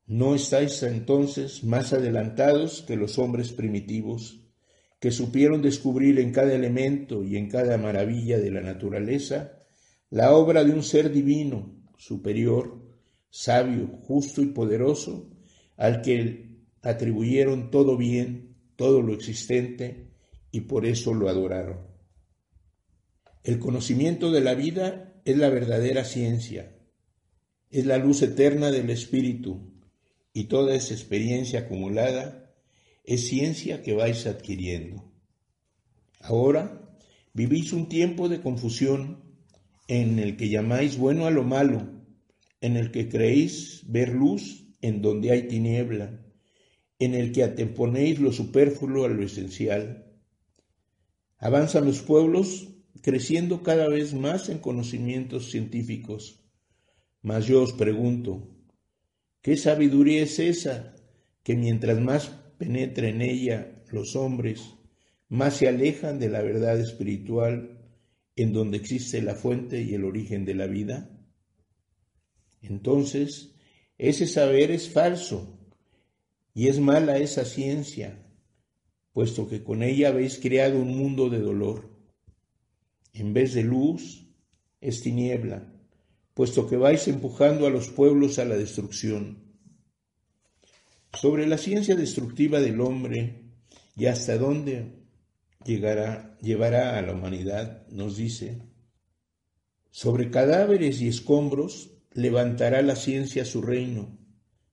¿No 0.05 0.35
estáis 0.35 0.83
entonces 0.83 1.65
más 1.65 1.95
adelantados 1.95 2.83
que 2.83 2.95
los 2.95 3.19
hombres 3.19 3.53
primitivos, 3.53 4.45
que 5.01 5.11
supieron 5.11 5.63
descubrir 5.63 6.19
en 6.19 6.31
cada 6.31 6.53
elemento 6.53 7.25
y 7.25 7.39
en 7.39 7.49
cada 7.49 7.79
maravilla 7.79 8.39
de 8.39 8.51
la 8.51 8.61
naturaleza 8.61 9.63
la 10.11 10.35
obra 10.35 10.63
de 10.63 10.73
un 10.73 10.83
ser 10.83 11.11
divino, 11.11 11.75
superior, 11.97 12.83
sabio, 13.31 13.87
justo 14.03 14.43
y 14.43 14.47
poderoso, 14.49 15.31
al 15.79 16.03
que 16.03 16.48
atribuyeron 16.83 17.71
todo 17.71 17.97
bien, 17.97 18.57
todo 18.77 19.03
lo 19.03 19.15
existente, 19.15 20.09
y 20.51 20.61
por 20.63 20.87
eso 20.87 21.15
lo 21.15 21.29
adoraron? 21.29 21.79
El 23.45 23.59
conocimiento 23.59 24.31
de 24.31 24.41
la 24.41 24.55
vida 24.55 25.21
es 25.25 25.37
la 25.37 25.49
verdadera 25.49 26.05
ciencia, 26.05 26.77
es 27.71 27.87
la 27.87 27.99
luz 27.99 28.23
eterna 28.23 28.71
del 28.71 28.91
Espíritu, 28.91 29.73
y 30.33 30.45
toda 30.45 30.75
esa 30.75 30.95
experiencia 30.95 31.61
acumulada 31.61 32.55
es 33.05 33.27
ciencia 33.29 33.83
que 33.83 33.95
vais 33.95 34.27
adquiriendo. 34.27 35.11
Ahora 36.21 36.97
vivís 37.33 37.73
un 37.73 37.89
tiempo 37.89 38.29
de 38.29 38.41
confusión 38.41 39.23
en 39.89 40.19
el 40.19 40.37
que 40.37 40.49
llamáis 40.49 40.99
bueno 40.99 41.27
a 41.27 41.31
lo 41.31 41.43
malo, 41.43 41.89
en 42.61 42.77
el 42.77 42.91
que 42.91 43.09
creéis 43.09 43.83
ver 43.87 44.11
luz 44.11 44.67
en 44.83 45.01
donde 45.01 45.31
hay 45.31 45.49
tiniebla, 45.49 46.21
en 46.99 47.15
el 47.15 47.33
que 47.33 47.45
atemponéis 47.45 48.19
lo 48.19 48.33
superfluo 48.33 49.05
a 49.05 49.09
lo 49.09 49.23
esencial. 49.23 50.07
Avanzan 51.39 51.85
los 51.85 52.03
pueblos 52.03 52.69
creciendo 53.03 53.63
cada 53.63 53.89
vez 53.89 54.15
más 54.15 54.49
en 54.49 54.59
conocimientos 54.59 55.51
científicos. 55.51 56.45
Mas 57.23 57.47
yo 57.47 57.63
os 57.63 57.73
pregunto, 57.73 58.57
¿qué 59.41 59.57
sabiduría 59.57 60.23
es 60.23 60.39
esa 60.39 60.97
que 61.45 61.55
mientras 61.55 62.01
más 62.01 62.29
penetra 62.59 63.09
en 63.09 63.23
ella 63.23 63.83
los 63.93 64.17
hombres, 64.17 64.61
más 65.29 65.57
se 65.57 65.69
alejan 65.69 66.19
de 66.19 66.29
la 66.29 66.43
verdad 66.43 66.81
espiritual 66.81 67.79
en 68.35 68.53
donde 68.53 68.79
existe 68.79 69.23
la 69.23 69.35
fuente 69.35 69.81
y 69.83 69.95
el 69.95 70.05
origen 70.05 70.45
de 70.45 70.55
la 70.55 70.67
vida? 70.67 71.11
Entonces, 72.61 73.55
ese 73.97 74.27
saber 74.27 74.73
es 74.73 74.89
falso 74.89 75.58
y 76.59 76.67
es 76.67 76.81
mala 76.81 77.19
esa 77.19 77.45
ciencia, 77.45 78.19
puesto 79.13 79.49
que 79.49 79.63
con 79.63 79.85
ella 79.85 80.09
habéis 80.09 80.41
creado 80.41 80.81
un 80.81 80.99
mundo 80.99 81.31
de 81.31 81.39
dolor. 81.39 81.89
En 83.13 83.33
vez 83.33 83.55
de 83.55 83.63
luz, 83.63 84.27
es 84.81 85.01
tiniebla, 85.01 85.73
puesto 86.35 86.67
que 86.67 86.77
vais 86.77 87.07
empujando 87.07 87.65
a 87.65 87.71
los 87.71 87.91
pueblos 87.91 88.41
a 88.41 88.45
la 88.45 88.57
destrucción. 88.57 89.39
Sobre 91.13 91.47
la 91.47 91.59
ciencia 91.59 91.95
destructiva 91.95 92.59
del 92.59 92.81
hombre 92.81 93.53
y 93.95 94.07
hasta 94.07 94.37
dónde 94.37 95.07
llegará, 95.65 96.37
llevará 96.43 96.99
a 96.99 97.03
la 97.03 97.13
humanidad, 97.13 97.87
nos 97.87 98.17
dice, 98.17 98.63
sobre 99.93 100.33
cadáveres 100.33 101.01
y 101.03 101.07
escombros 101.07 101.93
levantará 102.15 102.83
la 102.83 102.97
ciencia 102.97 103.45
su 103.45 103.63
reino, 103.63 104.19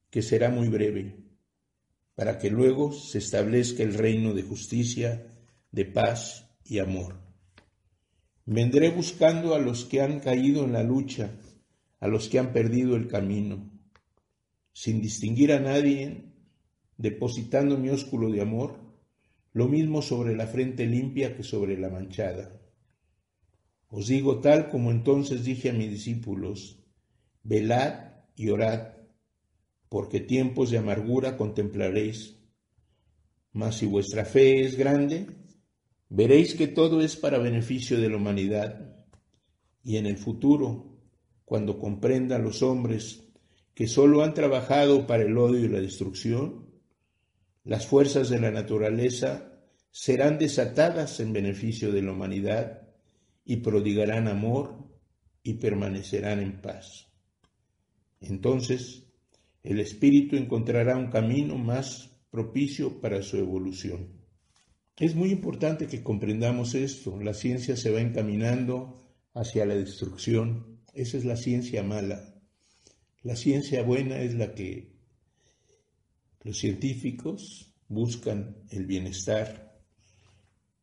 que 0.10 0.24
será 0.24 0.50
muy 0.50 0.68
breve, 0.68 1.25
para 2.16 2.38
que 2.38 2.50
luego 2.50 2.92
se 2.92 3.18
establezca 3.18 3.84
el 3.84 3.94
reino 3.94 4.34
de 4.34 4.44
justicia, 4.44 5.28
de 5.72 5.86
paz 5.86 6.50
y 6.64 6.80
amor. 6.80 7.20
Vendré 8.46 8.90
buscando 8.90 9.54
a 9.54 9.60
los 9.60 9.86
que 9.86 10.02
han 10.02 10.20
caído 10.20 10.64
en 10.64 10.74
la 10.74 10.84
lucha, 10.84 11.38
a 12.00 12.08
los 12.08 12.30
que 12.30 12.40
han 12.40 12.54
perdido 12.54 12.96
el 12.96 13.08
camino, 13.08 13.72
sin 14.72 15.02
distinguir 15.02 15.52
a 15.52 15.60
nadie, 15.60 16.32
depositando 16.98 17.78
mi 17.78 17.90
ósculo 17.90 18.32
de 18.32 18.42
amor, 18.42 18.80
lo 19.52 19.68
mismo 19.68 20.02
sobre 20.02 20.36
la 20.36 20.48
frente 20.48 20.86
limpia 20.86 21.36
que 21.36 21.44
sobre 21.44 21.78
la 21.78 21.90
manchada. 21.90 22.62
Os 23.88 24.08
digo 24.08 24.42
tal 24.42 24.70
como 24.70 24.92
entonces 24.92 25.44
dije 25.44 25.70
a 25.70 25.74
mis 25.74 25.90
discípulos, 25.90 26.84
velad 27.44 28.12
y 28.36 28.50
orad, 28.50 28.95
porque 29.90 30.20
tiempos 30.20 30.72
de 30.72 30.78
amargura 30.78 31.38
contemplaréis. 31.38 32.38
Mas 33.52 33.78
si 33.78 33.86
vuestra 33.86 34.26
fe 34.26 34.62
es 34.62 34.76
grande, 34.76 35.28
veréis 36.10 36.56
que 36.56 36.68
todo 36.68 37.02
es 37.02 37.16
para 37.16 37.38
beneficio 37.38 38.00
de 38.00 38.10
la 38.10 38.18
humanidad. 38.18 39.06
Y 39.84 39.98
en 39.98 40.06
el 40.06 40.18
futuro, 40.18 40.98
cuando 41.46 41.80
comprendan 41.80 42.44
los 42.44 42.62
hombres 42.64 43.24
que 43.74 43.88
sólo 43.88 44.24
han 44.24 44.34
trabajado 44.34 45.06
para 45.06 45.24
el 45.24 45.38
odio 45.38 45.66
y 45.66 45.68
la 45.68 45.82
destrucción, 45.82 46.66
las 47.64 47.88
fuerzas 47.88 48.30
de 48.30 48.40
la 48.40 48.52
naturaleza 48.52 49.52
serán 49.92 50.38
desatadas 50.38 51.20
en 51.20 51.34
beneficio 51.34 51.92
de 51.92 52.02
la 52.02 52.12
humanidad 52.12 52.90
y 53.46 53.58
prodigarán 53.58 54.28
amor 54.28 54.86
y 55.44 55.54
permanecerán 55.54 56.40
en 56.40 56.62
paz. 56.62 57.08
Entonces, 58.20 59.05
el 59.66 59.80
espíritu 59.80 60.36
encontrará 60.36 60.96
un 60.96 61.08
camino 61.08 61.58
más 61.58 62.12
propicio 62.30 63.02
para 63.02 63.24
su 63.24 63.38
evolución. 63.38 64.10
Es 64.98 65.16
muy 65.16 65.32
importante 65.32 65.88
que 65.88 66.04
comprendamos 66.04 66.76
esto. 66.76 67.20
La 67.20 67.34
ciencia 67.34 67.76
se 67.76 67.90
va 67.90 68.00
encaminando 68.00 69.02
hacia 69.34 69.66
la 69.66 69.76
destrucción. 69.76 70.82
Esa 70.94 71.18
es 71.18 71.26
la 71.26 71.36
ciencia 71.36 71.82
mala. 71.82 72.36
La 73.24 73.36
ciencia 73.36 73.82
buena 73.82 74.22
es 74.22 74.36
la 74.36 74.54
que 74.54 74.94
los 76.44 76.60
científicos 76.60 77.74
buscan 77.88 78.58
el 78.70 78.86
bienestar, 78.86 79.82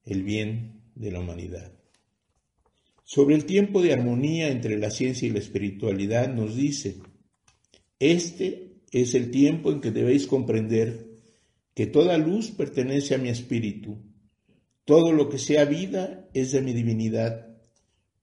el 0.05 0.25
bien 0.25 0.83
de 0.97 1.13
la 1.13 1.21
humanidad. 1.21 1.73
Sobre 3.05 3.37
el 3.37 3.45
tiempo 3.45 3.81
de 3.81 3.93
armonía 3.93 4.51
entre 4.51 4.77
la 4.77 4.91
ciencia 4.91 5.29
y 5.29 5.31
la 5.31 5.39
espiritualidad 5.39 6.35
nos 6.35 6.57
dice, 6.57 6.97
este 8.01 8.72
es 8.93 9.15
el 9.15 9.31
tiempo 9.31 9.73
en 9.73 9.81
que 9.81 9.91
debéis 9.91 10.27
comprender 10.27 11.13
que 11.75 11.87
toda 11.87 12.19
luz 12.19 12.51
pertenece 12.51 13.15
a 13.15 13.19
mi 13.19 13.31
espíritu, 13.31 13.99
todo 14.85 15.13
lo 15.13 15.31
que 15.31 15.39
sea 15.39 15.65
vida 15.65 16.29
es 16.35 16.53
de 16.53 16.61
mi 16.61 16.75
divinidad, 16.75 17.57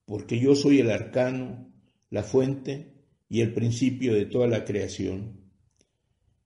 porque 0.04 0.38
yo 0.38 0.54
soy 0.54 0.78
el 0.78 0.90
arcano, 0.90 1.72
la 2.08 2.22
fuente 2.22 2.94
y 3.28 3.40
el 3.40 3.52
principio 3.52 4.14
de 4.14 4.26
toda 4.26 4.46
la 4.46 4.64
creación. 4.64 5.40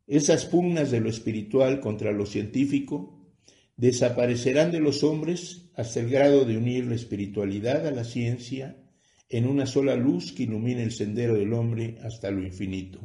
Esas 0.07 0.47
pugnas 0.47 0.91
de 0.91 1.01
lo 1.01 1.11
espiritual 1.11 1.81
contra 1.81 2.13
lo 2.13 2.25
científico 2.25 3.29
desaparecerán 3.77 4.71
de 4.71 4.81
los 4.81 5.05
hombres 5.05 5.71
hasta 5.75 6.01
el 6.01 6.09
grado 6.09 6.47
de 6.47 6.57
unir 6.57 6.87
la 6.87 6.95
espiritualidad 6.95 7.87
a 7.87 7.91
la 7.91 8.05
ciencia 8.05 8.83
en 9.29 9.47
una 9.47 9.67
sola 9.67 9.97
luz 9.97 10.33
que 10.33 10.45
ilumine 10.45 10.83
el 10.83 10.93
sendero 10.93 11.35
del 11.35 11.53
hombre 11.53 11.99
hasta 12.03 12.31
lo 12.31 12.43
infinito 12.43 13.01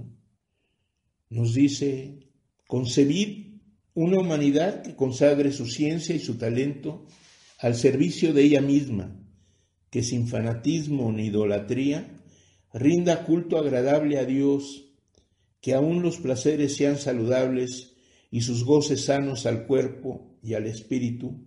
nos 1.30 1.54
dice, 1.54 2.20
concebid 2.68 3.60
una 3.94 4.20
humanidad 4.20 4.82
que 4.82 4.96
consagre 4.96 5.52
su 5.52 5.66
ciencia 5.68 6.16
y 6.16 6.20
su 6.20 6.38
talento 6.38 7.06
al 7.60 7.76
servicio 7.76 8.34
de 8.34 8.44
ella 8.44 8.62
misma, 8.62 9.16
que 9.90 10.04
sin 10.04 10.28
fanatismo 10.28 11.12
ni 11.12 11.28
idolatría 11.28 12.16
rinda 12.74 13.26
culto 13.26 13.58
agradable 13.58 14.18
a 14.18 14.26
Dios, 14.26 14.86
que 15.62 15.74
aun 15.74 16.02
los 16.02 16.18
placeres 16.18 16.76
sean 16.76 16.98
saludables 16.98 17.96
y 18.32 18.42
sus 18.42 18.64
goces 18.64 19.06
sanos 19.06 19.46
al 19.46 19.66
cuerpo 19.66 20.38
y 20.42 20.54
al 20.54 20.66
espíritu, 20.66 21.46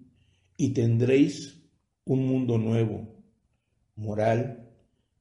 y 0.57 0.71
tendréis 0.75 1.61
un 2.05 2.27
mundo 2.27 2.59
nuevo, 2.59 3.25
moral, 3.97 4.69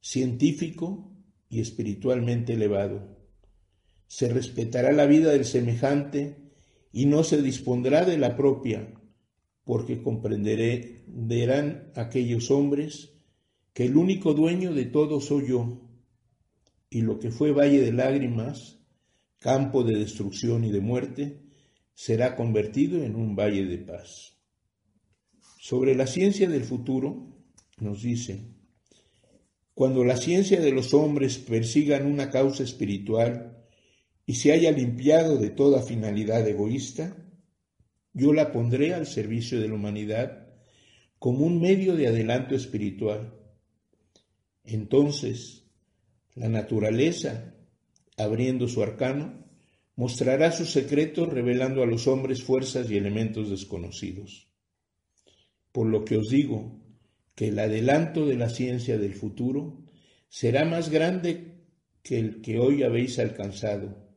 científico 0.02 1.12
y 1.50 1.62
espiritualmente 1.62 2.54
elevado 2.54 3.11
se 4.12 4.28
respetará 4.28 4.92
la 4.92 5.06
vida 5.06 5.32
del 5.32 5.46
semejante 5.46 6.36
y 6.92 7.06
no 7.06 7.24
se 7.24 7.42
dispondrá 7.42 8.04
de 8.04 8.18
la 8.18 8.36
propia, 8.36 8.94
porque 9.64 10.04
comprenderán 10.04 11.94
aquellos 11.96 12.52
hombres 12.52 13.14
que 13.72 13.86
el 13.86 13.96
único 13.96 14.34
dueño 14.34 14.74
de 14.74 14.84
todo 14.84 15.22
soy 15.22 15.48
yo, 15.48 15.90
y 16.90 17.04
lo 17.04 17.20
que 17.20 17.32
fue 17.32 17.54
valle 17.54 17.80
de 17.80 17.94
lágrimas, 17.94 18.80
campo 19.40 19.86
de 19.86 19.98
destrucción 19.98 20.66
y 20.66 20.72
de 20.72 20.82
muerte, 20.82 21.44
será 21.94 22.36
convertido 22.36 23.02
en 23.06 23.16
un 23.16 23.38
valle 23.38 23.66
de 23.66 23.78
paz. 23.78 24.36
Sobre 25.58 25.96
la 25.96 26.06
ciencia 26.06 26.50
del 26.50 26.66
futuro, 26.66 27.34
nos 27.80 28.02
dice, 28.02 28.44
cuando 29.74 30.04
la 30.04 30.18
ciencia 30.18 30.60
de 30.60 30.74
los 30.74 30.94
hombres 30.94 31.38
persigan 31.38 32.06
una 32.06 32.30
causa 32.30 32.64
espiritual, 32.64 33.58
y 34.26 34.36
se 34.36 34.52
haya 34.52 34.72
limpiado 34.72 35.38
de 35.38 35.50
toda 35.50 35.82
finalidad 35.82 36.48
egoísta, 36.48 37.18
yo 38.14 38.34
la 38.34 38.52
pondré 38.52 38.94
al 38.94 39.08
servicio 39.08 39.60
de 39.60 39.68
la 39.68 39.76
humanidad 39.76 40.48
como 41.18 41.46
un 41.46 41.62
medio 41.62 41.96
de 41.96 42.08
adelanto 42.08 42.56
espiritual. 42.56 43.34
Entonces, 44.64 45.66
la 46.36 46.50
naturaleza, 46.50 47.56
abriendo 48.18 48.68
su 48.68 48.82
arcano, 48.82 49.46
mostrará 49.96 50.52
sus 50.52 50.72
secretos 50.72 51.30
revelando 51.30 51.84
a 51.84 51.86
los 51.86 52.08
hombres 52.08 52.44
fuerzas 52.44 52.90
y 52.90 52.98
elementos 52.98 53.50
desconocidos. 53.50 54.48
Por 55.72 55.88
lo 55.88 56.04
que 56.06 56.18
os 56.18 56.30
digo 56.30 56.82
que 57.36 57.48
el 57.48 57.60
adelanto 57.60 58.26
de 58.26 58.36
la 58.36 58.50
ciencia 58.50 58.98
del 58.98 59.14
futuro 59.14 59.86
será 60.28 60.66
más 60.66 60.90
grande 60.90 61.66
que 62.04 62.20
el 62.20 62.42
que 62.42 62.60
hoy 62.60 62.84
habéis 62.84 63.20
alcanzado 63.20 64.11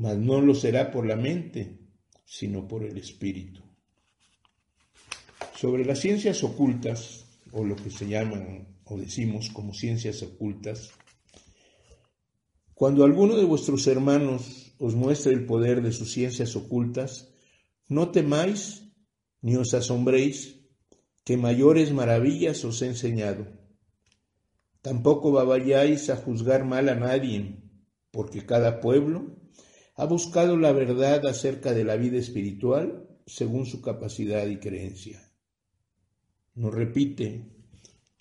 mas 0.00 0.16
no 0.16 0.40
lo 0.40 0.54
será 0.54 0.90
por 0.90 1.04
la 1.04 1.14
mente, 1.14 1.78
sino 2.24 2.66
por 2.66 2.84
el 2.84 2.96
espíritu. 2.96 3.60
Sobre 5.54 5.84
las 5.84 6.00
ciencias 6.00 6.42
ocultas, 6.42 7.26
o 7.52 7.64
lo 7.64 7.76
que 7.76 7.90
se 7.90 8.08
llaman 8.08 8.80
o 8.84 8.96
decimos 8.96 9.50
como 9.50 9.74
ciencias 9.74 10.22
ocultas, 10.22 10.90
cuando 12.72 13.04
alguno 13.04 13.36
de 13.36 13.44
vuestros 13.44 13.86
hermanos 13.88 14.72
os 14.78 14.94
muestre 14.94 15.34
el 15.34 15.44
poder 15.44 15.82
de 15.82 15.92
sus 15.92 16.12
ciencias 16.12 16.56
ocultas, 16.56 17.28
no 17.86 18.10
temáis 18.10 18.86
ni 19.42 19.56
os 19.56 19.74
asombréis 19.74 20.64
que 21.24 21.36
mayores 21.36 21.92
maravillas 21.92 22.64
os 22.64 22.80
he 22.80 22.86
enseñado. 22.86 23.46
Tampoco 24.80 25.30
vayáis 25.30 26.08
a 26.08 26.16
juzgar 26.16 26.64
mal 26.64 26.88
a 26.88 26.94
nadie, 26.94 27.58
porque 28.10 28.46
cada 28.46 28.80
pueblo 28.80 29.39
ha 30.00 30.06
buscado 30.06 30.56
la 30.56 30.72
verdad 30.72 31.26
acerca 31.26 31.74
de 31.74 31.84
la 31.84 31.94
vida 31.96 32.16
espiritual 32.16 33.06
según 33.26 33.66
su 33.66 33.82
capacidad 33.82 34.46
y 34.46 34.56
creencia. 34.56 35.30
Nos 36.54 36.72
repite, 36.72 37.50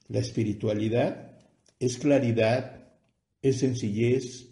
la 0.09 0.19
espiritualidad 0.19 1.39
es 1.80 1.97
claridad, 1.97 2.91
es 3.41 3.59
sencillez, 3.59 4.49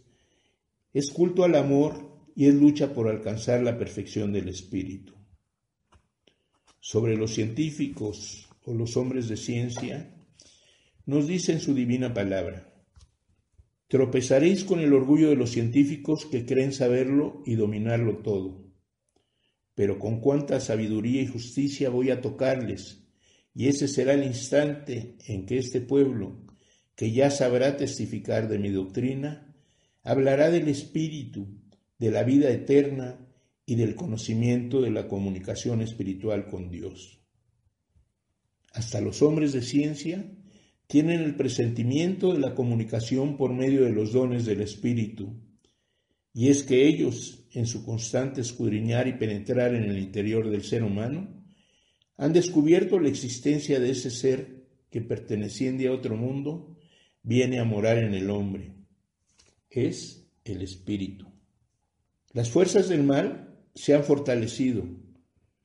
es 0.94 1.12
culto 1.12 1.44
al 1.44 1.56
amor 1.56 2.18
y 2.34 2.48
es 2.48 2.54
lucha 2.54 2.94
por 2.94 3.10
alcanzar 3.10 3.62
la 3.62 3.78
perfección 3.78 4.32
del 4.32 4.48
espíritu. 4.48 5.14
Sobre 6.80 7.18
los 7.18 7.34
científicos 7.34 8.48
o 8.64 8.74
los 8.74 8.96
hombres 8.96 9.28
de 9.28 9.36
ciencia, 9.36 10.16
nos 11.06 11.28
dice 11.28 11.52
en 11.52 11.60
su 11.60 11.74
divina 11.74 12.14
palabra, 12.14 12.67
tropezaréis 13.88 14.64
con 14.64 14.80
el 14.80 14.94
orgullo 14.94 15.30
de 15.30 15.36
los 15.36 15.52
científicos 15.52 16.26
que 16.26 16.46
creen 16.46 16.74
saberlo 16.74 17.42
y 17.46 17.56
dominarlo 17.56 18.18
todo. 18.18 18.66
Pero 19.76 20.00
con 20.00 20.20
cuánta 20.20 20.60
sabiduría 20.60 21.22
y 21.22 21.28
justicia 21.28 21.90
voy 21.90 22.12
a 22.12 22.22
tocarles, 22.22 23.08
y 23.54 23.68
ese 23.68 23.88
será 23.88 24.14
el 24.14 24.24
instante 24.24 25.18
en 25.28 25.46
que 25.46 25.58
este 25.58 25.82
pueblo, 25.82 26.46
que 26.96 27.12
ya 27.12 27.32
sabrá 27.32 27.78
testificar 27.78 28.48
de 28.50 28.60
mi 28.60 28.70
doctrina, 28.70 29.56
hablará 30.04 30.50
del 30.50 30.68
Espíritu, 30.68 31.48
de 31.98 32.12
la 32.12 32.24
vida 32.24 32.50
eterna 32.50 33.28
y 33.66 33.76
del 33.76 33.96
conocimiento 33.96 34.82
de 34.82 34.92
la 34.92 35.08
comunicación 35.08 35.82
espiritual 35.82 36.48
con 36.48 36.70
Dios. 36.70 37.20
Hasta 38.74 39.02
los 39.02 39.22
hombres 39.22 39.54
de 39.54 39.62
ciencia 39.62 40.37
tienen 40.88 41.22
el 41.22 41.36
presentimiento 41.36 42.34
de 42.34 42.40
la 42.40 42.56
comunicación 42.56 43.38
por 43.38 43.54
medio 43.54 43.84
de 43.84 43.92
los 43.92 44.14
dones 44.14 44.46
del 44.46 44.62
Espíritu, 44.62 45.36
y 46.34 46.50
es 46.50 46.64
que 46.64 46.88
ellos, 46.88 47.46
en 47.52 47.66
su 47.66 47.84
constante 47.84 48.42
escudriñar 48.42 49.08
y 49.08 49.14
penetrar 49.14 49.74
en 49.76 49.84
el 49.86 49.98
interior 49.98 50.50
del 50.50 50.64
ser 50.64 50.84
humano, 50.84 51.44
han 52.16 52.32
descubierto 52.32 53.00
la 53.00 53.10
existencia 53.10 53.80
de 53.80 53.92
ese 53.92 54.12
ser 54.12 54.68
que 54.90 55.02
perteneciendo 55.02 55.90
a 55.90 55.94
otro 55.94 56.16
mundo 56.16 56.78
viene 57.24 57.60
a 57.60 57.66
morar 57.66 57.98
en 57.98 58.14
el 58.14 58.30
hombre. 58.30 58.74
Es 59.70 60.30
el 60.46 60.62
Espíritu. 60.62 61.28
Las 62.34 62.50
fuerzas 62.50 62.88
del 62.88 63.04
mal 63.04 63.60
se 63.76 63.94
han 63.94 64.04
fortalecido. 64.04 64.84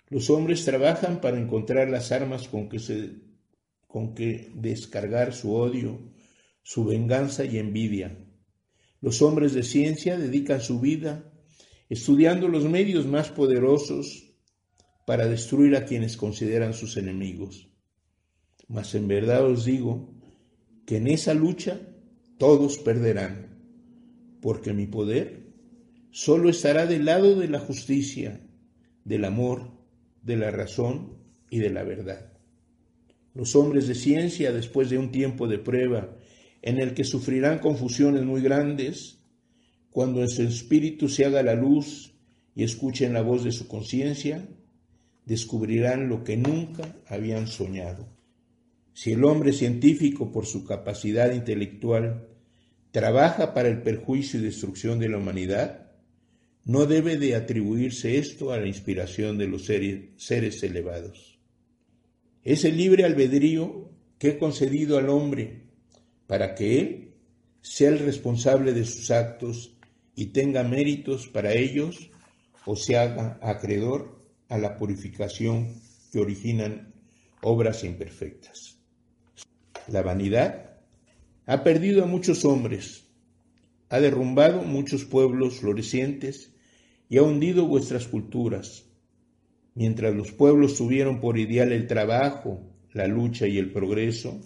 Los 0.08 0.30
hombres 0.30 0.64
trabajan 0.64 1.20
para 1.20 1.38
encontrar 1.38 1.88
las 1.88 2.12
armas 2.12 2.48
con 2.48 2.68
que, 2.68 2.78
se, 2.78 3.10
con 3.92 4.14
que 4.14 4.50
descargar 4.54 5.34
su 5.34 5.54
odio, 5.54 6.00
su 6.62 6.86
venganza 6.86 7.44
y 7.44 7.58
envidia. 7.58 8.16
Los 9.02 9.20
hombres 9.20 9.52
de 9.52 9.62
ciencia 9.62 10.16
dedican 10.16 10.62
su 10.62 10.80
vida 10.80 11.30
estudiando 11.90 12.48
los 12.48 12.64
medios 12.64 13.06
más 13.06 13.28
poderosos 13.28 14.34
para 15.06 15.26
destruir 15.26 15.76
a 15.76 15.84
quienes 15.84 16.16
consideran 16.16 16.72
sus 16.72 16.96
enemigos. 16.96 17.68
Mas 18.66 18.94
en 18.94 19.08
verdad 19.08 19.44
os 19.44 19.66
digo 19.66 20.14
que 20.86 20.96
en 20.96 21.06
esa 21.06 21.34
lucha 21.34 21.78
todos 22.38 22.78
perderán, 22.78 23.60
porque 24.40 24.72
mi 24.72 24.86
poder 24.86 25.52
solo 26.12 26.48
estará 26.48 26.86
del 26.86 27.04
lado 27.04 27.38
de 27.38 27.48
la 27.48 27.60
justicia, 27.60 28.40
del 29.04 29.26
amor, 29.26 29.70
de 30.22 30.38
la 30.38 30.50
razón 30.50 31.18
y 31.50 31.58
de 31.58 31.68
la 31.68 31.82
verdad. 31.82 32.31
Los 33.34 33.56
hombres 33.56 33.88
de 33.88 33.94
ciencia, 33.94 34.52
después 34.52 34.90
de 34.90 34.98
un 34.98 35.10
tiempo 35.10 35.48
de 35.48 35.58
prueba 35.58 36.16
en 36.60 36.78
el 36.78 36.94
que 36.94 37.04
sufrirán 37.04 37.58
confusiones 37.58 38.22
muy 38.24 38.40
grandes, 38.40 39.18
cuando 39.90 40.20
en 40.22 40.28
su 40.28 40.42
espíritu 40.42 41.08
se 41.08 41.24
haga 41.24 41.42
la 41.42 41.54
luz 41.54 42.14
y 42.54 42.64
escuchen 42.64 43.12
la 43.12 43.22
voz 43.22 43.44
de 43.44 43.52
su 43.52 43.66
conciencia, 43.68 44.46
descubrirán 45.24 46.08
lo 46.08 46.24
que 46.24 46.36
nunca 46.36 46.96
habían 47.06 47.46
soñado. 47.46 48.08
Si 48.94 49.12
el 49.12 49.24
hombre 49.24 49.52
científico, 49.52 50.30
por 50.30 50.46
su 50.46 50.64
capacidad 50.64 51.32
intelectual, 51.32 52.28
trabaja 52.90 53.54
para 53.54 53.68
el 53.68 53.82
perjuicio 53.82 54.38
y 54.38 54.42
destrucción 54.42 54.98
de 54.98 55.08
la 55.08 55.18
humanidad, 55.18 55.90
no 56.64 56.86
debe 56.86 57.16
de 57.16 57.34
atribuirse 57.34 58.18
esto 58.18 58.52
a 58.52 58.58
la 58.58 58.66
inspiración 58.66 59.38
de 59.38 59.48
los 59.48 59.64
seres, 59.64 60.62
elevados. 60.62 61.31
Es 62.44 62.64
el 62.64 62.76
libre 62.76 63.04
albedrío 63.04 63.90
que 64.18 64.30
he 64.30 64.38
concedido 64.38 64.98
al 64.98 65.08
hombre 65.08 65.62
para 66.26 66.54
que 66.54 66.80
él 66.80 67.14
sea 67.60 67.90
el 67.90 68.00
responsable 68.00 68.72
de 68.72 68.84
sus 68.84 69.10
actos 69.10 69.76
y 70.16 70.26
tenga 70.26 70.64
méritos 70.64 71.28
para 71.28 71.52
ellos 71.52 72.10
o 72.66 72.74
se 72.74 72.96
haga 72.96 73.38
acreedor 73.42 74.20
a 74.48 74.58
la 74.58 74.76
purificación 74.76 75.80
que 76.10 76.18
originan 76.18 76.92
obras 77.42 77.84
imperfectas. 77.84 78.78
La 79.88 80.02
vanidad 80.02 80.80
ha 81.46 81.62
perdido 81.64 82.02
a 82.02 82.06
muchos 82.06 82.44
hombres, 82.44 83.04
ha 83.88 84.00
derrumbado 84.00 84.62
muchos 84.62 85.04
pueblos 85.04 85.60
florecientes 85.60 86.52
y 87.08 87.18
ha 87.18 87.22
hundido 87.22 87.66
vuestras 87.66 88.08
culturas. 88.08 88.84
Mientras 89.74 90.14
los 90.14 90.32
pueblos 90.32 90.76
tuvieron 90.76 91.20
por 91.20 91.38
ideal 91.38 91.72
el 91.72 91.86
trabajo, 91.86 92.60
la 92.92 93.06
lucha 93.06 93.46
y 93.46 93.58
el 93.58 93.72
progreso, 93.72 94.40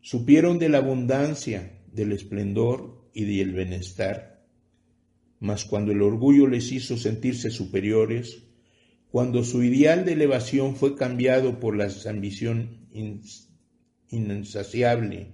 supieron 0.00 0.58
de 0.58 0.68
la 0.68 0.78
abundancia, 0.78 1.78
del 1.92 2.12
esplendor 2.12 3.10
y 3.12 3.24
del 3.24 3.52
bienestar. 3.52 4.46
Mas 5.40 5.64
cuando 5.64 5.92
el 5.92 6.02
orgullo 6.02 6.46
les 6.46 6.72
hizo 6.72 6.96
sentirse 6.96 7.50
superiores, 7.50 8.44
cuando 9.10 9.42
su 9.42 9.62
ideal 9.62 10.04
de 10.04 10.12
elevación 10.12 10.76
fue 10.76 10.96
cambiado 10.96 11.58
por 11.58 11.76
la 11.76 11.88
ambición 12.06 12.86
insaciable 14.08 15.32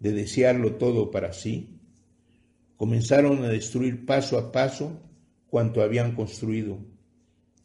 de 0.00 0.12
desearlo 0.12 0.76
todo 0.76 1.10
para 1.10 1.32
sí, 1.32 1.78
comenzaron 2.76 3.44
a 3.44 3.48
destruir 3.48 4.06
paso 4.06 4.38
a 4.38 4.50
paso 4.50 5.00
cuanto 5.48 5.82
habían 5.82 6.16
construido, 6.16 6.78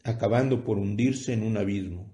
acabando 0.04 0.64
por 0.64 0.78
hundirse 0.78 1.32
en 1.32 1.42
un 1.42 1.56
abismo. 1.56 2.12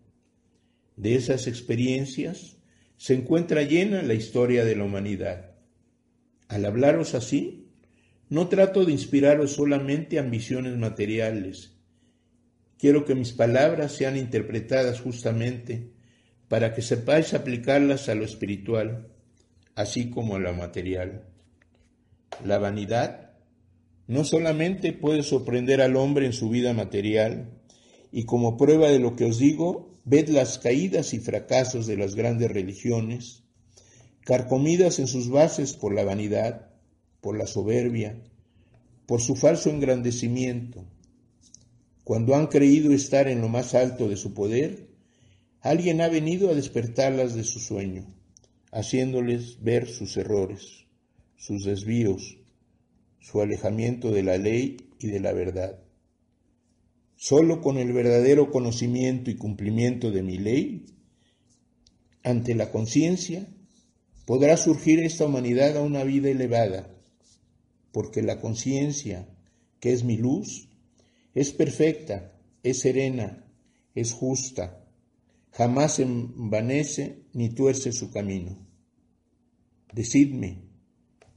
De 0.96 1.14
esas 1.14 1.46
experiencias 1.46 2.56
se 2.96 3.14
encuentra 3.14 3.62
llena 3.62 4.02
la 4.02 4.14
historia 4.14 4.64
de 4.64 4.76
la 4.76 4.84
humanidad. 4.84 5.52
Al 6.48 6.64
hablaros 6.64 7.14
así, 7.14 7.68
no 8.28 8.48
trato 8.48 8.84
de 8.84 8.92
inspiraros 8.92 9.52
solamente 9.52 10.18
ambiciones 10.18 10.76
materiales. 10.76 11.76
Quiero 12.78 13.04
que 13.04 13.14
mis 13.14 13.32
palabras 13.32 13.92
sean 13.92 14.16
interpretadas 14.16 15.00
justamente 15.00 15.92
para 16.48 16.74
que 16.74 16.82
sepáis 16.82 17.34
aplicarlas 17.34 18.08
a 18.08 18.14
lo 18.14 18.24
espiritual, 18.24 19.08
así 19.74 20.10
como 20.10 20.36
a 20.36 20.38
lo 20.38 20.52
material. 20.52 21.24
La 22.44 22.58
vanidad 22.58 23.32
no 24.06 24.24
solamente 24.24 24.92
puede 24.92 25.22
sorprender 25.22 25.80
al 25.80 25.96
hombre 25.96 26.26
en 26.26 26.32
su 26.32 26.50
vida 26.50 26.72
material, 26.72 27.53
y 28.16 28.26
como 28.26 28.56
prueba 28.56 28.90
de 28.90 29.00
lo 29.00 29.16
que 29.16 29.24
os 29.24 29.40
digo, 29.40 29.90
ved 30.04 30.28
las 30.28 30.60
caídas 30.60 31.14
y 31.14 31.18
fracasos 31.18 31.88
de 31.88 31.96
las 31.96 32.14
grandes 32.14 32.48
religiones, 32.48 33.42
carcomidas 34.20 35.00
en 35.00 35.08
sus 35.08 35.28
bases 35.28 35.72
por 35.72 35.92
la 35.92 36.04
vanidad, 36.04 36.70
por 37.20 37.36
la 37.36 37.48
soberbia, 37.48 38.22
por 39.06 39.20
su 39.20 39.34
falso 39.34 39.68
engrandecimiento. 39.68 40.84
Cuando 42.04 42.36
han 42.36 42.46
creído 42.46 42.92
estar 42.92 43.26
en 43.26 43.40
lo 43.40 43.48
más 43.48 43.74
alto 43.74 44.08
de 44.08 44.16
su 44.16 44.32
poder, 44.32 44.90
alguien 45.60 46.00
ha 46.00 46.08
venido 46.08 46.50
a 46.50 46.54
despertarlas 46.54 47.34
de 47.34 47.42
su 47.42 47.58
sueño, 47.58 48.14
haciéndoles 48.70 49.60
ver 49.60 49.88
sus 49.88 50.16
errores, 50.16 50.86
sus 51.34 51.64
desvíos, 51.64 52.38
su 53.18 53.40
alejamiento 53.40 54.12
de 54.12 54.22
la 54.22 54.38
ley 54.38 54.76
y 55.00 55.08
de 55.08 55.18
la 55.18 55.32
verdad. 55.32 55.83
Solo 57.16 57.60
con 57.60 57.78
el 57.78 57.92
verdadero 57.92 58.50
conocimiento 58.50 59.30
y 59.30 59.36
cumplimiento 59.36 60.10
de 60.10 60.22
mi 60.22 60.38
ley, 60.38 60.86
ante 62.22 62.54
la 62.54 62.70
conciencia, 62.70 63.46
podrá 64.26 64.56
surgir 64.56 65.00
esta 65.00 65.26
humanidad 65.26 65.76
a 65.76 65.82
una 65.82 66.04
vida 66.04 66.30
elevada, 66.30 66.90
porque 67.92 68.22
la 68.22 68.40
conciencia, 68.40 69.28
que 69.80 69.92
es 69.92 70.04
mi 70.04 70.16
luz, 70.16 70.68
es 71.34 71.52
perfecta, 71.52 72.32
es 72.62 72.80
serena, 72.80 73.44
es 73.94 74.12
justa, 74.12 74.84
jamás 75.50 76.00
envanece 76.00 77.24
ni 77.32 77.50
tuerce 77.50 77.92
su 77.92 78.10
camino. 78.10 78.56
Decidme, 79.92 80.62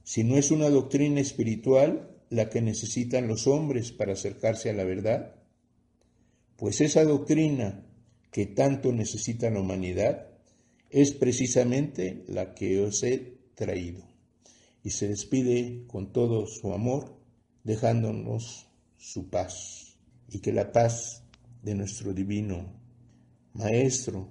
si 0.03 0.23
no 0.23 0.37
es 0.37 0.51
una 0.51 0.69
doctrina 0.69 1.19
espiritual 1.19 2.15
la 2.29 2.49
que 2.49 2.61
necesitan 2.61 3.27
los 3.27 3.45
hombres 3.45 3.91
para 3.91 4.13
acercarse 4.13 4.69
a 4.69 4.73
la 4.73 4.83
verdad, 4.83 5.35
pues 6.57 6.81
esa 6.81 7.03
doctrina 7.03 7.85
que 8.31 8.47
tanto 8.47 8.91
necesita 8.91 9.49
la 9.49 9.61
humanidad 9.61 10.27
es 10.89 11.13
precisamente 11.13 12.23
la 12.27 12.53
que 12.53 12.81
os 12.81 13.03
he 13.03 13.37
traído. 13.55 14.03
Y 14.83 14.91
se 14.91 15.07
despide 15.07 15.85
con 15.87 16.11
todo 16.11 16.47
su 16.47 16.73
amor, 16.73 17.17
dejándonos 17.63 18.67
su 18.97 19.29
paz. 19.29 19.97
Y 20.29 20.39
que 20.39 20.51
la 20.51 20.71
paz 20.71 21.23
de 21.61 21.75
nuestro 21.75 22.13
divino 22.13 22.77
Maestro, 23.53 24.29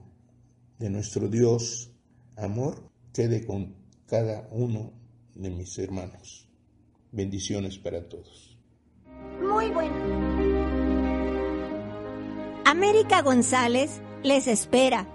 de 0.79 0.89
nuestro 0.89 1.29
Dios, 1.29 1.91
amor, 2.37 2.91
quede 3.12 3.45
con 3.45 3.74
cada 4.07 4.49
uno 4.53 4.93
de 5.35 5.51
mis 5.51 5.77
hermanos. 5.79 6.49
Bendiciones 7.11 7.77
para 7.79 8.09
todos. 8.09 8.57
Muy 9.41 9.68
bueno. 9.70 10.26
América 12.67 13.23
González 13.23 14.01
les 14.25 14.49
espera 14.49 15.07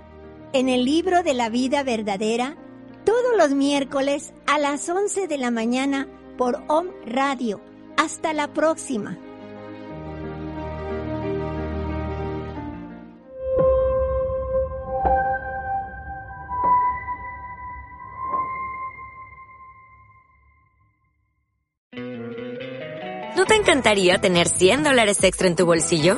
en 0.53 0.69
el 0.69 0.85
libro 0.85 1.21
de 1.21 1.33
la 1.33 1.49
vida 1.49 1.83
verdadera 1.83 2.55
todos 3.03 3.35
los 3.37 3.51
miércoles 3.51 4.31
a 4.47 4.57
las 4.57 4.87
11 4.87 5.27
de 5.27 5.37
la 5.37 5.51
mañana 5.51 6.07
por 6.37 6.63
OM 6.69 6.87
Radio. 7.05 7.59
Hasta 7.97 8.31
la 8.31 8.53
próxima. 8.53 9.17
¿No 23.35 23.45
te 23.45 23.55
encantaría 23.55 24.21
tener 24.21 24.47
100 24.47 24.83
dólares 24.85 25.21
extra 25.25 25.49
en 25.49 25.57
tu 25.57 25.65
bolsillo? 25.65 26.17